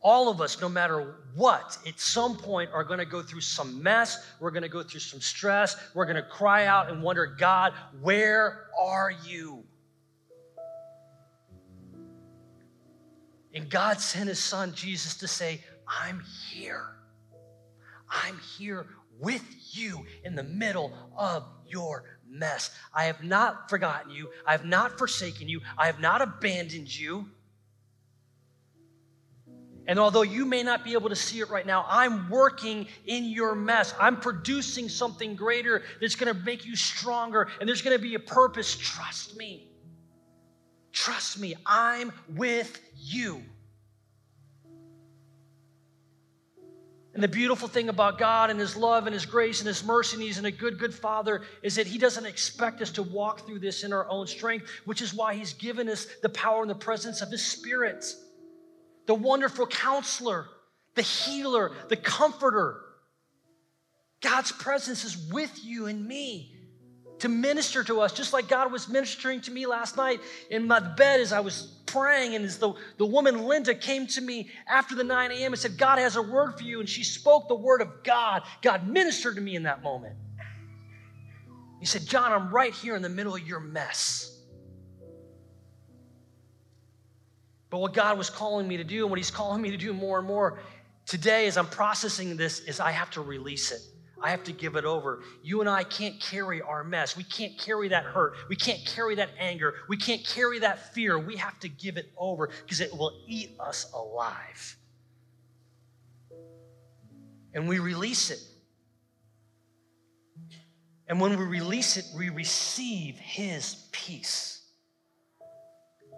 all 0.00 0.28
of 0.28 0.40
us, 0.40 0.60
no 0.60 0.68
matter 0.68 1.16
what, 1.34 1.78
at 1.86 1.98
some 1.98 2.36
point 2.36 2.70
are 2.72 2.84
going 2.84 2.98
to 2.98 3.06
go 3.06 3.22
through 3.22 3.40
some 3.40 3.82
mess. 3.82 4.26
We're 4.40 4.50
going 4.50 4.64
to 4.64 4.68
go 4.68 4.82
through 4.82 5.00
some 5.00 5.20
stress. 5.20 5.76
We're 5.94 6.04
going 6.04 6.16
to 6.16 6.22
cry 6.22 6.66
out 6.66 6.90
and 6.90 7.02
wonder, 7.02 7.26
God, 7.26 7.72
where 8.00 8.66
are 8.78 9.12
you? 9.24 9.64
And 13.54 13.68
God 13.68 14.00
sent 14.00 14.28
his 14.28 14.38
son, 14.38 14.72
Jesus, 14.74 15.16
to 15.18 15.28
say, 15.28 15.60
I'm 15.86 16.22
here. 16.50 16.86
I'm 18.08 18.38
here 18.58 18.86
with 19.20 19.44
you 19.70 20.04
in 20.24 20.34
the 20.34 20.42
middle 20.42 20.92
of 21.16 21.44
your 21.66 22.11
mess. 22.32 22.70
I 22.94 23.04
have 23.04 23.22
not 23.22 23.68
forgotten 23.68 24.10
you. 24.10 24.30
I 24.46 24.52
have 24.52 24.64
not 24.64 24.98
forsaken 24.98 25.48
you. 25.48 25.60
I 25.76 25.86
have 25.86 26.00
not 26.00 26.22
abandoned 26.22 26.96
you. 26.96 27.26
And 29.86 29.98
although 29.98 30.22
you 30.22 30.44
may 30.46 30.62
not 30.62 30.84
be 30.84 30.92
able 30.92 31.08
to 31.08 31.16
see 31.16 31.40
it 31.40 31.50
right 31.50 31.66
now, 31.66 31.84
I'm 31.88 32.30
working 32.30 32.86
in 33.06 33.24
your 33.24 33.54
mess. 33.54 33.94
I'm 34.00 34.16
producing 34.20 34.88
something 34.88 35.34
greater 35.34 35.82
that's 36.00 36.14
going 36.14 36.32
to 36.32 36.40
make 36.44 36.64
you 36.64 36.76
stronger, 36.76 37.48
and 37.58 37.68
there's 37.68 37.82
going 37.82 37.96
to 37.96 38.02
be 38.02 38.14
a 38.14 38.20
purpose. 38.20 38.76
Trust 38.76 39.36
me. 39.36 39.68
Trust 40.92 41.40
me. 41.40 41.54
I'm 41.66 42.12
with 42.28 42.80
you. 42.96 43.42
And 47.14 47.22
the 47.22 47.28
beautiful 47.28 47.68
thing 47.68 47.90
about 47.90 48.18
God 48.18 48.48
and 48.48 48.58
His 48.58 48.76
love 48.76 49.06
and 49.06 49.12
His 49.12 49.26
grace 49.26 49.60
and 49.60 49.68
His 49.68 49.84
mercy, 49.84 50.16
and 50.16 50.22
He's 50.22 50.38
a 50.38 50.50
good, 50.50 50.78
good 50.78 50.94
Father, 50.94 51.42
is 51.62 51.74
that 51.74 51.86
He 51.86 51.98
doesn't 51.98 52.24
expect 52.24 52.80
us 52.80 52.90
to 52.92 53.02
walk 53.02 53.46
through 53.46 53.58
this 53.58 53.84
in 53.84 53.92
our 53.92 54.08
own 54.08 54.26
strength, 54.26 54.66
which 54.86 55.02
is 55.02 55.12
why 55.12 55.34
He's 55.34 55.52
given 55.52 55.88
us 55.88 56.06
the 56.22 56.30
power 56.30 56.62
and 56.62 56.70
the 56.70 56.74
presence 56.74 57.20
of 57.20 57.30
His 57.30 57.44
Spirit, 57.44 58.06
the 59.06 59.14
wonderful 59.14 59.66
counselor, 59.66 60.46
the 60.94 61.02
healer, 61.02 61.72
the 61.88 61.96
comforter. 61.96 62.80
God's 64.22 64.52
presence 64.52 65.04
is 65.04 65.16
with 65.30 65.62
you 65.62 65.86
and 65.86 66.06
me 66.06 66.61
to 67.22 67.28
minister 67.28 67.84
to 67.84 68.00
us, 68.00 68.12
just 68.12 68.32
like 68.32 68.48
God 68.48 68.72
was 68.72 68.88
ministering 68.88 69.40
to 69.42 69.52
me 69.52 69.64
last 69.64 69.96
night 69.96 70.20
in 70.50 70.66
my 70.66 70.80
bed 70.80 71.20
as 71.20 71.32
I 71.32 71.38
was 71.38 71.68
praying. 71.86 72.34
And 72.34 72.44
as 72.44 72.58
the, 72.58 72.72
the 72.96 73.06
woman 73.06 73.44
Linda 73.46 73.76
came 73.76 74.08
to 74.08 74.20
me 74.20 74.50
after 74.66 74.96
the 74.96 75.04
9 75.04 75.30
a.m. 75.30 75.52
and 75.52 75.60
said, 75.60 75.78
God 75.78 76.00
has 76.00 76.16
a 76.16 76.22
word 76.22 76.58
for 76.58 76.64
you. 76.64 76.80
And 76.80 76.88
she 76.88 77.04
spoke 77.04 77.46
the 77.46 77.54
word 77.54 77.80
of 77.80 78.02
God. 78.02 78.42
God 78.60 78.88
ministered 78.88 79.36
to 79.36 79.40
me 79.40 79.54
in 79.54 79.62
that 79.62 79.84
moment. 79.84 80.16
He 81.78 81.86
said, 81.86 82.06
John, 82.06 82.32
I'm 82.32 82.50
right 82.50 82.74
here 82.74 82.96
in 82.96 83.02
the 83.02 83.08
middle 83.08 83.36
of 83.36 83.46
your 83.46 83.60
mess. 83.60 84.40
But 87.70 87.78
what 87.78 87.94
God 87.94 88.18
was 88.18 88.30
calling 88.30 88.66
me 88.66 88.78
to 88.78 88.84
do, 88.84 89.02
and 89.02 89.10
what 89.10 89.18
He's 89.20 89.30
calling 89.30 89.62
me 89.62 89.70
to 89.70 89.76
do 89.76 89.92
more 89.92 90.18
and 90.18 90.26
more 90.26 90.58
today 91.06 91.46
as 91.46 91.56
I'm 91.56 91.68
processing 91.68 92.36
this, 92.36 92.58
is 92.58 92.80
I 92.80 92.90
have 92.90 93.12
to 93.12 93.20
release 93.20 93.70
it. 93.70 93.80
I 94.22 94.30
have 94.30 94.44
to 94.44 94.52
give 94.52 94.76
it 94.76 94.84
over. 94.84 95.20
You 95.42 95.60
and 95.60 95.68
I 95.68 95.82
can't 95.82 96.20
carry 96.20 96.62
our 96.62 96.84
mess. 96.84 97.16
We 97.16 97.24
can't 97.24 97.58
carry 97.58 97.88
that 97.88 98.04
hurt. 98.04 98.36
We 98.48 98.56
can't 98.56 98.84
carry 98.86 99.16
that 99.16 99.30
anger. 99.38 99.74
We 99.88 99.96
can't 99.96 100.24
carry 100.24 100.60
that 100.60 100.94
fear. 100.94 101.18
We 101.18 101.36
have 101.36 101.58
to 101.60 101.68
give 101.68 101.96
it 101.96 102.12
over 102.16 102.48
because 102.64 102.80
it 102.80 102.96
will 102.96 103.24
eat 103.26 103.56
us 103.58 103.90
alive. 103.92 104.76
And 107.52 107.68
we 107.68 107.80
release 107.80 108.30
it. 108.30 108.40
And 111.08 111.20
when 111.20 111.36
we 111.38 111.44
release 111.44 111.96
it, 111.96 112.06
we 112.16 112.30
receive 112.30 113.18
His 113.18 113.88
peace. 113.92 114.61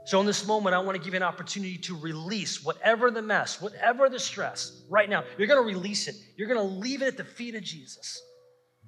So, 0.07 0.21
in 0.21 0.27
this 0.27 0.47
moment, 0.47 0.75
I 0.75 0.79
want 0.81 0.99
to 0.99 1.03
give 1.03 1.15
you 1.15 1.19
an 1.19 1.23
opportunity 1.23 1.79
to 1.79 1.97
release 1.97 2.63
whatever 2.63 3.11
the 3.11 3.23
mess, 3.23 3.61
whatever 3.61 4.11
the 4.11 4.19
stress, 4.19 4.83
right 4.91 5.09
now. 5.09 5.25
You're 5.39 5.49
going 5.49 5.63
to 5.63 5.67
release 5.67 6.09
it. 6.09 6.17
You're 6.37 6.49
going 6.49 6.61
to 6.61 6.75
leave 6.75 7.01
it 7.01 7.07
at 7.07 7.17
the 7.17 7.25
feet 7.25 7.55
of 7.55 7.63
Jesus. 7.63 8.21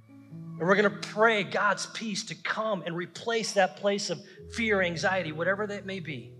And 0.08 0.60
we're 0.60 0.76
going 0.76 0.90
to 0.90 1.08
pray 1.08 1.42
God's 1.42 1.86
peace 1.86 2.24
to 2.26 2.34
come 2.34 2.82
and 2.84 2.94
replace 2.94 3.52
that 3.52 3.76
place 3.76 4.10
of 4.10 4.20
fear, 4.54 4.82
anxiety, 4.82 5.32
whatever 5.32 5.66
that 5.66 5.86
may 5.86 6.00
be. 6.00 6.32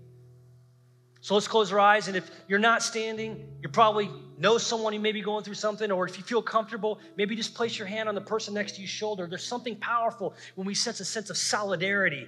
So 1.21 1.33
let's 1.33 1.47
close 1.47 1.71
our 1.71 1.79
eyes. 1.79 2.07
And 2.07 2.15
if 2.15 2.29
you're 2.47 2.59
not 2.59 2.83
standing, 2.83 3.47
you 3.61 3.69
probably 3.69 4.09
know 4.37 4.59
someone 4.59 4.93
who 4.93 4.99
may 4.99 5.11
be 5.11 5.21
going 5.21 5.43
through 5.43 5.55
something, 5.55 5.91
or 5.91 6.07
if 6.07 6.17
you 6.17 6.23
feel 6.23 6.41
comfortable, 6.43 6.99
maybe 7.15 7.35
just 7.35 7.55
place 7.55 7.77
your 7.77 7.87
hand 7.87 8.07
on 8.07 8.15
the 8.15 8.21
person 8.21 8.53
next 8.53 8.73
to 8.73 8.81
your 8.81 8.87
shoulder. 8.87 9.25
There's 9.27 9.43
something 9.43 9.75
powerful 9.77 10.35
when 10.55 10.67
we 10.67 10.75
sense 10.75 10.99
a 10.99 11.05
sense 11.05 11.31
of 11.31 11.37
solidarity 11.37 12.27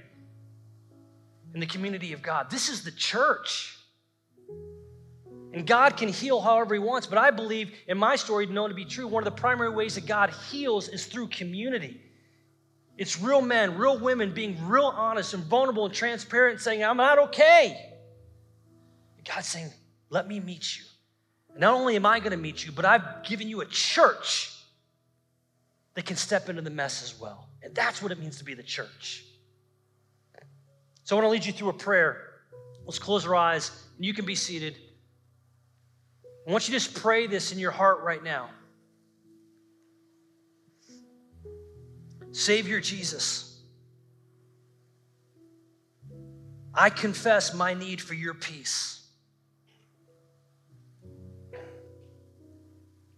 in 1.54 1.60
the 1.60 1.66
community 1.66 2.14
of 2.14 2.22
God. 2.22 2.50
This 2.50 2.70
is 2.70 2.84
the 2.84 2.92
church. 2.92 3.78
And 5.52 5.66
God 5.66 5.98
can 5.98 6.10
heal 6.10 6.40
however 6.40 6.76
He 6.76 6.80
wants, 6.80 7.08
but 7.08 7.18
I 7.18 7.32
believe 7.32 7.72
in 7.88 7.98
my 7.98 8.16
story, 8.16 8.46
known 8.46 8.70
to 8.70 8.76
be 8.76 8.86
true, 8.86 9.08
one 9.08 9.26
of 9.26 9.34
the 9.34 9.40
primary 9.40 9.72
ways 9.72 9.96
that 9.96 10.06
God 10.06 10.30
heals 10.52 10.88
is 10.90 11.08
through 11.08 11.30
community. 11.30 12.00
It's 12.98 13.20
real 13.20 13.42
men, 13.42 13.78
real 13.78 13.98
women 13.98 14.34
being 14.34 14.58
real 14.68 14.94
honest 14.96 15.34
and 15.34 15.44
vulnerable 15.46 15.86
and 15.86 15.94
transparent, 15.94 16.60
saying, 16.60 16.84
I'm 16.84 16.98
not 16.98 17.18
okay. 17.18 17.96
And 19.18 19.26
God's 19.26 19.48
saying, 19.48 19.72
Let 20.10 20.28
me 20.28 20.40
meet 20.40 20.78
you. 20.78 20.84
And 21.52 21.62
not 21.62 21.74
only 21.74 21.96
am 21.96 22.06
I 22.06 22.20
going 22.20 22.32
to 22.32 22.38
meet 22.38 22.66
you, 22.66 22.72
but 22.72 22.86
I've 22.86 23.24
given 23.24 23.48
you 23.48 23.62
a 23.62 23.66
church 23.66 24.54
that 25.96 26.06
can 26.06 26.16
step 26.16 26.50
into 26.50 26.62
the 26.62 26.70
mess 26.70 27.02
as 27.02 27.20
well. 27.20 27.50
And 27.64 27.74
that's 27.74 28.02
what 28.02 28.12
it 28.12 28.20
means 28.20 28.38
to 28.38 28.44
be 28.44 28.54
the 28.54 28.64
church. 28.64 29.26
So 31.10 31.16
I 31.16 31.22
want 31.22 31.26
to 31.26 31.32
lead 31.32 31.46
you 31.48 31.54
through 31.54 31.70
a 31.70 31.74
prayer. 31.74 32.22
Let's 32.86 33.00
close 33.00 33.26
our 33.26 33.36
eyes, 33.36 33.72
and 33.96 34.06
you 34.06 34.14
can 34.14 34.26
be 34.26 34.36
seated. 34.36 34.78
I 36.48 36.52
want 36.52 36.68
you 36.68 36.74
to 36.76 36.80
just 36.80 37.02
pray 37.02 37.26
this 37.26 37.52
in 37.52 37.58
your 37.58 37.72
heart 37.72 38.04
right 38.04 38.24
now. 38.24 38.52
Savior 42.32 42.80
Jesus, 42.80 43.60
I 46.76 46.92
confess 46.92 47.56
my 47.56 47.74
need 47.74 48.02
for 48.02 48.14
your 48.14 48.36
peace. 48.36 49.04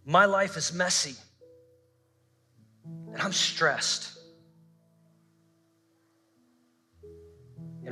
My 0.06 0.24
life 0.24 0.56
is 0.56 0.72
messy, 0.72 1.16
and 3.12 3.20
I'm 3.20 3.34
stressed. 3.34 4.11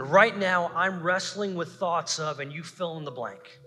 And 0.01 0.11
right 0.11 0.35
now, 0.35 0.73
I'm 0.75 1.03
wrestling 1.03 1.55
with 1.55 1.73
thoughts 1.73 2.19
of, 2.19 2.41
and 2.41 2.51
you 2.51 2.63
fill 2.63 2.97
in 2.97 3.05
the 3.05 3.11
blank. 3.11 3.59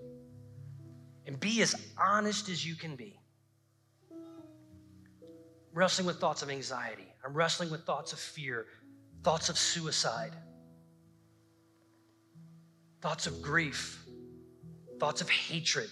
And 1.28 1.40
be 1.40 1.62
as 1.62 1.76
honest 1.96 2.50
as 2.50 2.66
you 2.66 2.76
can 2.76 2.96
be. 2.96 3.20
I'm 4.12 4.18
wrestling 5.76 6.08
with 6.08 6.20
thoughts 6.20 6.42
of 6.42 6.50
anxiety. 6.50 7.06
I'm 7.24 7.36
wrestling 7.36 7.70
with 7.70 7.86
thoughts 7.86 8.14
of 8.14 8.20
fear, 8.20 8.66
thoughts 9.22 9.50
of 9.50 9.60
suicide, 9.60 10.32
thoughts 13.00 13.28
of 13.28 13.40
grief, 13.40 14.04
thoughts 15.00 15.22
of 15.22 15.30
hatred. 15.30 15.92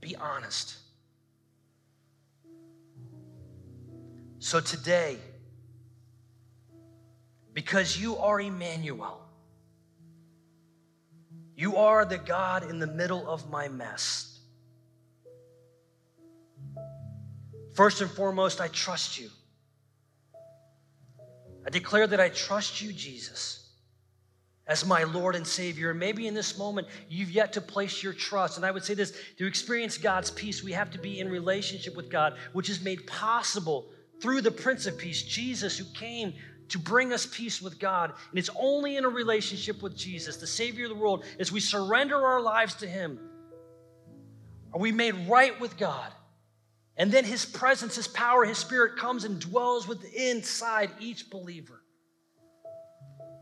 Be 0.00 0.16
honest. 0.16 0.78
So 4.40 4.58
today, 4.58 5.18
because 7.54 8.00
you 8.00 8.16
are 8.16 8.40
Emmanuel. 8.40 9.20
You 11.56 11.76
are 11.76 12.04
the 12.04 12.18
God 12.18 12.68
in 12.70 12.78
the 12.78 12.86
middle 12.86 13.28
of 13.28 13.50
my 13.50 13.68
mess. 13.68 14.40
First 17.74 18.00
and 18.00 18.10
foremost, 18.10 18.60
I 18.60 18.68
trust 18.68 19.18
you. 19.18 19.28
I 21.66 21.70
declare 21.70 22.06
that 22.06 22.20
I 22.20 22.30
trust 22.30 22.80
you, 22.80 22.92
Jesus. 22.92 23.68
as 24.70 24.86
my 24.86 25.02
Lord 25.02 25.34
and 25.34 25.44
Savior. 25.44 25.92
Maybe 25.92 26.28
in 26.28 26.32
this 26.32 26.56
moment, 26.56 26.86
you've 27.08 27.32
yet 27.32 27.52
to 27.54 27.60
place 27.60 28.04
your 28.04 28.12
trust. 28.12 28.56
And 28.56 28.64
I 28.64 28.70
would 28.70 28.84
say 28.84 28.94
this 28.94 29.12
to 29.36 29.46
experience 29.46 29.98
God's 29.98 30.30
peace, 30.30 30.62
we 30.62 30.70
have 30.72 30.92
to 30.92 30.98
be 30.98 31.18
in 31.18 31.28
relationship 31.28 31.96
with 31.96 32.08
God, 32.08 32.36
which 32.52 32.70
is 32.70 32.80
made 32.80 33.04
possible 33.08 33.88
through 34.22 34.42
the 34.42 34.50
Prince 34.52 34.86
of 34.86 34.96
Peace, 34.96 35.22
Jesus, 35.22 35.76
who 35.76 35.84
came 35.98 36.34
to 36.70 36.78
bring 36.78 37.12
us 37.12 37.26
peace 37.26 37.60
with 37.60 37.78
God. 37.78 38.12
And 38.30 38.38
it's 38.38 38.50
only 38.58 38.96
in 38.96 39.04
a 39.04 39.08
relationship 39.08 39.82
with 39.82 39.96
Jesus, 39.96 40.36
the 40.36 40.46
Savior 40.46 40.84
of 40.86 40.90
the 40.90 40.96
world, 40.96 41.24
as 41.38 41.52
we 41.52 41.60
surrender 41.60 42.16
our 42.16 42.40
lives 42.40 42.74
to 42.76 42.86
Him, 42.86 43.18
are 44.72 44.80
we 44.80 44.92
made 44.92 45.14
right 45.28 45.58
with 45.60 45.76
God. 45.76 46.12
And 46.96 47.10
then 47.10 47.24
His 47.24 47.44
presence, 47.44 47.96
His 47.96 48.08
power, 48.08 48.44
His 48.44 48.58
Spirit 48.58 48.96
comes 48.96 49.24
and 49.24 49.40
dwells 49.40 49.88
within 49.88 50.38
inside 50.38 50.90
each 51.00 51.30
believer. 51.30 51.82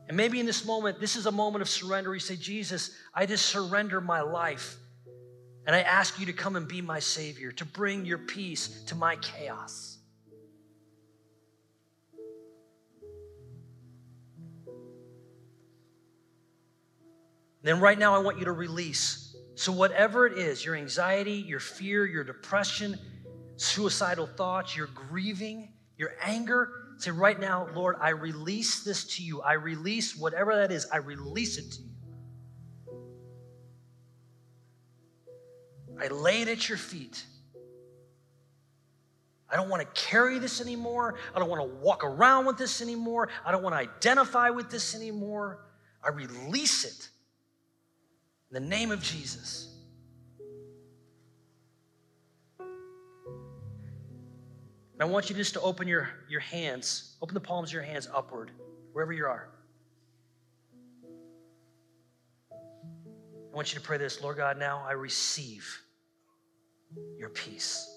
And 0.08 0.16
maybe 0.16 0.40
in 0.40 0.46
this 0.46 0.64
moment, 0.64 1.00
this 1.00 1.16
is 1.16 1.26
a 1.26 1.32
moment 1.32 1.62
of 1.62 1.68
surrender. 1.68 2.14
You 2.14 2.20
say, 2.20 2.36
Jesus, 2.36 2.92
I 3.14 3.26
just 3.26 3.46
surrender 3.46 4.00
my 4.00 4.22
life. 4.22 4.76
And 5.66 5.76
I 5.76 5.82
ask 5.82 6.18
you 6.18 6.26
to 6.26 6.32
come 6.32 6.56
and 6.56 6.66
be 6.66 6.80
my 6.80 6.98
Savior, 6.98 7.52
to 7.52 7.66
bring 7.66 8.06
your 8.06 8.16
peace 8.16 8.84
to 8.84 8.94
my 8.94 9.16
chaos. 9.16 9.97
Then, 17.68 17.80
right 17.80 17.98
now, 17.98 18.14
I 18.14 18.18
want 18.18 18.38
you 18.38 18.46
to 18.46 18.52
release. 18.52 19.36
So, 19.54 19.72
whatever 19.72 20.26
it 20.26 20.38
is 20.38 20.64
your 20.64 20.74
anxiety, 20.74 21.34
your 21.34 21.60
fear, 21.60 22.06
your 22.06 22.24
depression, 22.24 22.98
suicidal 23.56 24.26
thoughts, 24.26 24.74
your 24.74 24.86
grieving, 24.94 25.74
your 25.98 26.14
anger 26.22 26.70
say, 26.96 27.10
right 27.10 27.38
now, 27.38 27.68
Lord, 27.74 27.96
I 28.00 28.08
release 28.08 28.84
this 28.84 29.04
to 29.16 29.22
you. 29.22 29.42
I 29.42 29.52
release 29.52 30.16
whatever 30.16 30.56
that 30.56 30.72
is, 30.72 30.86
I 30.90 30.96
release 30.96 31.58
it 31.58 31.72
to 31.72 31.82
you. 31.82 31.90
I 36.00 36.08
lay 36.08 36.40
it 36.40 36.48
at 36.48 36.70
your 36.70 36.78
feet. 36.78 37.22
I 39.50 39.56
don't 39.56 39.68
want 39.68 39.82
to 39.82 40.00
carry 40.00 40.38
this 40.38 40.62
anymore. 40.62 41.16
I 41.36 41.38
don't 41.38 41.50
want 41.50 41.70
to 41.70 41.76
walk 41.80 42.02
around 42.02 42.46
with 42.46 42.56
this 42.56 42.80
anymore. 42.80 43.28
I 43.44 43.52
don't 43.52 43.62
want 43.62 43.74
to 43.74 43.78
identify 43.78 44.48
with 44.48 44.70
this 44.70 44.94
anymore. 44.94 45.66
I 46.02 46.08
release 46.08 46.86
it 46.86 47.10
in 48.50 48.54
the 48.54 48.68
name 48.68 48.90
of 48.90 49.02
Jesus. 49.02 49.68
And 52.58 52.68
I 55.00 55.04
want 55.04 55.30
you 55.30 55.36
just 55.36 55.54
to 55.54 55.60
open 55.60 55.86
your, 55.86 56.08
your 56.28 56.40
hands, 56.40 57.16
open 57.22 57.34
the 57.34 57.40
palms 57.40 57.68
of 57.68 57.74
your 57.74 57.82
hands 57.82 58.08
upward, 58.12 58.50
wherever 58.92 59.12
you 59.12 59.26
are. 59.26 59.50
I 62.50 63.54
want 63.54 63.72
you 63.72 63.78
to 63.78 63.84
pray 63.84 63.98
this 63.98 64.22
Lord 64.22 64.38
God, 64.38 64.58
now 64.58 64.82
I 64.86 64.92
receive 64.92 65.82
your 67.16 67.28
peace. 67.28 67.94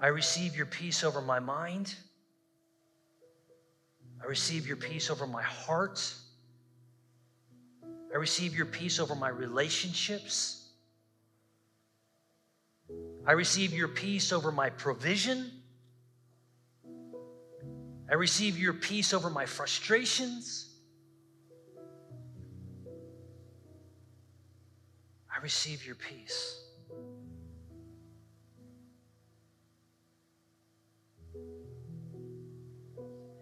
I 0.00 0.08
receive 0.08 0.56
your 0.56 0.66
peace 0.66 1.04
over 1.04 1.20
my 1.20 1.40
mind. 1.40 1.94
I 4.22 4.26
receive 4.26 4.66
your 4.66 4.76
peace 4.76 5.10
over 5.10 5.26
my 5.26 5.42
heart. 5.42 6.14
I 8.12 8.16
receive 8.16 8.56
your 8.56 8.66
peace 8.66 8.98
over 8.98 9.14
my 9.14 9.28
relationships. 9.28 10.68
I 13.26 13.32
receive 13.32 13.74
your 13.74 13.88
peace 13.88 14.32
over 14.32 14.50
my 14.50 14.70
provision. 14.70 15.50
I 18.10 18.14
receive 18.14 18.58
your 18.58 18.72
peace 18.72 19.12
over 19.12 19.28
my 19.28 19.44
frustrations. 19.44 20.70
I 25.30 25.42
receive 25.42 25.84
your 25.84 25.94
peace. 25.94 26.64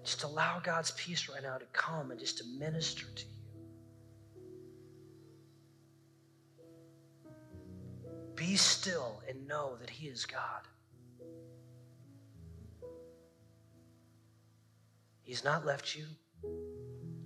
Just 0.03 0.25
allow 0.25 0.61
God's 0.61 0.91
peace 0.93 1.29
right 1.29 1.43
now 1.43 1.59
to 1.59 1.65
come 1.73 2.11
and 2.11 2.19
just 2.19 2.39
to 2.39 2.45
minister 2.59 3.07
to 3.15 3.25
you. 3.25 3.36
Be 8.37 8.55
still 8.57 9.23
and 9.27 9.49
know 9.49 9.77
that 9.81 9.89
He 9.89 10.09
is 10.09 10.27
God. 10.27 10.61
He's 15.23 15.43
not 15.43 15.65
left 15.65 15.97
you, 15.97 16.05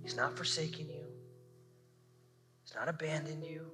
He's 0.01 0.15
not 0.15 0.37
forsaken 0.37 0.87
you, 0.89 1.05
He's 2.63 2.73
not 2.73 2.87
abandoned 2.87 3.43
you. 3.43 3.65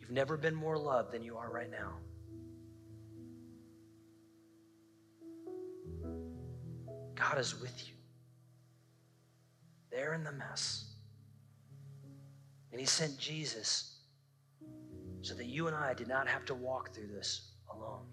You've 0.00 0.10
never 0.10 0.38
been 0.38 0.54
more 0.54 0.78
loved 0.78 1.12
than 1.12 1.22
you 1.22 1.36
are 1.36 1.50
right 1.50 1.70
now. 1.70 1.92
God 7.14 7.38
is 7.38 7.60
with 7.60 7.86
you 7.86 7.99
there 9.90 10.14
in 10.14 10.24
the 10.24 10.32
mess. 10.32 10.84
And 12.70 12.80
he 12.80 12.86
sent 12.86 13.18
Jesus 13.18 13.98
so 15.22 15.34
that 15.34 15.46
you 15.46 15.66
and 15.66 15.76
I 15.76 15.94
did 15.94 16.08
not 16.08 16.28
have 16.28 16.44
to 16.46 16.54
walk 16.54 16.94
through 16.94 17.08
this 17.08 17.52
alone. 17.72 18.06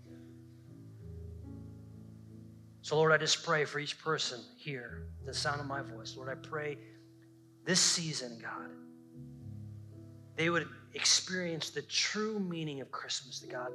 So, 2.82 2.96
Lord, 2.96 3.12
I 3.12 3.18
just 3.18 3.44
pray 3.44 3.66
for 3.66 3.80
each 3.80 4.00
person 4.02 4.40
here, 4.58 5.08
the 5.26 5.34
sound 5.34 5.60
of 5.60 5.68
my 5.68 5.82
voice. 5.82 6.16
Lord, 6.16 6.30
I 6.30 6.36
pray 6.36 6.78
this 7.66 7.82
season, 7.82 8.40
God, 8.42 8.70
they 10.38 10.50
would 10.50 10.68
experience 10.94 11.70
the 11.70 11.82
true 11.82 12.40
meaning 12.40 12.80
of 12.80 12.92
Christmas, 12.92 13.40
God. 13.40 13.72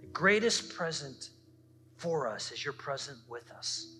The 0.00 0.06
greatest 0.08 0.74
present 0.74 1.30
for 1.96 2.28
us 2.28 2.52
is 2.52 2.64
your 2.64 2.74
present 2.74 3.18
with 3.28 3.50
us. 3.50 3.93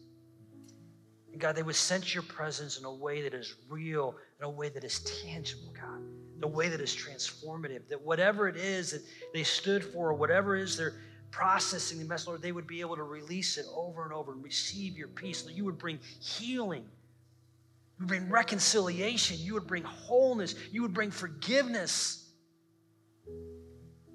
God, 1.38 1.56
they 1.56 1.62
would 1.62 1.74
sense 1.74 2.14
your 2.14 2.22
presence 2.22 2.78
in 2.78 2.84
a 2.84 2.94
way 2.94 3.22
that 3.22 3.34
is 3.34 3.54
real, 3.68 4.14
in 4.38 4.44
a 4.44 4.50
way 4.50 4.68
that 4.68 4.84
is 4.84 5.00
tangible, 5.24 5.72
God, 5.74 6.00
in 6.36 6.44
a 6.44 6.48
way 6.48 6.68
that 6.68 6.80
is 6.80 6.94
transformative, 6.94 7.88
that 7.88 8.00
whatever 8.00 8.48
it 8.48 8.56
is 8.56 8.92
that 8.92 9.02
they 9.32 9.42
stood 9.42 9.84
for, 9.84 10.12
whatever 10.12 10.56
it 10.56 10.62
is 10.62 10.76
they're 10.76 10.94
processing 11.30 11.98
the 11.98 12.04
message, 12.04 12.28
Lord, 12.28 12.42
they 12.42 12.52
would 12.52 12.66
be 12.66 12.80
able 12.80 12.94
to 12.96 13.02
release 13.02 13.58
it 13.58 13.66
over 13.74 14.04
and 14.04 14.12
over 14.12 14.32
and 14.32 14.44
receive 14.44 14.96
your 14.96 15.08
peace. 15.08 15.42
That 15.42 15.54
you 15.54 15.64
would 15.64 15.78
bring 15.78 15.98
healing. 16.20 16.82
You 16.82 18.00
would 18.00 18.08
bring 18.08 18.30
reconciliation. 18.30 19.38
You 19.40 19.54
would 19.54 19.66
bring 19.66 19.82
wholeness. 19.82 20.54
You 20.70 20.82
would 20.82 20.94
bring 20.94 21.10
forgiveness. 21.10 22.30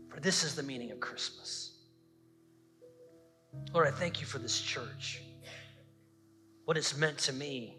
For 0.07 0.19
this 0.21 0.43
is 0.43 0.55
the 0.55 0.63
meaning 0.63 0.91
of 0.91 0.99
Christmas. 0.99 1.77
Lord, 3.73 3.87
I 3.87 3.91
thank 3.91 4.21
you 4.21 4.25
for 4.25 4.39
this 4.39 4.61
church 4.61 5.21
what 6.69 6.77
it's 6.77 6.95
meant 6.95 7.17
to 7.17 7.33
me. 7.33 7.75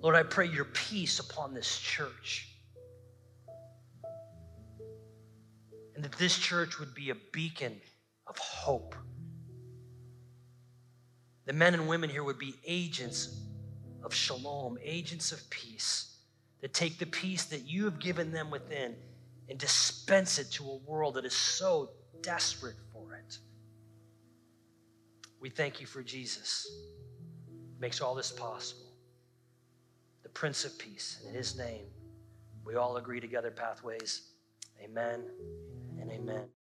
Lord, 0.00 0.16
I 0.16 0.24
pray 0.24 0.48
your 0.48 0.64
peace 0.64 1.20
upon 1.20 1.54
this 1.54 1.78
church. 1.78 2.48
And 5.94 6.02
that 6.02 6.10
this 6.18 6.36
church 6.36 6.80
would 6.80 6.96
be 6.96 7.10
a 7.10 7.14
beacon 7.32 7.80
of 8.26 8.36
hope. 8.38 8.96
The 11.46 11.52
men 11.52 11.74
and 11.74 11.86
women 11.86 12.10
here 12.10 12.24
would 12.24 12.40
be 12.40 12.56
agents 12.66 13.40
of 14.02 14.12
shalom, 14.12 14.76
agents 14.82 15.30
of 15.30 15.48
peace, 15.48 16.16
that 16.62 16.74
take 16.74 16.98
the 16.98 17.06
peace 17.06 17.44
that 17.44 17.68
you 17.68 17.84
have 17.84 18.00
given 18.00 18.32
them 18.32 18.50
within 18.50 18.96
and 19.48 19.56
dispense 19.60 20.40
it 20.40 20.50
to 20.54 20.64
a 20.64 20.76
world 20.78 21.14
that 21.14 21.24
is 21.24 21.34
so 21.34 21.90
desperate 22.20 22.74
for 22.92 23.14
it. 23.14 23.38
We 25.38 25.50
thank 25.50 25.80
you 25.80 25.86
for 25.86 26.02
Jesus 26.02 26.66
makes 27.80 28.00
all 28.00 28.14
this 28.14 28.30
possible. 28.30 28.92
The 30.22 30.28
Prince 30.28 30.64
of 30.64 30.78
Peace. 30.78 31.24
In 31.26 31.34
his 31.34 31.56
name, 31.56 31.86
we 32.64 32.76
all 32.76 32.98
agree 32.98 33.20
together, 33.20 33.50
Pathways. 33.50 34.28
Amen 34.84 35.24
and 36.00 36.10
amen. 36.12 36.50